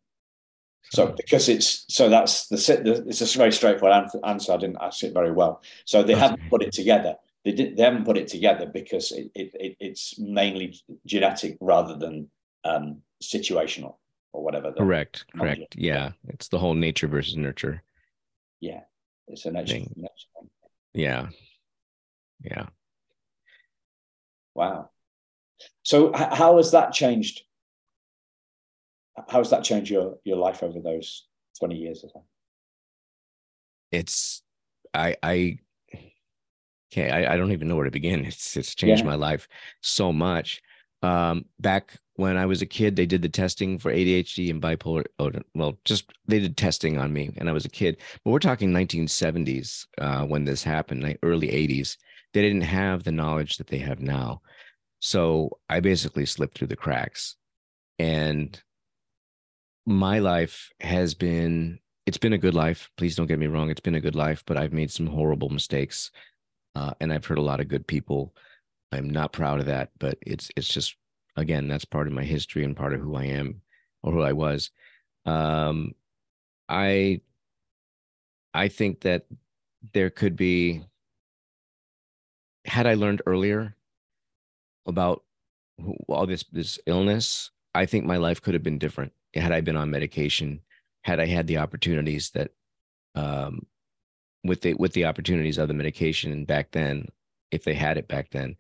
So 0.91 1.07
because 1.17 1.49
it's 1.49 1.85
so 1.89 2.09
that's 2.09 2.47
the 2.47 3.03
it's 3.07 3.21
a 3.21 3.37
very 3.37 3.51
straightforward 3.51 4.09
answer. 4.23 4.53
I 4.53 4.57
didn't 4.57 4.77
ask 4.81 5.03
it 5.03 5.13
very 5.13 5.31
well. 5.31 5.61
So 5.85 6.03
they 6.03 6.13
haven't 6.13 6.47
put 6.49 6.61
it 6.61 6.71
together. 6.71 7.15
They 7.43 7.51
didn't. 7.51 7.75
They 7.75 7.83
haven't 7.83 8.05
put 8.05 8.17
it 8.17 8.27
together 8.27 8.65
because 8.65 9.11
it, 9.11 9.31
it, 9.35 9.75
it's 9.79 10.17
mainly 10.19 10.79
genetic 11.05 11.57
rather 11.59 11.95
than 11.95 12.29
um, 12.63 13.01
situational 13.21 13.95
or 14.33 14.43
whatever. 14.43 14.73
Correct. 14.73 15.25
Correct. 15.35 15.75
Yeah, 15.75 16.11
it's 16.27 16.49
the 16.49 16.59
whole 16.59 16.75
nature 16.75 17.07
versus 17.07 17.35
nurture. 17.35 17.83
Yeah, 18.61 18.81
it's 19.27 19.45
a 19.45 19.51
nature. 19.51 19.79
nature 19.95 20.09
yeah. 20.95 21.27
Yeah. 22.41 22.67
Wow. 24.53 24.89
So 25.83 26.11
how 26.13 26.57
has 26.57 26.71
that 26.71 26.93
changed? 26.93 27.41
How 29.29 29.39
has 29.39 29.49
that 29.49 29.63
changed 29.63 29.91
your 29.91 30.17
your 30.23 30.37
life 30.37 30.63
over 30.63 30.79
those 30.79 31.27
twenty 31.59 31.75
years 31.75 32.03
or 32.03 32.09
so? 32.13 32.23
It's 33.91 34.41
I 34.93 35.15
I 35.21 35.59
can't 36.91 37.11
I, 37.11 37.33
I 37.33 37.37
don't 37.37 37.51
even 37.51 37.67
know 37.67 37.75
where 37.75 37.85
to 37.85 37.91
begin. 37.91 38.25
It's 38.25 38.55
it's 38.55 38.75
changed 38.75 39.03
yeah. 39.03 39.09
my 39.09 39.15
life 39.15 39.47
so 39.81 40.13
much. 40.13 40.61
Um, 41.05 41.45
back 41.59 41.99
when 42.15 42.35
I 42.35 42.47
was 42.47 42.61
a 42.63 42.65
kid, 42.65 42.95
they 42.95 43.05
did 43.05 43.21
the 43.21 43.29
testing 43.29 43.77
for 43.77 43.93
ADHD 43.93 44.49
and 44.49 44.61
bipolar. 44.61 45.05
Oh, 45.19 45.31
well, 45.53 45.77
just 45.85 46.11
they 46.27 46.39
did 46.39 46.57
testing 46.57 46.97
on 46.97 47.13
me, 47.13 47.31
and 47.37 47.47
I 47.47 47.51
was 47.51 47.65
a 47.65 47.69
kid. 47.69 47.97
But 48.23 48.31
we're 48.31 48.39
talking 48.39 48.71
1970s 48.71 49.85
uh, 49.99 50.25
when 50.25 50.45
this 50.45 50.63
happened, 50.63 51.03
like 51.03 51.19
early 51.21 51.49
80s. 51.49 51.97
They 52.33 52.41
didn't 52.41 52.61
have 52.61 53.03
the 53.03 53.11
knowledge 53.11 53.57
that 53.57 53.67
they 53.67 53.77
have 53.77 53.99
now. 53.99 54.41
So 54.99 55.59
I 55.69 55.79
basically 55.79 56.25
slipped 56.25 56.57
through 56.57 56.67
the 56.67 56.75
cracks. 56.75 57.35
And 57.99 58.59
my 59.85 60.19
life 60.19 60.71
has 60.79 61.13
been, 61.13 61.79
it's 62.07 62.17
been 62.17 62.33
a 62.33 62.37
good 62.39 62.55
life. 62.55 62.89
Please 62.97 63.15
don't 63.15 63.27
get 63.27 63.39
me 63.39 63.47
wrong. 63.47 63.69
It's 63.69 63.79
been 63.79 63.95
a 63.95 64.01
good 64.01 64.15
life, 64.15 64.43
but 64.47 64.57
I've 64.57 64.73
made 64.73 64.91
some 64.91 65.05
horrible 65.05 65.49
mistakes. 65.49 66.11
Uh, 66.73 66.91
and 66.99 67.13
I've 67.13 67.25
hurt 67.25 67.37
a 67.37 67.43
lot 67.43 67.61
of 67.61 67.67
good 67.67 67.85
people. 67.85 68.33
I'm 68.95 69.09
not 69.09 69.33
proud 69.33 69.59
of 69.59 69.65
that, 69.67 69.91
but 69.99 70.17
it's, 70.21 70.49
it's 70.55 70.67
just, 70.67 70.95
again, 71.35 71.67
that's 71.67 71.85
part 71.85 72.07
of 72.07 72.13
my 72.13 72.23
history 72.23 72.63
and 72.63 72.75
part 72.75 72.93
of 72.93 73.01
who 73.01 73.15
I 73.15 73.25
am 73.25 73.61
or 74.03 74.13
who 74.13 74.21
I 74.21 74.33
was. 74.33 74.71
Um, 75.25 75.93
I, 76.69 77.21
I 78.53 78.67
think 78.67 79.01
that 79.01 79.25
there 79.93 80.09
could 80.09 80.35
be, 80.35 80.83
had 82.65 82.87
I 82.87 82.95
learned 82.95 83.21
earlier, 83.25 83.75
about 84.87 85.23
all 86.07 86.27
this 86.27 86.43
this 86.51 86.79
illness, 86.85 87.49
I 87.73 87.85
think 87.85 88.05
my 88.05 88.17
life 88.17 88.41
could 88.41 88.53
have 88.53 88.63
been 88.63 88.77
different 88.77 89.11
had 89.35 89.51
I 89.51 89.61
been 89.61 89.75
on 89.75 89.91
medication, 89.91 90.61
had 91.03 91.19
I 91.19 91.25
had 91.25 91.47
the 91.47 91.57
opportunities 91.57 92.31
that, 92.31 92.51
um, 93.15 93.65
with 94.43 94.61
the 94.61 94.73
with 94.75 94.93
the 94.93 95.05
opportunities 95.05 95.57
of 95.57 95.67
the 95.67 95.73
medication 95.73 96.45
back 96.45 96.71
then, 96.71 97.07
if 97.51 97.63
they 97.63 97.73
had 97.73 97.97
it 97.97 98.07
back 98.07 98.29
then, 98.31 98.55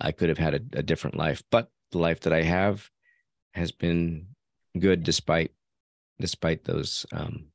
I 0.00 0.12
could 0.12 0.28
have 0.28 0.38
had 0.38 0.54
a, 0.54 0.78
a 0.78 0.82
different 0.82 1.16
life. 1.16 1.42
But 1.50 1.70
the 1.92 1.98
life 1.98 2.20
that 2.20 2.32
I 2.32 2.42
have 2.42 2.88
has 3.54 3.72
been 3.72 4.28
good 4.78 5.02
despite 5.02 5.52
despite 6.20 6.64
those 6.64 7.06
um, 7.12 7.46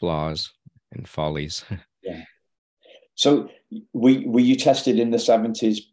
flaws 0.00 0.52
and 0.92 1.08
follies. 1.08 1.64
yeah. 2.02 2.22
So, 3.14 3.50
were, 3.92 4.20
were 4.24 4.40
you 4.40 4.56
tested 4.56 4.98
in 4.98 5.10
the 5.10 5.18
seventies 5.18 5.92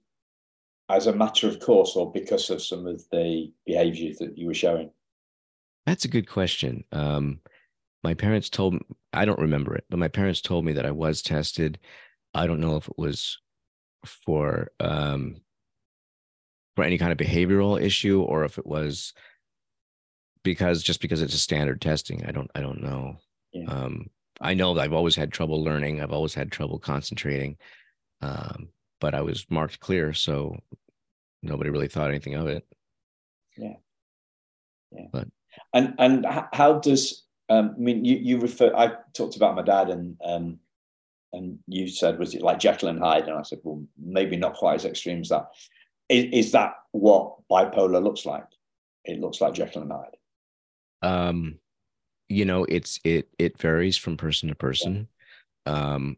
as 0.89 1.07
a 1.07 1.15
matter 1.15 1.47
of 1.47 1.59
course 1.59 1.95
or 1.95 2.11
because 2.11 2.49
of 2.49 2.61
some 2.61 2.87
of 2.87 3.03
the 3.11 3.51
behaviors 3.65 4.17
that 4.19 4.37
you 4.37 4.47
were 4.47 4.53
showing? 4.53 4.91
That's 5.85 6.05
a 6.05 6.09
good 6.09 6.29
question. 6.29 6.83
Um, 6.91 7.41
my 8.03 8.13
parents 8.13 8.49
told 8.49 8.73
me, 8.73 8.81
I 9.13 9.25
don't 9.25 9.39
remember 9.39 9.75
it, 9.75 9.85
but 9.89 9.99
my 9.99 10.07
parents 10.07 10.41
told 10.41 10.65
me 10.65 10.73
that 10.73 10.85
I 10.85 10.91
was 10.91 11.21
tested. 11.21 11.79
I 12.33 12.47
don't 12.47 12.59
know 12.59 12.75
if 12.75 12.87
it 12.87 12.97
was 12.97 13.39
for 14.05 14.71
um, 14.79 15.37
for 16.75 16.83
any 16.83 16.97
kind 16.97 17.11
of 17.11 17.17
behavioral 17.17 17.81
issue 17.81 18.21
or 18.21 18.43
if 18.43 18.57
it 18.57 18.65
was 18.65 19.13
because 20.43 20.83
just 20.83 21.01
because 21.01 21.21
it's 21.21 21.33
a 21.33 21.39
standard 21.39 21.81
testing. 21.81 22.25
I 22.25 22.31
don't 22.31 22.51
I 22.55 22.61
don't 22.61 22.81
know. 22.81 23.17
Yeah. 23.51 23.65
Um, 23.67 24.09
I 24.41 24.53
know 24.53 24.73
that 24.73 24.81
I've 24.81 24.93
always 24.93 25.15
had 25.15 25.31
trouble 25.31 25.63
learning. 25.63 26.01
I've 26.01 26.11
always 26.11 26.33
had 26.33 26.51
trouble 26.51 26.77
concentrating. 26.77 27.57
Um, 28.21 28.69
but 28.99 29.15
I 29.15 29.21
was 29.21 29.45
marked 29.49 29.79
clear, 29.79 30.13
so 30.13 30.57
nobody 31.41 31.69
really 31.69 31.87
thought 31.87 32.09
anything 32.09 32.35
of 32.35 32.47
it. 32.47 32.65
Yeah, 33.57 33.75
yeah. 34.91 35.05
But 35.11 35.27
and 35.73 35.95
and 35.99 36.25
how 36.53 36.79
does 36.79 37.23
um, 37.49 37.75
I 37.77 37.79
mean 37.79 38.05
you 38.05 38.17
you 38.17 38.39
refer? 38.39 38.73
I 38.75 38.93
talked 39.13 39.35
about 39.35 39.55
my 39.55 39.61
dad 39.61 39.89
and 39.89 40.17
um, 40.23 40.59
and 41.33 41.59
you 41.67 41.87
said 41.87 42.19
was 42.19 42.35
it 42.35 42.41
like 42.41 42.59
Jekyll 42.59 42.89
and 42.89 42.99
Hyde? 42.99 43.27
And 43.27 43.37
I 43.37 43.43
said, 43.43 43.59
well, 43.63 43.83
maybe 43.97 44.35
not 44.37 44.55
quite 44.55 44.75
as 44.75 44.85
extreme 44.85 45.21
as 45.21 45.29
that. 45.29 45.47
Is, 46.09 46.25
is 46.45 46.51
that 46.51 46.75
what 46.91 47.37
bipolar 47.49 48.03
looks 48.03 48.25
like? 48.25 48.45
It 49.03 49.19
looks 49.19 49.41
like 49.41 49.53
Jekyll 49.53 49.83
and 49.83 49.91
Hyde. 49.91 50.17
Um, 51.01 51.59
you 52.29 52.45
know, 52.45 52.65
it's 52.65 52.99
it 53.03 53.29
it 53.37 53.57
varies 53.59 53.97
from 53.97 54.17
person 54.17 54.49
to 54.49 54.55
person. 54.55 55.07
um, 55.65 56.17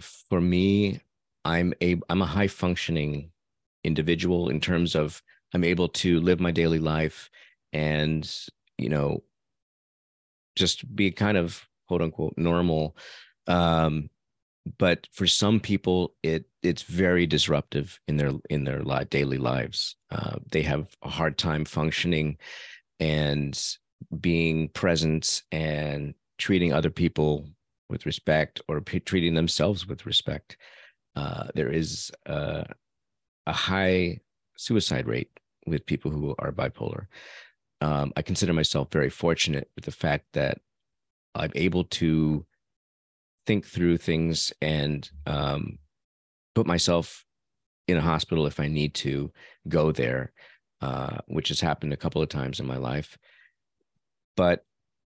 for 0.00 0.40
me, 0.40 1.00
I'm 1.44 1.72
a 1.82 1.96
I'm 2.08 2.22
a 2.22 2.26
high 2.26 2.48
functioning 2.48 3.30
individual 3.84 4.48
in 4.48 4.60
terms 4.60 4.94
of 4.94 5.22
I'm 5.54 5.64
able 5.64 5.88
to 5.88 6.20
live 6.20 6.40
my 6.40 6.50
daily 6.50 6.78
life 6.78 7.30
and 7.72 8.28
you 8.78 8.88
know 8.88 9.22
just 10.56 10.94
be 10.94 11.10
kind 11.10 11.36
of 11.36 11.66
quote 11.88 12.02
unquote 12.02 12.34
normal 12.36 12.96
um, 13.46 14.10
but 14.78 15.06
for 15.12 15.26
some 15.26 15.60
people 15.60 16.14
it 16.22 16.44
it's 16.62 16.82
very 16.82 17.26
disruptive 17.26 18.00
in 18.08 18.16
their 18.16 18.32
in 18.50 18.64
their 18.64 18.82
daily 19.04 19.38
lives. 19.38 19.96
Uh, 20.10 20.36
they 20.50 20.62
have 20.62 20.88
a 21.02 21.08
hard 21.08 21.38
time 21.38 21.64
functioning 21.64 22.36
and 22.98 23.76
being 24.20 24.68
present 24.70 25.42
and 25.52 26.14
treating 26.38 26.72
other 26.72 26.90
people 26.90 27.48
with 27.88 28.04
respect 28.04 28.60
or 28.68 28.80
p- 28.80 29.00
treating 29.00 29.34
themselves 29.34 29.86
with 29.86 30.04
respect. 30.06 30.56
Uh, 31.14 31.46
there 31.54 31.70
is 31.70 32.10
a, 32.26 32.66
a 33.46 33.52
high 33.52 34.18
suicide 34.58 35.06
rate 35.06 35.30
with 35.66 35.86
people 35.86 36.10
who 36.10 36.34
are 36.38 36.52
bipolar. 36.52 37.06
Um, 37.80 38.12
i 38.16 38.22
consider 38.22 38.54
myself 38.54 38.88
very 38.90 39.10
fortunate 39.10 39.68
with 39.76 39.84
the 39.84 39.92
fact 39.92 40.24
that 40.32 40.58
i'm 41.34 41.52
able 41.54 41.84
to 41.84 42.46
think 43.46 43.64
through 43.64 43.98
things 43.98 44.52
and 44.60 45.08
um, 45.26 45.78
put 46.54 46.66
myself 46.66 47.24
in 47.88 47.96
a 47.96 48.02
hospital 48.02 48.46
if 48.46 48.58
I 48.58 48.68
need 48.68 48.94
to 48.94 49.32
go 49.68 49.92
there, 49.92 50.32
uh, 50.80 51.18
which 51.26 51.48
has 51.48 51.60
happened 51.60 51.92
a 51.92 51.96
couple 51.96 52.20
of 52.20 52.28
times 52.28 52.60
in 52.60 52.66
my 52.66 52.76
life. 52.76 53.16
But 54.36 54.64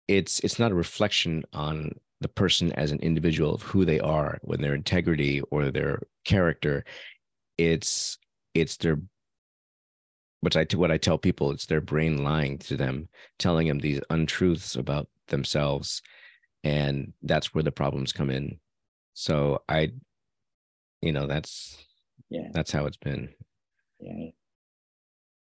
it's 0.09 0.41
it's 0.41 0.59
not 0.59 0.72
a 0.72 0.77
reflection 0.77 1.45
on 1.53 1.93
the 2.20 2.29
person 2.29 2.72
as 2.72 2.93
an 2.93 3.01
individual 3.01 3.55
of 3.55 3.62
who 3.62 3.85
they 3.85 4.01
are, 4.01 4.39
when 4.43 4.61
their 4.61 4.74
integrity 4.74 5.41
or 5.51 5.70
their 5.70 6.03
character. 6.24 6.85
It's 7.57 8.18
it's 8.55 8.77
their 8.77 8.99
which 10.41 10.57
I 10.57 10.66
what 10.74 10.91
I 10.91 10.99
tell 10.99 11.18
people. 11.18 11.51
It's 11.53 11.66
their 11.66 11.81
brain 11.81 12.22
lying 12.24 12.59
to 12.59 12.77
them, 12.77 13.09
telling 13.39 13.68
them 13.68 13.79
these 13.79 14.01
untruths 14.11 14.77
about 14.77 15.09
themselves 15.29 16.03
and 16.67 17.12
that's 17.23 17.55
where 17.55 17.62
the 17.62 17.71
problems 17.71 18.12
come 18.12 18.31
in. 18.31 18.59
So 19.14 19.62
i 19.69 19.93
you 21.01 21.12
know 21.12 21.27
that's 21.27 21.85
yeah. 22.29 22.49
that's 22.53 22.73
how 22.73 22.87
it's 22.87 22.97
been. 22.97 23.29
Yeah. 24.01 24.31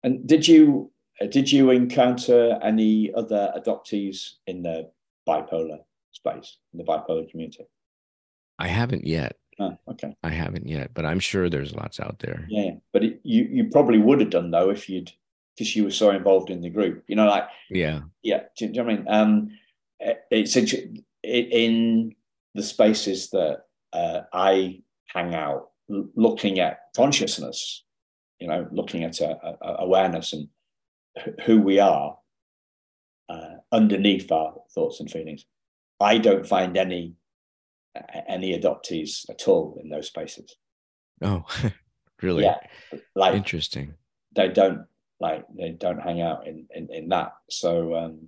And 0.04 0.28
did 0.28 0.48
you 0.48 0.92
did 1.30 1.52
you 1.52 1.72
encounter 1.72 2.60
any 2.62 3.14
other 3.14 3.54
adoptees 3.56 4.34
in 4.46 4.62
the 4.62 4.92
bipolar 5.28 5.80
space 6.12 6.58
in 6.74 6.80
the 6.80 6.84
bipolar 6.84 7.30
community? 7.30 7.66
I 8.60 8.68
haven't 8.68 9.06
yet. 9.06 9.38
Oh, 9.58 9.78
okay. 9.88 10.14
I 10.22 10.30
haven't 10.30 10.68
yet 10.68 10.92
but 10.94 11.06
i'm 11.06 11.22
sure 11.22 11.50
there's 11.50 11.74
lots 11.74 12.02
out 12.02 12.20
there. 12.20 12.46
Yeah 12.50 12.72
but 12.92 13.06
it, 13.06 13.22
you 13.24 13.48
you 13.50 13.70
probably 13.70 14.00
would 14.00 14.20
have 14.20 14.30
done 14.30 14.52
though 14.52 14.70
if 14.70 14.90
you'd 14.90 15.14
because 15.56 15.74
you 15.78 15.86
were 15.86 15.92
so 15.92 16.12
involved 16.12 16.50
in 16.50 16.60
the 16.60 16.70
group 16.70 17.06
you 17.08 17.16
know 17.16 17.26
like 17.26 17.48
yeah. 17.70 18.02
Yeah 18.22 18.42
do, 18.58 18.68
do 18.68 18.74
you 18.74 18.74
know 18.74 18.84
what 18.84 18.94
I 18.94 18.96
mean? 18.98 19.06
Um 19.08 19.52
it's 20.00 20.56
in 21.24 22.16
the 22.54 22.64
spaces 22.64 23.30
that 23.32 23.64
uh, 23.94 24.22
I 24.34 24.82
hang 25.08 25.34
out, 25.36 25.70
looking 25.88 26.60
at 26.60 26.80
consciousness, 26.96 27.84
you 28.40 28.48
know, 28.48 28.68
looking 28.72 29.04
at 29.04 29.20
a, 29.22 29.36
a 29.62 29.76
awareness 29.80 30.34
and 30.34 30.48
who 31.46 31.62
we 31.62 31.80
are 31.80 32.18
uh, 33.30 33.56
underneath 33.72 34.32
our 34.32 34.56
thoughts 34.74 35.00
and 35.00 35.10
feelings. 35.10 35.46
I 36.00 36.18
don't 36.18 36.46
find 36.46 36.76
any 36.78 37.16
any 38.28 38.60
adoptees 38.60 39.30
at 39.30 39.48
all 39.48 39.80
in 39.82 39.90
those 39.90 40.08
spaces. 40.08 40.56
Oh, 41.22 41.46
really? 42.22 42.44
Yeah, 42.44 42.58
like 43.16 43.36
interesting. 43.36 43.94
They 44.36 44.50
don't 44.50 44.86
like 45.20 45.46
they 45.58 45.72
don't 45.72 46.00
hang 46.02 46.22
out 46.22 46.48
in 46.48 46.68
in, 46.76 46.90
in 46.92 47.10
that. 47.10 47.34
So 47.50 47.96
um, 47.96 48.28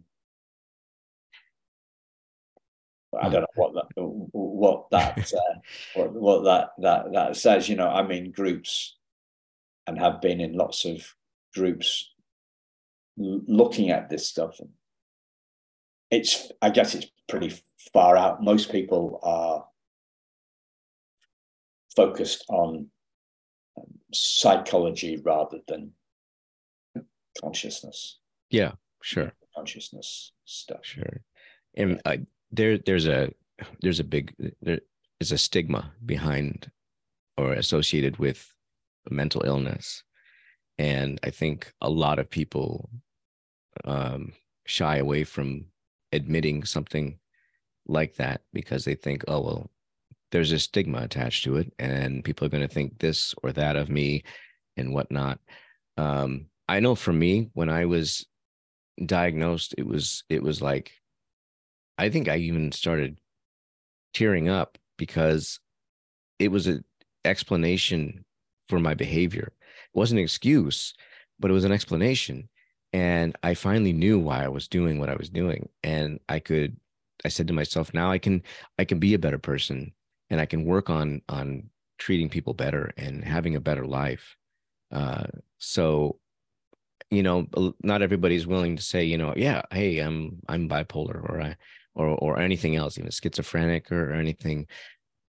I 3.22 3.30
don't 3.30 3.42
know 3.42 3.48
what 3.56 3.74
that 3.74 3.88
what 3.96 4.90
that 4.92 5.34
uh, 5.34 5.60
what, 5.96 6.14
what 6.14 6.44
that 6.44 6.70
that 6.80 7.14
that 7.14 7.36
says. 7.36 7.70
You 7.70 7.76
know, 7.76 7.90
I'm 7.90 8.12
in 8.12 8.32
groups 8.32 8.96
and 9.86 9.98
have 9.98 10.22
been 10.22 10.42
in 10.42 10.54
lots 10.54 10.86
of 10.86 11.16
groups 11.54 12.12
looking 13.18 13.90
at 13.90 14.10
this 14.10 14.28
stuff. 14.28 14.60
It's 16.12 16.52
I 16.62 16.70
guess 16.70 16.96
it's 16.96 17.08
pretty 17.28 17.54
far 17.94 18.18
out. 18.18 18.44
Most 18.44 18.72
people 18.72 19.20
are 19.24 19.66
focused 21.96 22.46
on 22.50 22.88
um, 23.78 23.86
psychology 24.14 25.18
rather 25.18 25.60
than 25.68 25.92
consciousness. 27.42 28.20
Yeah, 28.50 28.74
sure. 29.02 29.34
Consciousness 29.56 30.32
stuff. 30.46 30.80
Sure. 30.84 31.22
And 31.76 32.02
I 32.06 32.22
there 32.52 32.78
there's 32.78 33.08
a 33.08 33.32
there's 33.82 34.00
a 34.00 34.04
big 34.04 34.34
there 34.62 34.80
is 35.20 35.32
a 35.32 35.38
stigma 35.38 35.92
behind 36.06 36.72
or 37.38 37.54
associated 37.54 38.18
with 38.18 38.54
mental 39.10 39.44
illness. 39.46 40.04
And 40.78 41.20
i 41.24 41.30
think 41.30 41.74
a 41.82 41.90
lot 41.90 42.20
of 42.20 42.30
people 42.30 42.90
um, 43.86 44.34
shy 44.66 44.98
away 44.98 45.24
from 45.24 45.66
admitting 46.12 46.66
something 46.66 47.20
like 47.88 48.16
that 48.16 48.42
because 48.54 48.86
they 48.86 48.96
think 48.96 49.24
oh 49.28 49.42
well 49.42 49.72
there's 50.32 50.52
a 50.52 50.60
stigma 50.60 51.00
attached 51.00 51.46
to 51.46 51.56
it 51.56 51.72
and 51.80 52.24
people 52.24 52.46
are 52.46 52.50
going 52.50 52.68
to 52.68 52.74
think 52.74 53.00
this 53.00 53.34
or 53.44 53.52
that 53.54 53.76
of 53.76 53.90
me 53.90 54.24
and 54.76 54.94
whatnot. 54.94 55.40
Um, 55.98 56.48
i 56.68 56.80
know 56.80 56.96
for 56.96 57.14
me 57.14 57.50
when 57.54 57.70
i 57.70 57.86
was 57.86 58.26
diagnosed 59.06 59.74
it 59.78 59.88
was 59.88 60.24
it 60.30 60.44
was 60.44 60.62
like 60.62 60.92
I 61.98 62.10
think 62.10 62.28
I 62.28 62.38
even 62.38 62.72
started 62.72 63.20
tearing 64.14 64.50
up 64.50 64.78
because 64.98 65.60
it 66.40 66.50
was 66.50 66.68
an 66.68 66.84
explanation 67.26 68.26
for 68.70 68.80
my 68.80 68.94
behavior. 68.94 69.54
It 69.62 69.98
wasn't 69.98 70.20
an 70.20 70.24
excuse, 70.24 70.94
but 71.40 71.52
it 71.52 71.54
was 71.54 71.66
an 71.66 71.72
explanation. 71.72 72.50
And 72.94 73.36
I 73.44 73.54
finally 73.54 73.94
knew 73.94 74.20
why 74.20 74.44
I 74.44 74.48
was 74.48 74.68
doing 74.68 75.00
what 75.00 75.10
I 75.10 75.16
was 75.16 75.30
doing. 75.30 75.70
And 75.84 76.20
I 76.30 76.40
could, 76.40 76.78
I 77.26 77.30
said 77.30 77.48
to 77.48 77.54
myself, 77.54 77.94
now 77.94 78.12
I 78.12 78.18
can, 78.18 78.44
I 78.80 78.86
can 78.86 79.00
be 79.00 79.14
a 79.14 79.20
better 79.20 79.38
person 79.40 79.94
and 80.30 80.40
I 80.40 80.46
can 80.46 80.66
work 80.66 80.90
on, 80.90 81.22
on 81.30 81.70
treating 81.98 82.30
people 82.30 82.54
better 82.54 82.92
and 82.98 83.24
having 83.24 83.56
a 83.56 83.62
better 83.62 83.86
life. 83.86 84.38
Uh, 84.92 85.26
so, 85.58 86.20
you 87.10 87.24
know, 87.24 87.48
not 87.84 88.02
everybody's 88.02 88.48
willing 88.48 88.76
to 88.76 88.84
say, 88.84 89.04
you 89.04 89.18
know, 89.18 89.34
yeah, 89.36 89.62
hey, 89.72 90.00
I'm, 90.00 90.40
I'm 90.48 90.70
bipolar 90.70 91.24
or 91.30 91.42
I, 91.42 91.56
or 91.98 92.10
or 92.10 92.40
anything 92.40 92.76
else, 92.76 92.98
even 92.98 93.12
schizophrenic 93.12 93.92
or, 93.92 94.12
or 94.12 94.14
anything, 94.14 94.68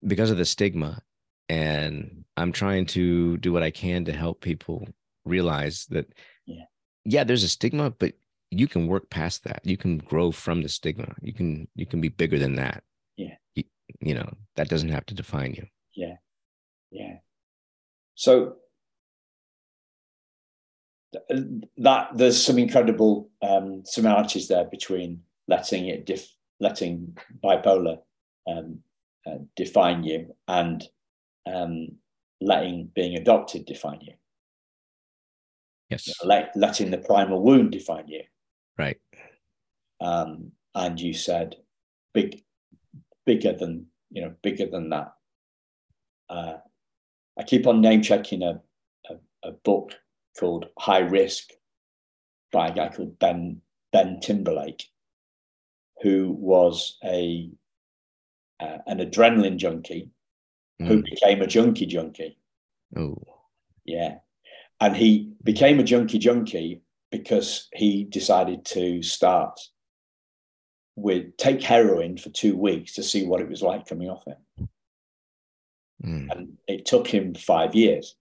because 0.06 0.30
of 0.30 0.38
the 0.38 0.44
stigma. 0.44 1.00
And 1.48 2.24
I'm 2.36 2.52
trying 2.52 2.86
to 2.86 3.38
do 3.38 3.52
what 3.54 3.62
I 3.62 3.70
can 3.70 4.04
to 4.04 4.12
help 4.12 4.42
people 4.42 4.86
realize 5.24 5.86
that, 5.86 6.12
yeah, 6.44 6.64
yeah, 7.04 7.24
there's 7.24 7.44
a 7.44 7.48
stigma, 7.48 7.90
but 7.90 8.12
you 8.50 8.68
can 8.68 8.86
work 8.86 9.08
past 9.08 9.44
that. 9.44 9.60
You 9.64 9.76
can 9.76 9.98
grow 9.98 10.30
from 10.30 10.62
the 10.62 10.68
stigma. 10.68 11.14
You 11.22 11.32
can 11.32 11.68
you 11.74 11.86
can 11.86 12.00
be 12.00 12.08
bigger 12.08 12.38
than 12.38 12.56
that. 12.56 12.82
Yeah. 13.16 13.36
You, 13.54 13.64
you 14.00 14.14
know 14.14 14.30
that 14.56 14.68
doesn't 14.68 14.90
have 14.90 15.06
to 15.06 15.14
define 15.14 15.54
you. 15.54 15.66
Yeah. 15.94 16.16
Yeah. 16.90 17.16
So 18.14 18.56
that 21.78 22.08
there's 22.14 22.42
some 22.42 22.58
incredible 22.58 23.30
um, 23.40 23.82
similarities 23.84 24.48
there 24.48 24.64
between 24.64 25.22
letting 25.46 25.86
it 25.86 26.04
diff, 26.04 26.28
letting 26.60 27.16
bipolar 27.42 27.98
um, 28.46 28.80
uh, 29.26 29.38
define 29.56 30.04
you 30.04 30.34
and 30.46 30.84
um, 31.46 31.88
letting 32.40 32.90
being 32.94 33.16
adopted 33.16 33.66
define 33.66 34.00
you. 34.00 34.14
Yes. 35.90 36.06
You 36.06 36.14
know, 36.22 36.28
let, 36.28 36.56
letting 36.56 36.90
the 36.90 36.98
primal 36.98 37.42
wound 37.42 37.72
define 37.72 38.08
you. 38.08 38.22
Right. 38.76 39.00
Um, 40.00 40.52
and 40.74 41.00
you 41.00 41.14
said 41.14 41.56
big, 42.12 42.42
bigger 43.24 43.52
than 43.52 43.86
you 44.10 44.22
know, 44.22 44.34
bigger 44.42 44.66
than 44.66 44.90
that. 44.90 45.12
Uh, 46.28 46.54
I 47.38 47.42
keep 47.42 47.66
on 47.66 47.80
name 47.80 48.02
checking 48.02 48.42
a, 48.42 48.60
a, 49.08 49.48
a 49.48 49.52
book 49.52 49.92
called 50.38 50.66
High 50.78 51.00
Risk 51.00 51.50
by 52.52 52.68
a 52.68 52.74
guy 52.74 52.88
called 52.88 53.18
Ben 53.18 53.60
Ben 53.92 54.20
Timberlake, 54.20 54.84
who 56.02 56.30
was 56.30 56.98
a 57.04 57.50
uh, 58.60 58.78
an 58.86 58.98
adrenaline 58.98 59.56
junkie 59.56 60.10
mm. 60.80 60.86
who 60.86 60.96
hmm. 60.96 61.02
became 61.02 61.42
a 61.42 61.46
junkie 61.46 61.86
junkie. 61.86 62.38
Oh, 62.96 63.16
yeah, 63.84 64.16
and 64.80 64.96
he 64.96 65.32
became 65.42 65.80
a 65.80 65.84
junkie 65.84 66.18
junkie 66.18 66.82
because 67.10 67.68
he 67.72 68.04
decided 68.04 68.64
to 68.64 69.02
start 69.02 69.58
with 70.96 71.36
take 71.36 71.62
heroin 71.62 72.16
for 72.16 72.28
two 72.30 72.56
weeks 72.56 72.94
to 72.94 73.02
see 73.02 73.24
what 73.24 73.40
it 73.40 73.48
was 73.48 73.62
like 73.62 73.86
coming 73.86 74.10
off 74.10 74.24
it. 74.26 74.68
Mm. 76.04 76.30
And 76.30 76.58
it 76.66 76.86
took 76.86 77.06
him 77.06 77.34
five 77.34 77.74
years 77.74 78.16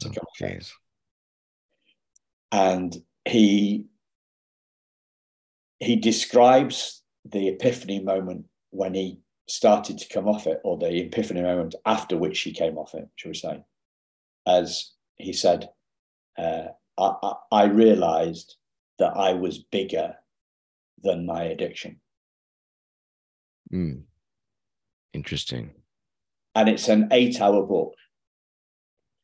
to 0.00 0.08
Oh, 0.08 0.12
come 0.12 0.24
off 0.26 0.50
it. 0.50 0.72
And 2.52 2.96
he 3.24 3.86
he 5.80 5.96
describes 5.96 7.02
the 7.24 7.48
epiphany 7.48 8.00
moment 8.00 8.46
when 8.70 8.94
he 8.94 9.20
started 9.48 9.98
to 9.98 10.08
come 10.08 10.28
off 10.28 10.46
it, 10.46 10.60
or 10.64 10.76
the 10.76 11.00
epiphany 11.00 11.42
moment 11.42 11.74
after 11.86 12.16
which 12.16 12.40
he 12.40 12.52
came 12.52 12.76
off 12.76 12.94
it, 12.94 13.08
shall 13.16 13.30
we 13.30 13.34
say, 13.34 13.62
as 14.46 14.92
he 15.16 15.32
said, 15.32 15.70
uh, 16.36 16.68
I, 16.98 17.12
I, 17.22 17.32
I 17.52 17.64
realized 17.64 18.56
that 18.98 19.16
I 19.16 19.32
was 19.32 19.58
bigger 19.58 20.14
than 21.02 21.26
my 21.26 21.44
addiction. 21.44 22.00
Mm. 23.72 24.02
Interesting. 25.12 25.70
And 26.54 26.68
it's 26.68 26.88
an 26.88 27.08
eight 27.12 27.40
hour 27.40 27.62
book. 27.64 27.94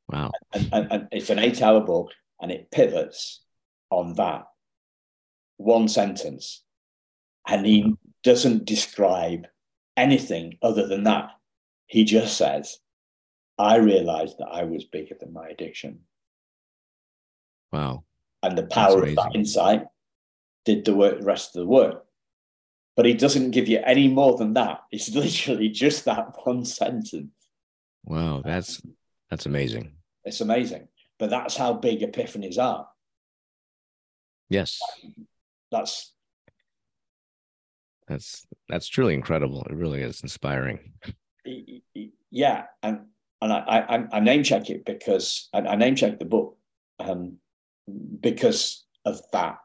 Wow. 0.09 0.31
And, 0.53 0.69
and, 0.73 0.93
and 0.93 1.09
it's 1.13 1.31
an 1.31 1.39
eight 1.39 1.61
hour 1.63 1.81
book, 1.81 2.11
and 2.41 2.53
it 2.53 2.71
pivots 2.71 3.43
on 3.91 4.15
that 4.15 4.45
one 5.57 5.89
sentence. 5.89 6.63
And 7.47 7.67
he 7.67 7.95
doesn't 8.23 8.65
describe 8.65 9.47
anything 9.97 10.59
other 10.63 10.87
than 10.87 11.05
that. 11.05 11.31
He 11.87 12.05
just 12.05 12.37
says, 12.37 12.79
I 13.59 13.77
realized 13.77 14.39
that 14.39 14.49
I 14.49 14.65
was 14.65 14.85
bigger 14.85 15.15
than 15.19 15.33
my 15.33 15.49
addiction. 15.49 16.01
Wow. 17.73 18.05
And 18.43 18.59
the 18.59 18.67
power 18.67 19.05
of 19.05 19.15
that 19.15 19.33
insight 19.35 19.85
did 20.65 20.85
the 20.85 20.95
work, 20.95 21.19
the 21.19 21.25
rest 21.25 21.57
of 21.57 21.61
the 21.61 21.67
work. 21.69 22.05
But 22.97 23.07
he 23.07 23.15
doesn't 23.15 23.51
give 23.51 23.69
you 23.69 23.81
any 23.85 24.09
more 24.09 24.37
than 24.37 24.55
that. 24.55 24.83
It's 24.91 25.15
literally 25.15 25.69
just 25.69 26.05
that 26.05 26.35
one 26.45 26.65
sentence. 26.65 27.33
Wow. 28.05 28.43
That's 28.45 28.81
that's 29.31 29.47
amazing. 29.47 29.93
It's 30.25 30.41
amazing. 30.41 30.89
But 31.19 31.31
that's 31.31 31.57
how 31.57 31.75
big 31.75 32.01
epiphanies 32.01 32.59
are. 32.59 32.89
Yes. 34.49 34.81
That's 35.75 36.15
That's 38.07 38.47
that's 38.69 38.87
truly 38.87 39.15
incredible. 39.15 39.67
It 39.69 39.75
really 39.75 40.03
is 40.03 40.21
inspiring. 40.23 40.79
yeah, 42.31 42.67
and 42.83 43.07
and 43.43 43.53
I 43.53 43.59
I, 43.89 44.17
I 44.19 44.21
name 44.21 44.45
check 44.45 44.71
it 44.71 44.85
because 44.85 45.49
I, 45.53 45.59
I 45.61 45.77
name 45.77 45.97
check 45.97 46.19
the 46.19 46.25
book 46.25 46.57
um, 47.01 47.39
because 48.21 48.85
of 49.05 49.21
that 49.33 49.59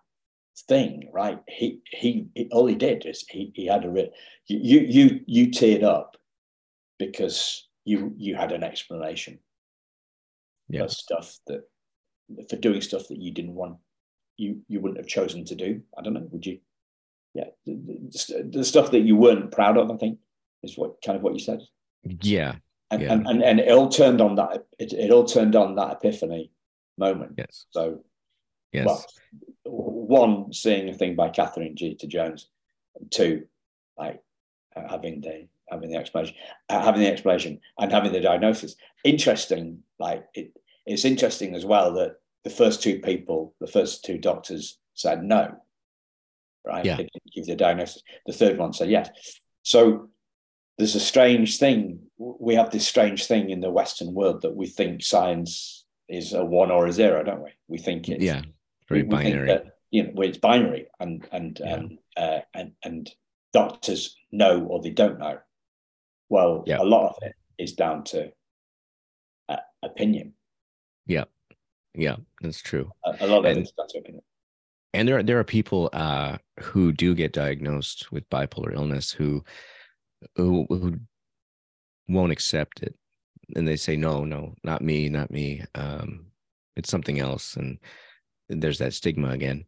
thing, 0.68 1.10
right? 1.14 1.40
He 1.48 1.82
he, 1.92 2.28
he 2.34 2.50
all 2.52 2.66
he 2.66 2.76
did 2.76 3.06
is 3.06 3.24
he 3.30 3.52
he 3.54 3.68
had 3.68 3.86
a 3.86 4.10
you 4.48 4.80
you 4.80 5.22
you 5.28 5.48
teared 5.48 5.84
up 5.84 6.18
because 6.98 7.68
you 7.86 8.14
you 8.18 8.36
had 8.36 8.52
an 8.52 8.64
explanation 8.64 9.40
Yeah. 10.70 10.88
stuff 10.88 11.38
that 11.46 11.62
for 12.50 12.56
doing 12.56 12.82
stuff 12.82 13.08
that 13.10 13.22
you 13.22 13.32
didn't 13.32 13.56
want 13.56 13.78
you 14.40 14.62
you 14.68 14.80
wouldn't 14.80 14.98
have 15.00 15.08
chosen 15.08 15.46
to 15.46 15.56
do. 15.56 15.82
I 15.98 16.02
don't 16.02 16.14
know. 16.14 16.28
Would 16.32 16.46
you? 16.46 16.60
Yeah, 17.36 17.46
the, 17.66 17.74
the, 17.76 18.50
the 18.52 18.66
stuff 18.66 18.90
that 18.92 19.02
you 19.02 19.16
weren't 19.16 19.52
proud 19.52 19.78
of, 19.78 19.92
I 19.92 19.98
think, 19.98 20.18
is 20.64 20.76
what 20.78 21.02
kind 21.06 21.16
of 21.16 21.22
what 21.22 21.34
you 21.34 21.40
said 21.40 21.62
Yeah. 22.22 22.56
and, 22.90 23.02
Yeah. 23.02 23.14
and, 23.14 23.28
and, 23.28 23.44
and 23.44 23.60
it 23.60 23.72
all 23.72 23.88
turned 23.90 24.20
on 24.20 24.36
that 24.36 24.66
it, 24.80 24.94
it 24.94 25.12
all 25.12 25.26
turned 25.26 25.56
on 25.56 25.76
that 25.76 25.92
epiphany 25.98 26.52
moment 26.98 27.34
Yes. 27.38 27.66
so 27.70 28.04
Yes. 28.74 28.86
well 28.86 29.06
one 29.66 30.52
seeing 30.54 30.90
a 30.90 30.94
thing 30.94 31.16
by 31.16 31.30
Catherine 31.30 31.78
Zeta 31.78 32.08
Jones 32.08 32.50
and 32.96 33.12
two 33.12 33.46
like 33.98 34.22
having 34.76 35.22
the 35.22 35.48
having 35.70 35.92
the 35.92 35.98
explanation 35.98 36.36
uh, 36.70 36.84
having 36.84 37.02
the 37.02 37.12
explanation 37.12 37.60
and 37.80 37.92
having 37.92 38.12
the 38.12 38.20
diagnosis 38.22 38.76
interesting 39.04 39.84
like 40.00 40.26
it, 40.34 40.52
it's 40.88 41.06
interesting 41.06 41.54
as 41.56 41.64
well 41.66 41.94
that 41.94 42.16
the 42.44 42.50
first 42.50 42.82
two 42.82 43.00
people 43.00 43.54
the 43.60 43.68
first 43.68 44.04
two 44.06 44.18
doctors 44.18 44.78
said 44.94 45.24
no 45.24 45.56
right 46.66 46.86
Yeah. 46.86 46.98
they 46.98 47.04
didn't 47.04 47.34
give 47.34 47.46
the 47.46 47.56
diagnosis 47.56 48.04
the 48.26 48.34
third 48.34 48.58
one 48.58 48.74
said 48.74 48.90
yes 48.90 49.10
so 49.64 50.10
there's 50.78 50.96
a 50.96 51.00
strange 51.02 51.58
thing. 51.58 52.00
We 52.18 52.56
have 52.56 52.72
this 52.72 52.88
strange 52.88 53.26
thing 53.26 53.50
in 53.50 53.60
the 53.60 53.70
Western 53.70 54.14
world 54.14 54.44
that 54.44 54.56
we 54.56 54.66
think 54.68 55.04
science 55.04 55.84
is 56.08 56.32
a 56.32 56.46
one 56.46 56.72
or 56.72 56.86
a 56.88 56.94
zero, 56.94 57.22
don't 57.22 57.44
we? 57.44 57.50
We 57.68 57.80
think 57.80 58.08
it's 58.08 58.24
yeah. 58.24 58.44
Very 58.88 59.04
binary. 59.04 59.48
that, 59.48 59.66
you 59.92 60.04
know, 60.04 60.12
where 60.14 60.30
it's 60.30 60.38
binary, 60.38 60.88
and 61.02 61.28
and 61.34 61.60
Yeah. 61.60 61.74
um, 61.74 62.00
uh, 62.16 62.40
and 62.54 62.72
and 62.86 63.12
doctors 63.52 64.16
know 64.32 64.64
or 64.68 64.82
they 64.82 64.92
don't 64.92 65.20
know. 65.20 65.40
Well, 66.30 66.64
Yeah. 66.66 66.78
a 66.80 66.84
lot 66.96 67.10
of 67.10 67.24
it 67.24 67.36
is 67.58 67.74
down 67.74 68.06
to 68.06 68.32
uh, 69.50 69.58
opinion. 69.84 70.34
yeah, 71.08 71.26
that's 72.42 72.62
true. 72.62 72.92
A, 73.06 73.18
a 73.22 73.28
lot 73.28 73.40
of 73.40 73.46
And- 73.46 73.60
it's 73.60 73.72
to 73.72 74.22
and 74.94 75.08
there 75.08 75.20
are 75.20 75.24
there 75.24 75.40
are 75.40 75.44
people 75.44 75.90
uh, 75.94 76.38
who 76.60 76.92
do 76.92 77.14
get 77.14 77.32
diagnosed 77.32 78.12
with 78.12 78.30
bipolar 78.30 78.74
illness 78.74 79.12
who 79.12 79.44
who 80.36 80.66
who 80.70 81.00
won't 82.08 82.32
accept 82.32 82.82
it, 82.82 82.96
and 83.56 83.68
they 83.68 83.76
say 83.76 83.96
no, 83.96 84.26
no, 84.26 84.56
not 84.64 84.82
me, 84.82 85.08
not 85.10 85.30
me. 85.30 85.64
Um, 85.76 86.26
it's 86.76 86.90
something 86.90 87.20
else, 87.20 87.56
and 87.56 87.78
there's 88.50 88.80
that 88.80 88.94
stigma 88.96 89.30
again, 89.30 89.66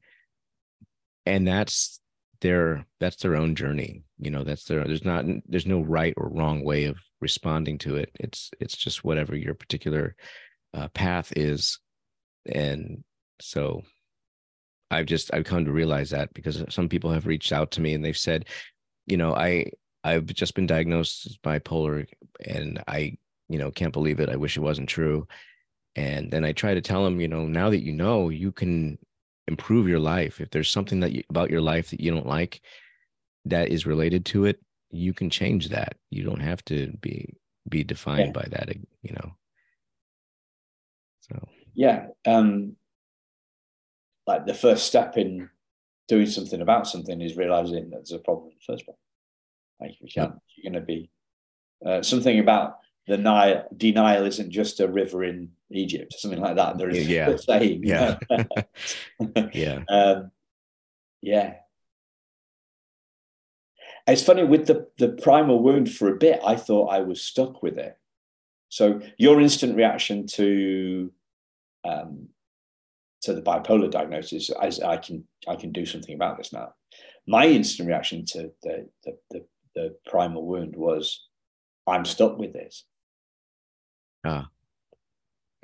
and 1.28 1.48
that's 1.48 2.00
their 2.42 2.88
that's 3.00 3.18
their 3.18 3.36
own 3.36 3.54
journey. 3.54 4.04
You 4.18 4.32
know, 4.32 4.44
that's 4.44 4.64
their 4.64 4.84
there's 4.84 5.06
not 5.06 5.26
there's 5.46 5.68
no 5.68 5.82
right 5.82 6.16
or 6.18 6.30
wrong 6.30 6.64
way 6.64 6.86
of 6.86 6.98
responding 7.22 7.78
to 7.80 7.98
it. 7.98 8.10
It's 8.20 8.50
it's 8.60 8.76
just 8.76 9.04
whatever 9.04 9.36
your 9.36 9.54
particular 9.54 10.16
uh, 10.74 10.88
path 10.90 11.32
is, 11.36 11.78
and 12.46 13.04
so 13.40 13.84
I've 14.90 15.06
just 15.06 15.34
I've 15.34 15.46
come 15.46 15.66
to 15.66 15.72
realize 15.72 16.10
that 16.10 16.34
because 16.34 16.64
some 16.70 16.90
people 16.90 17.12
have 17.12 17.26
reached 17.26 17.52
out 17.52 17.72
to 17.72 17.82
me 17.82 17.94
and 17.94 18.04
they've 18.04 18.18
said, 18.18 18.46
you 19.08 19.18
know, 19.18 19.34
I 19.34 19.72
I've 20.04 20.26
just 20.26 20.56
been 20.56 20.68
diagnosed 20.68 21.26
as 21.28 21.38
bipolar 21.38 22.08
and 22.46 22.84
I, 22.88 23.18
you 23.50 23.58
know, 23.60 23.72
can't 23.72 23.94
believe 23.94 24.20
it. 24.20 24.30
I 24.30 24.36
wish 24.36 24.58
it 24.58 24.62
wasn't 24.62 24.90
true. 24.90 25.28
And 25.96 26.32
then 26.32 26.44
I 26.44 26.54
try 26.54 26.74
to 26.74 26.82
tell 26.82 27.04
them, 27.04 27.20
you 27.22 27.28
know, 27.28 27.46
now 27.46 27.70
that 27.70 27.84
you 27.84 27.94
know, 27.94 28.30
you 28.30 28.52
can 28.52 28.98
improve 29.48 29.88
your 29.88 30.00
life. 30.00 30.42
If 30.42 30.50
there's 30.50 30.70
something 30.70 31.02
that 31.02 31.12
you, 31.12 31.24
about 31.30 31.52
your 31.52 31.62
life 31.62 31.90
that 31.92 32.00
you 32.00 32.12
don't 32.12 32.28
like 32.28 32.62
that 33.46 33.70
is 33.70 33.86
related 33.86 34.26
to 34.28 34.46
it, 34.46 34.60
you 34.90 35.14
can 35.14 35.30
change 35.30 35.70
that. 35.70 35.96
You 36.10 36.24
don't 36.24 36.42
have 36.42 36.64
to 36.66 36.92
be 37.02 37.36
be 37.70 37.84
defined 37.84 38.34
Yeah. 38.36 38.42
by 38.42 38.48
that, 38.52 38.76
you 39.04 39.14
know. 39.14 39.32
So 41.22 41.48
Yeah. 41.74 42.08
Um, 42.26 42.76
like 44.28 44.46
the 44.46 44.54
first 44.54 44.86
step 44.86 45.18
in 45.18 45.50
doing 46.08 46.26
something 46.28 46.62
about 46.62 46.88
something 46.88 47.22
is 47.22 47.38
realizing 47.38 47.90
that 47.90 47.98
there's 47.98 48.12
a 48.12 48.20
problem 48.20 48.50
in 48.50 48.56
the 48.60 48.74
first 48.74 48.86
place. 48.86 48.98
Like 49.80 49.92
you 50.00 50.08
can't, 50.14 50.36
you're 50.56 50.72
going 50.72 50.82
to 50.82 50.86
be 50.86 51.10
uh, 51.86 52.02
something 52.04 52.40
about 52.40 52.78
the 53.08 53.18
Nile. 53.18 53.66
Denial 53.76 54.26
isn't 54.26 54.52
just 54.52 54.80
a 54.80 54.88
river 54.88 55.24
in 55.24 55.52
Egypt, 55.72 56.14
something 56.18 56.40
like 56.40 56.56
that. 56.58 56.78
There 56.78 56.90
is 56.90 57.08
Yeah. 57.08 57.30
a 57.30 57.38
saying. 57.38 57.82
yeah. 57.84 58.18
yeah. 59.54 59.80
um, 59.90 60.32
yeah. 61.22 61.56
It's 64.08 64.24
funny 64.24 64.44
with 64.44 64.66
the 64.68 64.88
the 64.98 65.10
primal 65.10 65.62
wound 65.62 65.92
for 65.92 66.10
a 66.10 66.18
bit. 66.18 66.40
I 66.46 66.56
thought 66.56 66.88
I 66.88 67.00
was 67.00 67.22
stuck 67.22 67.62
with 67.64 67.78
it. 67.78 67.98
So 68.70 69.02
your 69.18 69.40
instant 69.40 69.76
reaction 69.76 70.26
to 70.28 71.12
um, 71.84 72.28
to 73.24 73.34
the 73.34 73.42
bipolar 73.42 73.90
diagnosis, 73.90 74.50
as 74.62 74.80
I 74.80 74.98
can 74.98 75.24
I 75.48 75.56
can 75.56 75.72
do 75.72 75.86
something 75.86 76.16
about 76.16 76.38
this 76.38 76.52
now. 76.54 76.74
My 77.28 77.46
instant 77.48 77.88
reaction 77.88 78.26
to 78.28 78.52
the 78.64 78.90
the, 79.04 79.18
the, 79.30 79.46
the 79.76 79.96
primal 80.06 80.46
wound 80.46 80.76
was, 80.76 81.28
I'm 81.88 82.06
stuck 82.06 82.38
with 82.38 82.54
this. 82.54 82.86
Ah, 84.26 84.50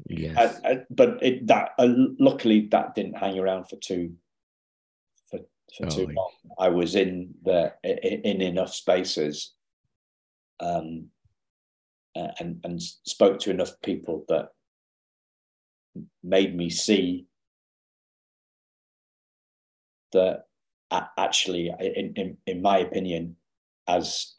Yes. 0.07 0.59
But 0.89 1.21
it 1.23 1.47
that 1.47 1.71
uh, 1.77 1.87
luckily 2.19 2.67
that 2.71 2.95
didn't 2.95 3.17
hang 3.17 3.37
around 3.39 3.65
for 3.65 3.75
too 3.77 4.13
for, 5.29 5.39
for 5.75 5.85
Oh, 5.85 5.89
too 5.89 6.07
long. 6.07 6.31
I 6.59 6.69
was 6.69 6.95
in 6.95 7.33
the 7.43 7.73
i- 7.83 7.99
i- 8.03 8.21
in 8.23 8.41
enough 8.41 8.73
spaces, 8.73 9.53
um, 10.59 11.09
uh, 12.15 12.31
and 12.39 12.61
and 12.63 12.81
spoke 12.81 13.39
to 13.39 13.51
enough 13.51 13.73
people 13.81 14.25
that 14.29 14.49
made 16.23 16.55
me 16.55 16.69
see 16.69 17.27
that 20.13 20.45
actually, 21.17 21.69
in 21.79 22.13
in, 22.15 22.37
in 22.45 22.61
my 22.61 22.79
opinion, 22.79 23.35
as 23.87 24.33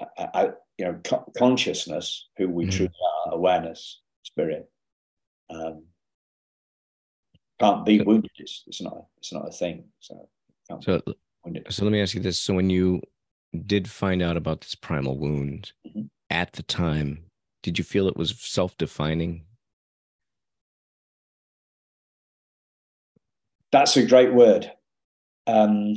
you 0.79 0.85
know, 0.85 1.01
co- 1.05 1.31
consciousness, 1.37 2.29
who 2.37 2.49
we 2.49 2.67
Mhm. 2.67 2.71
truly 2.71 2.93
are, 3.27 3.35
awareness, 3.35 4.01
spirit, 4.23 4.71
um, 5.51 5.85
can't 7.59 7.85
be 7.85 8.01
wounded. 8.01 8.31
It's, 8.39 8.65
it's 8.67 8.81
not. 8.81 9.07
It's 9.19 9.33
not 9.33 9.49
a 9.49 9.53
thing. 9.53 9.85
So, 10.01 10.29
So. 10.81 11.03
So 11.71 11.85
let 11.85 11.93
me 11.93 12.01
ask 12.01 12.15
you 12.15 12.21
this: 12.21 12.39
So 12.39 12.55
when 12.55 12.71
you 12.71 13.03
did 13.67 13.89
find 13.89 14.23
out 14.23 14.37
about 14.37 14.61
this 14.61 14.75
primal 14.75 15.19
wound 15.19 15.73
Mhm. 15.87 16.09
at 16.31 16.53
the 16.53 16.63
time, 16.63 17.25
did 17.63 17.79
you 17.79 17.85
feel 17.85 18.07
it 18.07 18.17
was 18.17 18.39
self-defining? 18.39 19.45
That's 23.73 23.97
a 23.97 24.07
great 24.07 24.33
word. 24.33 24.71
Um, 25.47 25.95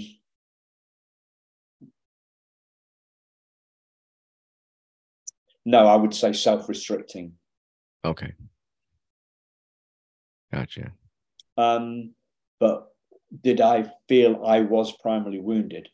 no, 5.65 5.87
I 5.87 5.95
would 5.95 6.13
say 6.13 6.33
self-restricting. 6.33 7.33
Okay. 8.03 8.33
Gotcha. 10.53 10.91
Um, 11.57 12.13
but 12.59 12.91
did 13.41 13.61
I 13.61 13.91
feel 14.07 14.43
I 14.45 14.61
was 14.61 14.91
primarily 14.97 15.39
wounded? 15.39 15.87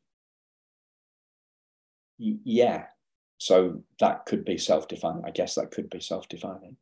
Y- 2.19 2.39
yeah. 2.43 2.85
So 3.37 3.83
that 3.99 4.25
could 4.25 4.45
be 4.45 4.57
self-defining. 4.57 5.23
I 5.25 5.31
guess 5.31 5.55
that 5.55 5.71
could 5.71 5.89
be 5.89 5.99
self-defining. 5.99 6.77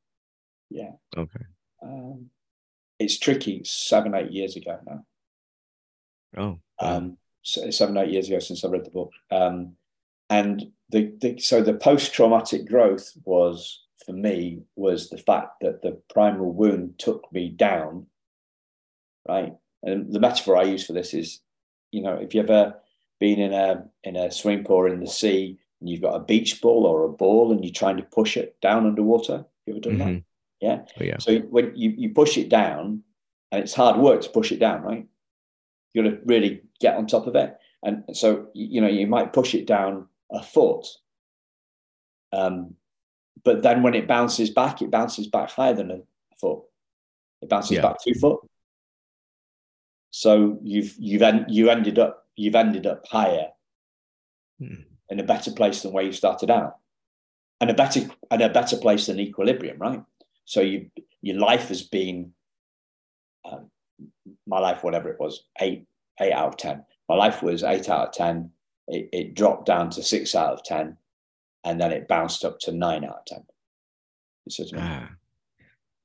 Yeah. 0.70 0.92
Okay. 1.18 1.46
Um, 1.84 2.30
it's 3.00 3.20
tricky. 3.20 3.62
Seven, 3.64 4.16
eight 4.16 4.32
years 4.32 4.56
ago 4.56 4.80
now. 4.86 5.06
Oh. 6.38 6.60
wow. 6.82 6.96
um, 6.98 7.18
seven, 7.44 7.98
eight 7.98 8.10
years 8.10 8.28
ago 8.28 8.40
since 8.40 8.64
I 8.64 8.70
read 8.70 8.86
the 8.86 8.92
book. 8.92 9.12
Um, 9.32 9.76
and 10.30 10.72
the, 10.90 11.14
the 11.22 11.40
so 11.40 11.62
the 11.62 11.74
post-traumatic 11.74 12.68
growth 12.68 13.12
was 13.24 13.84
for 14.06 14.14
me 14.14 14.64
was 14.76 15.10
the 15.10 15.18
fact 15.18 15.60
that 15.62 15.82
the 15.82 16.00
primal 16.14 16.52
wound 16.52 16.96
took 16.98 17.32
me 17.32 17.50
down, 17.50 18.08
right? 19.28 19.54
And 19.84 20.12
the 20.12 20.20
metaphor 20.20 20.58
I 20.58 20.64
use 20.64 20.86
for 20.86 20.94
this 20.94 21.14
is, 21.14 21.42
you 21.92 22.02
know, 22.02 22.16
if 22.16 22.34
you 22.34 22.42
ever 22.42 22.76
been 23.20 23.40
in 23.40 23.54
a 23.54 23.86
in 24.04 24.16
a 24.16 24.32
swimming 24.32 24.66
pool 24.66 24.78
or 24.78 24.88
in 24.88 25.00
the 25.00 25.08
sea 25.08 25.58
and 25.80 25.90
you've 25.90 26.02
got 26.02 26.16
a 26.16 26.20
beach 26.20 26.62
ball 26.62 26.86
or 26.86 27.04
a 27.04 27.10
ball 27.10 27.52
and 27.52 27.64
you're 27.64 27.74
trying 27.74 27.98
to 27.98 28.04
push 28.04 28.36
it 28.38 28.60
down 28.62 28.86
underwater, 28.86 29.46
you 29.66 29.74
ever 29.74 29.80
done 29.80 29.98
that? 30.00 30.24
Yeah. 30.66 30.80
Oh, 31.00 31.04
yeah. 31.04 31.18
So 31.20 31.40
when 31.56 31.74
you, 31.76 31.92
you 31.96 32.10
push 32.10 32.38
it 32.38 32.50
down, 32.50 33.04
and 33.52 33.62
it's 33.64 33.74
hard 33.74 33.98
work 34.00 34.22
to 34.22 34.30
push 34.30 34.52
it 34.52 34.60
down, 34.60 34.82
right? 34.82 35.06
You 35.94 36.04
got 36.04 36.10
to 36.10 36.20
really 36.26 36.64
get 36.82 36.96
on 36.98 37.06
top 37.08 37.28
of 37.28 37.36
it, 37.36 37.56
and 37.84 38.04
so 38.14 38.48
you 38.54 38.82
know 38.82 38.88
you 38.88 39.06
might 39.08 39.32
push 39.32 39.54
it 39.54 39.66
down 39.68 40.08
a 40.32 40.42
foot, 40.42 40.86
um, 42.34 42.76
but 43.44 43.62
then 43.62 43.84
when 43.84 43.94
it 43.94 44.08
bounces 44.08 44.50
back, 44.50 44.82
it 44.82 44.90
bounces 44.90 45.28
back 45.28 45.52
higher 45.52 45.74
than 45.76 45.92
a 45.92 46.00
foot. 46.42 46.64
It 47.42 47.50
bounces 47.50 47.76
Yeah. 47.78 47.84
back 47.84 47.98
two 48.04 48.16
foot. 48.16 48.40
So 50.12 50.58
you've 50.64 50.96
you've 50.98 51.22
en- 51.22 51.46
you 51.48 51.70
ended 51.70 52.00
up 52.00 52.26
you've 52.36 52.56
ended 52.56 52.88
up 52.88 53.06
higher 53.08 53.50
Hmm. 54.60 54.82
in 55.10 55.20
a 55.20 55.24
better 55.24 55.52
place 55.52 55.82
than 55.82 55.92
where 55.94 56.06
you 56.06 56.14
started 56.14 56.50
out, 56.50 56.78
and 57.62 57.70
a 57.70 57.74
better 57.74 58.02
and 58.32 58.42
a 58.42 58.50
better 58.50 58.78
place 58.78 59.06
than 59.08 59.20
equilibrium, 59.20 59.78
right? 59.78 60.02
So 60.46 60.62
you 60.62 60.90
your 61.22 61.38
life 61.38 61.68
has 61.70 61.82
been 61.84 62.34
um, 63.44 63.70
my 64.48 64.60
life, 64.60 64.84
whatever 64.84 65.10
it 65.10 65.20
was, 65.20 65.46
eight 65.60 65.86
eight 66.22 66.32
out 66.32 66.48
of 66.50 66.58
ten. 66.58 66.86
My 67.10 67.16
life 67.16 67.42
was 67.44 67.64
eight 67.64 67.90
out 67.90 68.08
of 68.10 68.14
ten. 68.14 68.52
It, 68.88 69.10
it 69.12 69.34
dropped 69.36 69.66
down 69.66 69.90
to 69.92 70.04
six 70.04 70.36
out 70.36 70.54
of 70.54 70.64
ten, 70.64 70.98
and 71.64 71.80
then 71.82 71.92
it 71.92 72.08
bounced 72.08 72.46
up 72.46 72.60
to 72.62 72.72
nine 72.72 73.04
out 73.04 73.20
of 73.20 73.26
ten. 73.26 73.44
You 74.46 74.52
see 74.52 74.64
what 74.64 74.74
I 74.74 74.76
mean? 74.76 75.08
Ah, 75.10 75.10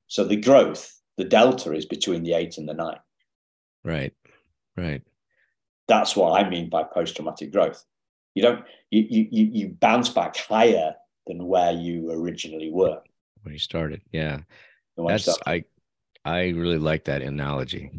So 0.07 0.23
the 0.23 0.35
growth, 0.37 0.99
the 1.17 1.25
delta, 1.25 1.73
is 1.73 1.85
between 1.85 2.23
the 2.23 2.33
eight 2.33 2.57
and 2.57 2.67
the 2.67 2.73
nine. 2.73 2.99
right. 3.83 4.13
Right. 4.77 5.03
That's 5.87 6.15
what 6.15 6.39
I 6.41 6.49
mean 6.49 6.69
by 6.69 6.83
post-traumatic 6.83 7.51
growth. 7.51 7.83
You 8.33 8.41
don't 8.43 8.63
you 8.89 9.05
you 9.09 9.49
you 9.51 9.67
bounce 9.69 10.07
back 10.07 10.37
higher 10.37 10.95
than 11.27 11.45
where 11.45 11.73
you 11.73 12.09
originally 12.11 12.71
were. 12.71 13.01
When 13.43 13.53
you 13.53 13.59
started. 13.59 14.01
Yeah. 14.11 14.39
you 14.97 15.07
That's 15.07 15.23
started. 15.23 15.43
I 15.45 15.65
I 16.23 16.49
really 16.49 16.77
like 16.77 17.05
that 17.05 17.21
analogy. 17.21 17.91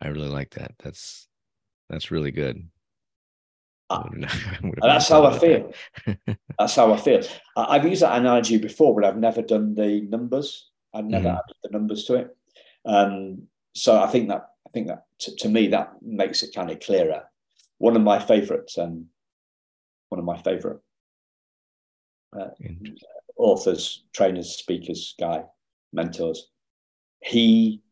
I 0.00 0.08
really 0.08 0.28
like 0.28 0.50
that. 0.50 0.72
That's 0.82 1.28
that's 1.88 2.10
really 2.10 2.30
good. 2.32 2.68
I 3.90 4.02
wouldn't- 4.02 4.24
I 4.30 4.58
would've 4.62 4.82
And 4.82 4.90
that's 4.90 5.08
how 5.08 5.24
I 5.24 5.38
feel. 5.38 5.72
That's 6.58 6.74
how 6.74 6.92
I 6.92 6.96
feel. 6.98 7.22
I- 7.56 7.76
I've 7.76 7.86
used 7.86 8.02
that 8.02 8.18
analogy 8.18 8.58
before, 8.58 8.94
but 8.94 9.04
I've 9.04 9.16
never 9.16 9.40
done 9.42 9.74
the 9.74 10.02
numbers. 10.02 10.70
I've 10.92 11.06
never 11.06 11.28
Mhm. 11.28 11.32
added 11.38 11.56
the 11.62 11.70
numbers 11.70 12.04
to 12.04 12.14
it. 12.16 12.36
Um, 12.84 13.48
so 13.74 14.00
I 14.00 14.06
think 14.08 14.28
that 14.28 14.50
I 14.66 14.70
think 14.70 14.88
that 14.88 15.06
to, 15.20 15.36
to 15.36 15.48
me 15.48 15.68
that 15.68 15.94
makes 16.02 16.42
it 16.42 16.54
kind 16.54 16.70
of 16.70 16.80
clearer. 16.80 17.24
One 17.78 17.96
of 17.96 18.02
my 18.02 18.18
favourite, 18.18 18.70
um, 18.78 19.06
one 20.10 20.18
of 20.18 20.24
my 20.24 20.36
favourite 20.42 20.80
Interesting. 22.60 22.96
Authors, 23.38 24.04
trainers, 24.12 24.56
speakers, 24.56 25.14
guy, 25.18 25.44
mentors. 25.92 26.50
He, 27.22 27.82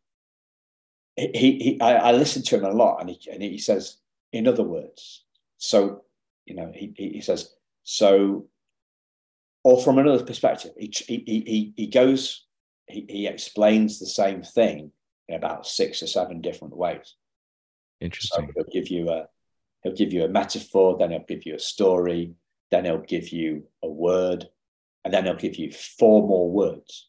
he, 1.15 1.29
he 1.33 1.77
I, 1.81 1.95
I 1.95 2.11
listen 2.11 2.43
to 2.43 2.57
him 2.57 2.65
a 2.65 2.71
lot, 2.71 3.01
and 3.01 3.09
he 3.09 3.31
and 3.31 3.41
he 3.41 3.57
says, 3.57 3.97
in 4.31 4.47
other 4.47 4.63
words, 4.63 5.25
so 5.57 6.03
you 6.45 6.55
know, 6.55 6.71
he 6.73 6.93
he 6.95 7.09
he 7.13 7.21
says 7.21 7.53
so, 7.83 8.47
or 9.63 9.81
from 9.81 9.97
another 9.97 10.23
perspective, 10.23 10.71
he 10.77 10.91
he 11.07 11.23
he 11.25 11.73
he 11.75 11.87
goes, 11.87 12.45
he 12.87 13.05
he 13.09 13.27
explains 13.27 13.99
the 13.99 14.05
same 14.05 14.43
thing 14.43 14.91
in 15.27 15.35
about 15.35 15.65
six 15.65 16.03
or 16.03 16.07
seven 16.07 16.41
different 16.41 16.75
ways. 16.77 17.15
So 17.99 18.05
Interesting. 18.05 18.51
he'll 18.55 18.65
give 18.71 18.89
you 18.89 19.09
a 19.09 19.27
he'll 19.83 19.95
give 19.95 20.13
you 20.13 20.23
a 20.23 20.29
metaphor, 20.29 20.97
then 20.97 21.11
he'll 21.11 21.25
give 21.27 21.45
you 21.45 21.55
a 21.55 21.59
story, 21.59 22.35
then 22.71 22.85
he'll 22.85 22.99
give 22.99 23.29
you 23.29 23.63
a 23.83 23.89
word, 23.89 24.47
and 25.07 25.13
then 25.13 25.23
he'll 25.23 25.35
give 25.35 25.55
you 25.55 25.71
four 25.71 26.27
more 26.27 26.51
words. 26.51 27.07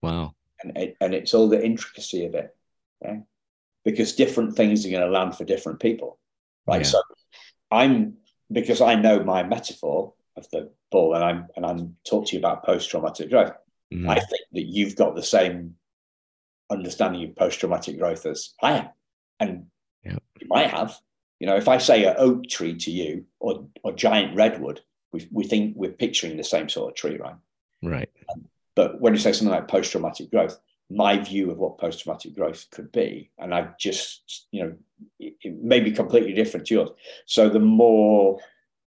Wow. 0.00 0.34
And 0.62 0.78
it, 0.78 0.96
and 0.98 1.12
it's 1.12 1.34
all 1.34 1.46
the 1.46 1.62
intricacy 1.62 2.24
of 2.24 2.34
it. 2.34 2.56
yeah? 3.04 3.18
Because 3.84 4.14
different 4.14 4.56
things 4.56 4.86
are 4.86 4.90
going 4.90 5.02
to 5.02 5.10
land 5.10 5.36
for 5.36 5.44
different 5.44 5.78
people. 5.78 6.18
Right. 6.66 6.80
Yeah. 6.80 6.86
So 6.88 7.02
I'm 7.70 8.14
because 8.50 8.80
I 8.80 8.94
know 8.94 9.22
my 9.22 9.42
metaphor 9.42 10.14
of 10.38 10.48
the 10.52 10.70
ball 10.90 11.14
and 11.14 11.22
I'm 11.22 11.48
and 11.54 11.66
I'm 11.66 11.96
talking 12.08 12.28
to 12.28 12.32
you 12.36 12.38
about 12.38 12.64
post-traumatic 12.64 13.28
growth. 13.28 13.52
Mhm. 13.92 14.08
I 14.08 14.14
think 14.14 14.42
that 14.52 14.64
you've 14.64 14.96
got 14.96 15.14
the 15.14 15.22
same 15.22 15.76
understanding 16.70 17.28
of 17.28 17.36
post-traumatic 17.36 17.98
growth 17.98 18.24
as 18.24 18.54
I 18.62 18.72
am. 18.78 18.88
And 19.38 19.66
Yeah. 20.02 20.16
you 20.40 20.46
might 20.48 20.70
have. 20.70 20.98
You 21.40 21.46
know, 21.48 21.56
if 21.56 21.68
I 21.68 21.76
say 21.76 22.04
an 22.04 22.14
oak 22.16 22.44
tree 22.48 22.76
to 22.78 22.90
you 22.90 23.26
or 23.38 23.68
or 23.82 23.92
giant 23.92 24.34
redwood, 24.34 24.80
we, 25.12 25.28
we 25.30 25.44
think 25.44 25.74
we're 25.76 25.92
picturing 25.92 26.36
the 26.36 26.44
same 26.44 26.68
sort 26.68 26.90
of 26.90 26.96
tree, 26.96 27.18
right? 27.18 27.36
Right. 27.82 28.10
Um, 28.30 28.44
but 28.74 29.00
when 29.00 29.12
you 29.12 29.20
say 29.20 29.32
something 29.32 29.54
like 29.54 29.68
post-traumatic 29.68 30.30
growth, 30.30 30.58
my 30.90 31.18
view 31.18 31.50
of 31.50 31.58
what 31.58 31.78
post-traumatic 31.78 32.34
growth 32.34 32.66
could 32.70 32.90
be, 32.92 33.30
and 33.38 33.54
I've 33.54 33.76
just, 33.78 34.46
you 34.50 34.62
know, 34.62 34.74
it, 35.18 35.34
it 35.42 35.62
may 35.62 35.80
be 35.80 35.92
completely 35.92 36.32
different 36.32 36.66
to 36.66 36.74
yours. 36.74 36.90
So 37.26 37.48
the 37.48 37.60
more 37.60 38.38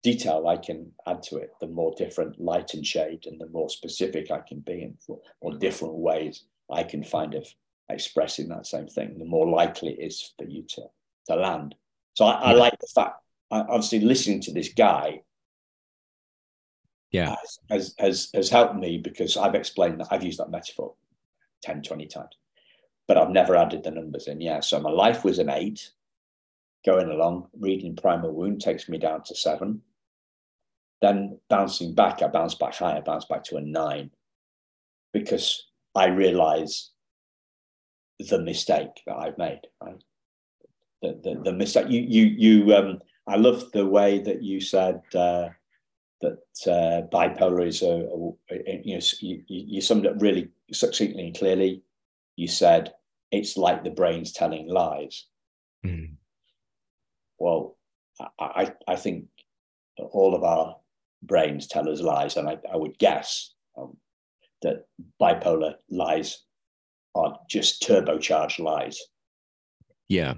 detail 0.02 0.46
I 0.46 0.58
can 0.58 0.92
add 1.06 1.22
to 1.24 1.36
it, 1.36 1.52
the 1.60 1.66
more 1.66 1.94
different 1.96 2.40
light 2.40 2.74
and 2.74 2.86
shade, 2.86 3.24
and 3.26 3.40
the 3.40 3.48
more 3.48 3.70
specific 3.70 4.30
I 4.30 4.40
can 4.40 4.60
be, 4.60 4.82
and 4.82 4.98
or 5.40 5.56
different 5.56 5.94
ways 5.94 6.44
I 6.70 6.82
can 6.82 7.02
find 7.02 7.34
of 7.34 7.46
expressing 7.88 8.48
that 8.48 8.66
same 8.66 8.86
thing, 8.86 9.18
the 9.18 9.24
more 9.24 9.48
likely 9.48 9.92
it 9.92 10.04
is 10.04 10.32
for 10.38 10.44
you 10.44 10.64
to 10.68 10.82
to 11.26 11.36
land. 11.36 11.74
So 12.14 12.26
I, 12.26 12.50
I 12.50 12.52
like 12.52 12.78
the 12.80 12.86
fact, 12.94 13.16
I, 13.50 13.60
obviously, 13.60 14.00
listening 14.00 14.40
to 14.42 14.52
this 14.52 14.72
guy 14.74 15.22
Yeah. 17.14 17.36
has, 17.40 17.58
has, 17.70 17.94
has, 18.00 18.28
has 18.34 18.50
helped 18.50 18.74
me 18.74 18.98
because 18.98 19.36
I've 19.36 19.54
explained 19.54 20.00
that 20.00 20.08
I've 20.10 20.24
used 20.24 20.40
that 20.40 20.50
metaphor 20.50 20.94
10, 21.62 21.82
20 21.82 22.06
times, 22.06 22.36
but 23.06 23.16
I've 23.16 23.30
never 23.30 23.54
added 23.54 23.84
the 23.84 23.92
numbers 23.92 24.26
in. 24.26 24.40
Yeah. 24.40 24.58
So 24.58 24.80
my 24.80 24.90
life 24.90 25.22
was 25.22 25.38
an 25.38 25.48
eight 25.48 25.92
going 26.84 27.08
along, 27.08 27.46
reading 27.56 27.94
Primal 27.94 28.32
Wound 28.32 28.60
takes 28.60 28.88
me 28.88 28.98
down 28.98 29.22
to 29.24 29.34
seven. 29.36 29.80
Then 31.02 31.38
bouncing 31.48 31.94
back, 31.94 32.20
I 32.20 32.26
bounce 32.26 32.56
back 32.56 32.74
higher, 32.74 33.00
bounce 33.00 33.26
back 33.26 33.44
to 33.44 33.58
a 33.58 33.60
nine 33.60 34.10
because 35.12 35.68
I 35.94 36.08
realize 36.08 36.90
the 38.18 38.40
mistake 38.40 39.02
that 39.06 39.16
I've 39.16 39.38
made, 39.38 39.60
right? 39.80 40.02
The, 41.00 41.20
the, 41.22 41.40
the 41.44 41.52
mistake 41.52 41.88
you, 41.88 42.00
you, 42.00 42.24
you, 42.24 42.74
um, 42.74 43.00
I 43.28 43.36
love 43.36 43.70
the 43.70 43.86
way 43.86 44.18
that 44.18 44.42
you 44.42 44.60
said, 44.60 45.00
uh, 45.14 45.50
that 46.24 46.70
uh, 46.72 47.06
bipolar 47.14 47.66
is 47.66 47.82
a, 47.82 48.08
a 48.50 48.80
you 48.84 48.94
know 48.96 49.02
you, 49.20 49.42
you 49.46 49.80
summed 49.80 50.06
up 50.06 50.14
really 50.18 50.48
succinctly 50.72 51.26
and 51.26 51.36
clearly. 51.36 51.82
You 52.36 52.48
said 52.48 52.92
it's 53.30 53.56
like 53.56 53.84
the 53.84 53.90
brain's 53.90 54.32
telling 54.32 54.68
lies. 54.68 55.26
Mhm. 55.84 56.16
Well, 57.38 57.76
I, 58.38 58.72
I, 58.86 58.96
think 58.96 59.26
all 59.98 60.34
of 60.34 60.44
our 60.44 60.76
brains 61.22 61.66
tell 61.66 61.88
us 61.88 62.00
lies, 62.00 62.36
and 62.36 62.48
I, 62.48 62.58
I 62.72 62.76
would 62.76 62.98
guess 62.98 63.52
um, 63.76 63.96
that 64.62 64.86
bipolar 65.20 65.74
lies 65.90 66.42
are 67.14 67.38
just 67.48 67.82
turbocharged 67.82 68.60
lies. 68.60 68.98
Yeah. 70.08 70.34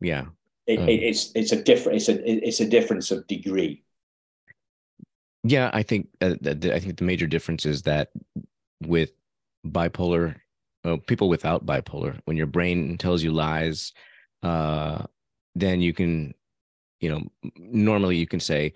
Yeah. 0.00 0.26
it, 0.66 0.78
um, 0.78 0.88
it's 0.88 1.32
it's 1.34 1.52
a 1.52 1.62
different 1.62 1.96
it's 1.96 2.08
a 2.08 2.46
it's 2.46 2.60
a 2.60 2.68
difference 2.68 3.10
of 3.10 3.26
degree. 3.26 3.82
Yeah, 5.44 5.70
I 5.72 5.82
think 5.82 6.08
uh, 6.20 6.34
the, 6.40 6.72
I 6.74 6.80
think 6.80 6.98
the 6.98 7.04
major 7.04 7.26
difference 7.26 7.64
is 7.64 7.82
that 7.82 8.10
with 8.82 9.12
bipolar, 9.66 10.36
uh, 10.84 10.96
people 11.06 11.28
without 11.28 11.64
bipolar, 11.64 12.18
when 12.24 12.36
your 12.36 12.46
brain 12.46 12.98
tells 12.98 13.22
you 13.22 13.32
lies, 13.32 13.92
uh, 14.42 15.04
then 15.54 15.80
you 15.80 15.92
can, 15.92 16.34
you 17.00 17.10
know, 17.10 17.22
normally 17.56 18.16
you 18.16 18.26
can 18.26 18.40
say, 18.40 18.74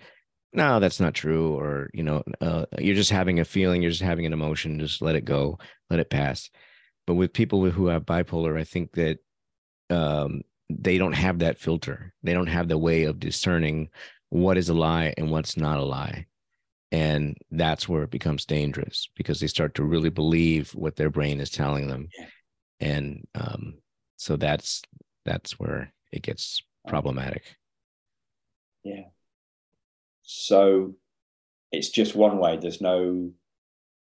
no, 0.53 0.79
that's 0.79 0.99
not 0.99 1.13
true, 1.15 1.57
or 1.57 1.89
you 1.93 2.03
know, 2.03 2.23
uh, 2.41 2.65
you're 2.79 2.95
just 2.95 3.11
having 3.11 3.39
a 3.39 3.45
feeling, 3.45 3.81
you're 3.81 3.91
just 3.91 4.03
having 4.03 4.25
an 4.25 4.33
emotion, 4.33 4.79
just 4.79 5.01
let 5.01 5.15
it 5.15 5.25
go, 5.25 5.57
let 5.89 5.99
it 5.99 6.09
pass. 6.09 6.49
But 7.07 7.15
with 7.15 7.33
people 7.33 7.69
who 7.69 7.87
have 7.87 8.05
bipolar, 8.05 8.59
I 8.59 8.63
think 8.63 8.93
that 8.93 9.19
um, 9.89 10.43
they 10.69 10.97
don't 10.97 11.13
have 11.13 11.39
that 11.39 11.59
filter. 11.59 12.13
They 12.23 12.33
don't 12.33 12.47
have 12.47 12.67
the 12.67 12.77
way 12.77 13.03
of 13.03 13.19
discerning 13.19 13.89
what 14.29 14.57
is 14.57 14.69
a 14.69 14.73
lie 14.73 15.13
and 15.17 15.31
what's 15.31 15.57
not 15.57 15.79
a 15.79 15.83
lie. 15.83 16.27
And 16.93 17.35
that's 17.49 17.89
where 17.89 18.03
it 18.03 18.11
becomes 18.11 18.45
dangerous 18.45 19.09
because 19.15 19.39
they 19.39 19.47
start 19.47 19.73
to 19.75 19.83
really 19.83 20.11
believe 20.11 20.69
what 20.75 20.95
their 20.95 21.09
brain 21.09 21.41
is 21.41 21.49
telling 21.49 21.87
them. 21.87 22.07
Yeah. 22.17 22.27
And 22.79 23.27
um, 23.33 23.73
so 24.15 24.35
that's 24.35 24.83
that's 25.25 25.59
where 25.59 25.91
it 26.11 26.21
gets 26.21 26.61
problematic. 26.87 27.55
Yeah. 28.83 29.05
So 30.21 30.93
it's 31.71 31.89
just 31.89 32.15
one 32.15 32.37
way. 32.37 32.57
There's 32.57 32.79
no 32.79 33.31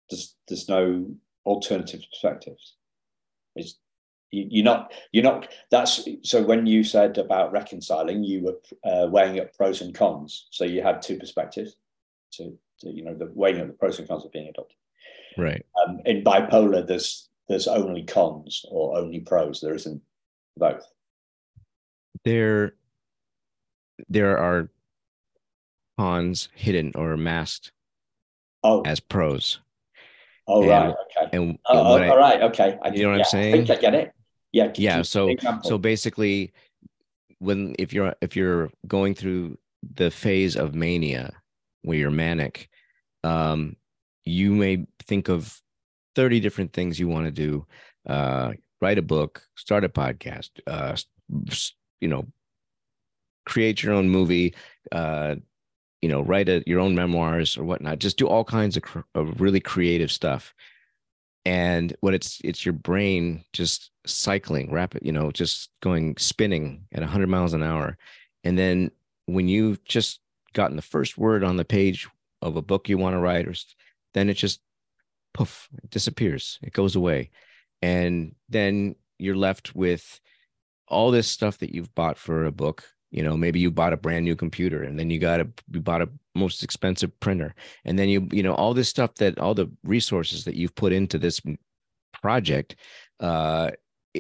there's 0.10 0.36
there's 0.50 0.68
no 0.68 1.16
alternative 1.46 2.02
perspectives. 2.12 2.76
It's 3.56 3.80
you're 4.32 4.66
not 4.66 4.92
you're 5.14 5.24
not 5.24 5.54
that's 5.72 6.06
so 6.24 6.44
when 6.44 6.66
you 6.66 6.84
said 6.84 7.18
about 7.18 7.54
reconciling 7.54 8.24
you 8.24 8.42
were 8.42 8.60
uh, 8.84 9.08
weighing 9.08 9.40
up 9.40 9.56
pros 9.56 9.82
and 9.82 9.94
cons 9.94 10.48
so 10.50 10.66
you 10.66 10.82
had 10.82 11.04
two 11.04 11.20
perspectives 11.20 11.76
to, 12.38 12.58
to, 12.80 12.90
you 12.90 13.04
know 13.04 13.14
the 13.14 13.32
weighing 13.34 13.62
up 13.62 13.68
the 13.68 13.74
pros 13.74 14.00
and 14.00 14.08
cons 14.08 14.26
of 14.26 14.32
being 14.32 14.48
adopted 14.48 14.78
right 15.38 15.66
um, 15.86 16.00
in 16.06 16.24
bipolar 16.24 16.86
there's 16.86 17.30
there's 17.50 17.68
only 17.68 18.04
cons 18.04 18.66
or 18.70 18.98
only 18.98 19.20
pros 19.20 19.62
there 19.62 19.76
isn't 19.76 20.02
both 20.58 20.86
there 22.24 22.74
there 24.10 24.38
are 24.38 24.70
cons 25.98 26.50
hidden 26.56 26.92
or 26.96 27.18
masked 27.18 27.72
oh. 28.64 28.82
as 28.82 29.00
pros 29.00 29.60
Oh 30.48 30.62
and, 30.62 30.70
right, 30.70 30.96
okay. 31.18 31.38
And 31.38 31.58
oh, 31.68 31.80
oh, 31.80 31.98
I, 31.98 32.10
all 32.10 32.18
right, 32.18 32.42
okay. 32.42 32.78
I, 32.84 32.90
you 32.90 33.04
know 33.04 33.12
what 33.12 33.16
yeah, 33.16 33.24
I'm 33.24 33.30
saying? 33.30 33.54
I 33.54 33.58
think 33.58 33.70
I 33.70 33.76
get 33.82 33.96
it. 33.96 34.12
Yeah. 34.52 34.72
Yeah. 34.76 35.02
So 35.02 35.34
so 35.64 35.78
basically, 35.78 36.52
when 37.40 37.76
if 37.80 37.94
you're 37.94 38.14
if 38.22 38.36
you're 38.36 38.70
going 38.88 39.16
through 39.16 39.58
the 39.96 40.12
phase 40.12 40.56
of 40.56 40.76
mania 40.76 41.32
where 41.84 41.98
you're 41.98 42.12
manic, 42.12 42.70
um, 43.24 43.76
you 44.26 44.54
may 44.54 44.86
think 45.04 45.30
of 45.30 45.62
30 46.16 46.40
different 46.40 46.74
things 46.74 47.00
you 47.00 47.08
want 47.08 47.26
to 47.26 47.32
do. 47.32 47.66
Uh, 48.08 48.54
write 48.82 48.98
a 48.98 49.02
book, 49.02 49.44
start 49.56 49.84
a 49.84 49.90
podcast, 49.90 50.50
uh, 50.68 50.96
you 52.02 52.08
know, 52.08 52.28
create 53.46 53.84
your 53.84 53.94
own 53.94 54.10
movie, 54.10 54.54
uh, 54.92 55.36
you 56.02 56.10
know, 56.10 56.22
write 56.22 56.50
a, 56.50 56.64
your 56.68 56.80
own 56.80 56.96
memoirs 56.96 57.58
or 57.58 57.64
whatnot. 57.64 58.00
Just 58.00 58.18
do 58.18 58.28
all 58.28 58.44
kinds 58.44 58.78
of, 58.78 58.84
of 59.16 59.40
really 59.40 59.60
creative 59.60 60.12
stuff. 60.12 60.54
And 61.46 61.96
what 62.00 62.14
it's 62.14 62.40
it's 62.44 62.66
your 62.66 62.74
brain 62.74 63.44
just 63.52 63.92
cycling 64.06 64.72
rapid, 64.72 65.02
you 65.06 65.12
know, 65.12 65.32
just 65.32 65.70
going 65.82 66.16
spinning 66.18 66.86
at 66.94 67.02
100 67.02 67.28
miles 67.28 67.54
an 67.54 67.64
hour. 67.64 67.98
And 68.46 68.58
then 68.58 68.92
when 69.26 69.48
you've 69.48 69.84
just 69.84 70.20
gotten 70.54 70.76
the 70.76 70.82
first 70.82 71.18
word 71.18 71.44
on 71.44 71.58
the 71.58 71.66
page 71.66 72.08
of 72.42 72.56
a 72.56 72.62
book 72.62 72.90
you 72.90 72.98
want 72.98 73.14
to 73.16 73.20
write, 73.20 73.48
or 73.48 73.54
then 74.14 74.30
it 74.30 74.36
just 74.36 74.62
poof, 75.34 75.68
it 75.84 75.90
disappears. 75.90 76.60
It 76.62 76.74
goes 76.74 76.96
away. 76.96 77.32
And 77.82 78.36
then 78.50 78.96
you're 79.20 79.36
left 79.36 79.76
with 79.76 80.20
all 80.88 81.12
this 81.12 81.28
stuff 81.28 81.58
that 81.60 81.74
you've 81.74 81.94
bought 81.96 82.18
for 82.18 82.46
a 82.46 82.52
book 82.52 82.86
you 83.14 83.24
know 83.24 83.38
maybe 83.38 83.60
you 83.60 83.72
bought 83.72 83.94
a 83.94 83.98
brand 83.98 84.26
new 84.26 84.36
computer 84.36 84.84
and 84.84 85.00
then 85.00 85.10
you 85.10 85.20
got 85.20 85.40
a 85.40 85.48
you 85.72 85.80
bought 85.80 86.02
a 86.02 86.10
most 86.36 86.64
expensive 86.64 87.18
printer 87.20 87.56
and 87.86 87.98
then 87.98 88.10
you 88.10 88.28
you 88.32 88.44
know 88.44 88.56
all 88.56 88.74
this 88.74 88.90
stuff 88.90 89.14
that 89.16 89.38
all 89.40 89.54
the 89.54 89.72
resources 89.84 90.44
that 90.44 90.56
you've 90.56 90.76
put 90.76 90.92
into 90.92 91.18
this 91.18 91.40
project 92.22 92.76
uh 93.22 93.70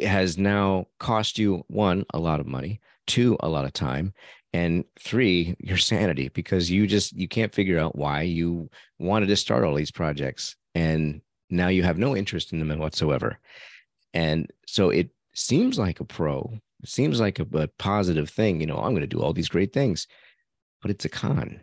has 0.03 0.37
now 0.37 0.85
cost 0.99 1.37
you 1.37 1.63
one 1.67 2.05
a 2.13 2.19
lot 2.19 2.39
of 2.39 2.45
money 2.45 2.79
two 3.07 3.35
a 3.41 3.49
lot 3.49 3.65
of 3.65 3.73
time 3.73 4.13
and 4.53 4.85
three 4.99 5.55
your 5.59 5.77
sanity 5.77 6.29
because 6.29 6.69
you 6.69 6.85
just 6.85 7.13
you 7.13 7.27
can't 7.27 7.53
figure 7.53 7.79
out 7.79 7.95
why 7.95 8.21
you 8.21 8.69
wanted 8.99 9.27
to 9.27 9.35
start 9.35 9.63
all 9.63 9.73
these 9.73 9.91
projects 9.91 10.55
and 10.75 11.21
now 11.49 11.67
you 11.67 11.83
have 11.83 11.97
no 11.97 12.15
interest 12.15 12.53
in 12.53 12.59
them 12.59 12.77
whatsoever 12.79 13.39
and 14.13 14.51
so 14.67 14.89
it 14.89 15.09
seems 15.33 15.79
like 15.79 15.99
a 15.99 16.05
pro 16.05 16.59
it 16.83 16.89
seems 16.89 17.19
like 17.19 17.39
a, 17.39 17.47
a 17.53 17.67
positive 17.79 18.29
thing. 18.29 18.59
You 18.59 18.67
know, 18.67 18.77
I'm 18.77 18.91
going 18.91 19.01
to 19.01 19.07
do 19.07 19.21
all 19.21 19.33
these 19.33 19.49
great 19.49 19.73
things, 19.73 20.05
but 20.81 20.91
it's 20.91 21.05
a 21.05 21.09
con. 21.09 21.61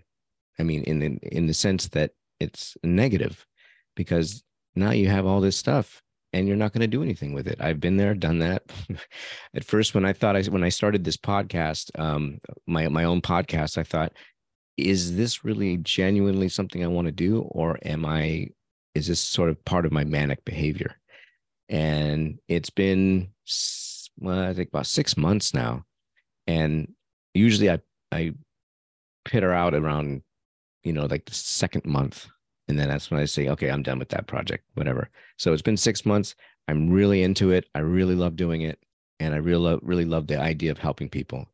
I 0.58 0.62
mean, 0.62 0.82
in 0.84 0.98
the, 0.98 1.18
in 1.22 1.46
the 1.46 1.54
sense 1.54 1.88
that 1.88 2.12
it's 2.40 2.76
negative 2.82 3.46
because 3.96 4.42
now 4.74 4.90
you 4.90 5.08
have 5.08 5.26
all 5.26 5.40
this 5.40 5.56
stuff 5.56 6.02
and 6.32 6.46
you're 6.46 6.56
not 6.56 6.72
going 6.72 6.82
to 6.82 6.86
do 6.86 7.02
anything 7.02 7.32
with 7.32 7.48
it. 7.48 7.60
I've 7.60 7.80
been 7.80 7.96
there, 7.96 8.14
done 8.14 8.38
that. 8.38 8.62
At 9.54 9.64
first, 9.64 9.94
when 9.94 10.04
I 10.04 10.12
thought 10.12 10.36
I 10.36 10.42
when 10.44 10.64
I 10.64 10.68
started 10.68 11.04
this 11.04 11.16
podcast, 11.16 11.98
um, 11.98 12.40
my 12.66 12.88
my 12.88 13.04
own 13.04 13.20
podcast, 13.20 13.78
I 13.78 13.82
thought, 13.82 14.12
is 14.76 15.16
this 15.16 15.44
really 15.44 15.78
genuinely 15.78 16.48
something 16.48 16.84
I 16.84 16.88
want 16.88 17.06
to 17.06 17.12
do, 17.12 17.42
or 17.42 17.78
am 17.82 18.06
I? 18.06 18.48
Is 18.94 19.06
this 19.06 19.20
sort 19.20 19.50
of 19.50 19.64
part 19.64 19.86
of 19.86 19.92
my 19.92 20.04
manic 20.04 20.44
behavior? 20.44 20.96
And 21.68 22.38
it's 22.48 22.70
been 22.70 23.30
well, 24.18 24.40
I 24.40 24.54
think 24.54 24.68
about 24.68 24.86
six 24.86 25.16
months 25.16 25.54
now. 25.54 25.84
And 26.46 26.92
usually 27.34 27.70
I 27.70 27.80
I 28.12 28.32
pit 29.24 29.42
her 29.42 29.52
out 29.52 29.74
around, 29.74 30.22
you 30.82 30.92
know, 30.92 31.06
like 31.06 31.24
the 31.24 31.34
second 31.34 31.84
month. 31.84 32.28
And 32.70 32.78
then 32.78 32.88
that's 32.88 33.10
when 33.10 33.18
I 33.18 33.24
say, 33.24 33.48
okay, 33.48 33.68
I'm 33.68 33.82
done 33.82 33.98
with 33.98 34.10
that 34.10 34.28
project, 34.28 34.64
whatever. 34.74 35.10
So 35.38 35.52
it's 35.52 35.60
been 35.60 35.76
six 35.76 36.06
months. 36.06 36.36
I'm 36.68 36.88
really 36.88 37.24
into 37.24 37.50
it. 37.50 37.64
I 37.74 37.80
really 37.80 38.14
love 38.14 38.36
doing 38.36 38.62
it. 38.62 38.78
And 39.18 39.34
I 39.34 39.38
really, 39.38 39.76
really 39.82 40.04
love 40.04 40.28
the 40.28 40.40
idea 40.40 40.70
of 40.70 40.78
helping 40.78 41.08
people 41.08 41.48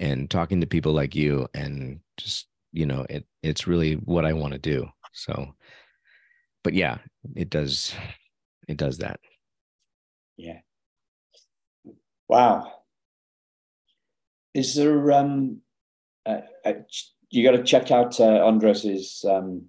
and 0.00 0.28
talking 0.28 0.60
to 0.60 0.66
people 0.66 0.92
like 0.92 1.14
you. 1.14 1.46
And 1.54 2.00
just, 2.16 2.48
you 2.72 2.84
know, 2.84 3.06
it 3.08 3.24
it's 3.44 3.68
really 3.68 3.92
what 3.94 4.24
I 4.24 4.32
want 4.32 4.54
to 4.54 4.58
do. 4.58 4.88
So, 5.12 5.54
but 6.64 6.74
yeah, 6.74 6.98
it 7.36 7.48
does, 7.48 7.94
it 8.66 8.76
does 8.76 8.98
that. 8.98 9.20
Yeah. 10.36 10.58
Wow. 12.26 12.72
Is 14.52 14.74
there 14.74 15.12
um 15.12 15.60
uh, 16.26 16.40
uh, 16.64 16.72
you 17.30 17.44
got 17.44 17.56
to 17.56 17.62
check 17.62 17.92
out 17.92 18.18
uh, 18.18 18.40
Andres's 18.40 19.24
um, 19.24 19.66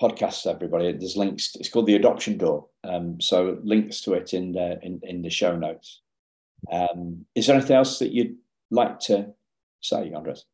podcast, 0.00 0.46
everybody. 0.46 0.92
There's 0.92 1.16
links. 1.16 1.56
It's 1.58 1.68
called 1.68 1.86
the 1.86 1.96
Adoption 1.96 2.38
Door. 2.38 2.66
Um, 2.84 3.20
so 3.20 3.58
links 3.62 4.00
to 4.02 4.14
it 4.14 4.34
in 4.34 4.52
the 4.52 4.78
in, 4.82 5.00
in 5.02 5.22
the 5.22 5.30
show 5.30 5.56
notes. 5.56 6.02
Um, 6.70 7.26
is 7.34 7.46
there 7.46 7.56
anything 7.56 7.76
else 7.76 7.98
that 7.98 8.12
you'd 8.12 8.36
like 8.70 8.98
to 9.00 9.34
say, 9.80 10.12
Andres? 10.12 10.44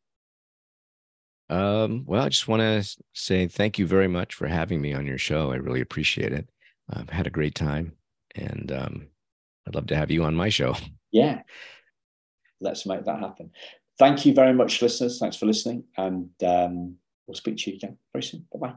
Um, 1.49 2.03
well, 2.05 2.23
I 2.23 2.29
just 2.29 2.47
want 2.47 2.61
to 2.61 2.97
say 3.13 3.47
thank 3.47 3.77
you 3.77 3.85
very 3.85 4.07
much 4.07 4.33
for 4.33 4.47
having 4.47 4.81
me 4.81 4.93
on 4.93 5.05
your 5.05 5.17
show. 5.17 5.51
I 5.51 5.55
really 5.55 5.81
appreciate 5.81 6.33
it. 6.33 6.49
I've 6.89 7.09
had 7.09 7.27
a 7.27 7.31
great 7.31 7.55
time, 7.55 7.93
and 8.35 8.71
um, 8.71 9.07
I'd 9.67 9.75
love 9.75 9.87
to 9.87 9.95
have 9.95 10.11
you 10.11 10.23
on 10.23 10.35
my 10.35 10.49
show. 10.49 10.75
Yeah. 11.13 11.43
Let's 12.59 12.87
make 12.87 13.05
that 13.05 13.19
happen. 13.19 13.51
Thank 13.99 14.25
you 14.25 14.33
very 14.33 14.51
much, 14.51 14.81
listeners. 14.81 15.19
Thanks 15.19 15.35
for 15.35 15.45
listening. 15.45 15.83
And 15.95 16.31
um, 16.43 16.95
we'll 17.27 17.35
speak 17.35 17.57
to 17.57 17.69
you 17.69 17.77
again 17.77 17.99
very 18.11 18.23
soon. 18.23 18.47
Bye 18.51 18.59
bye. 18.59 18.73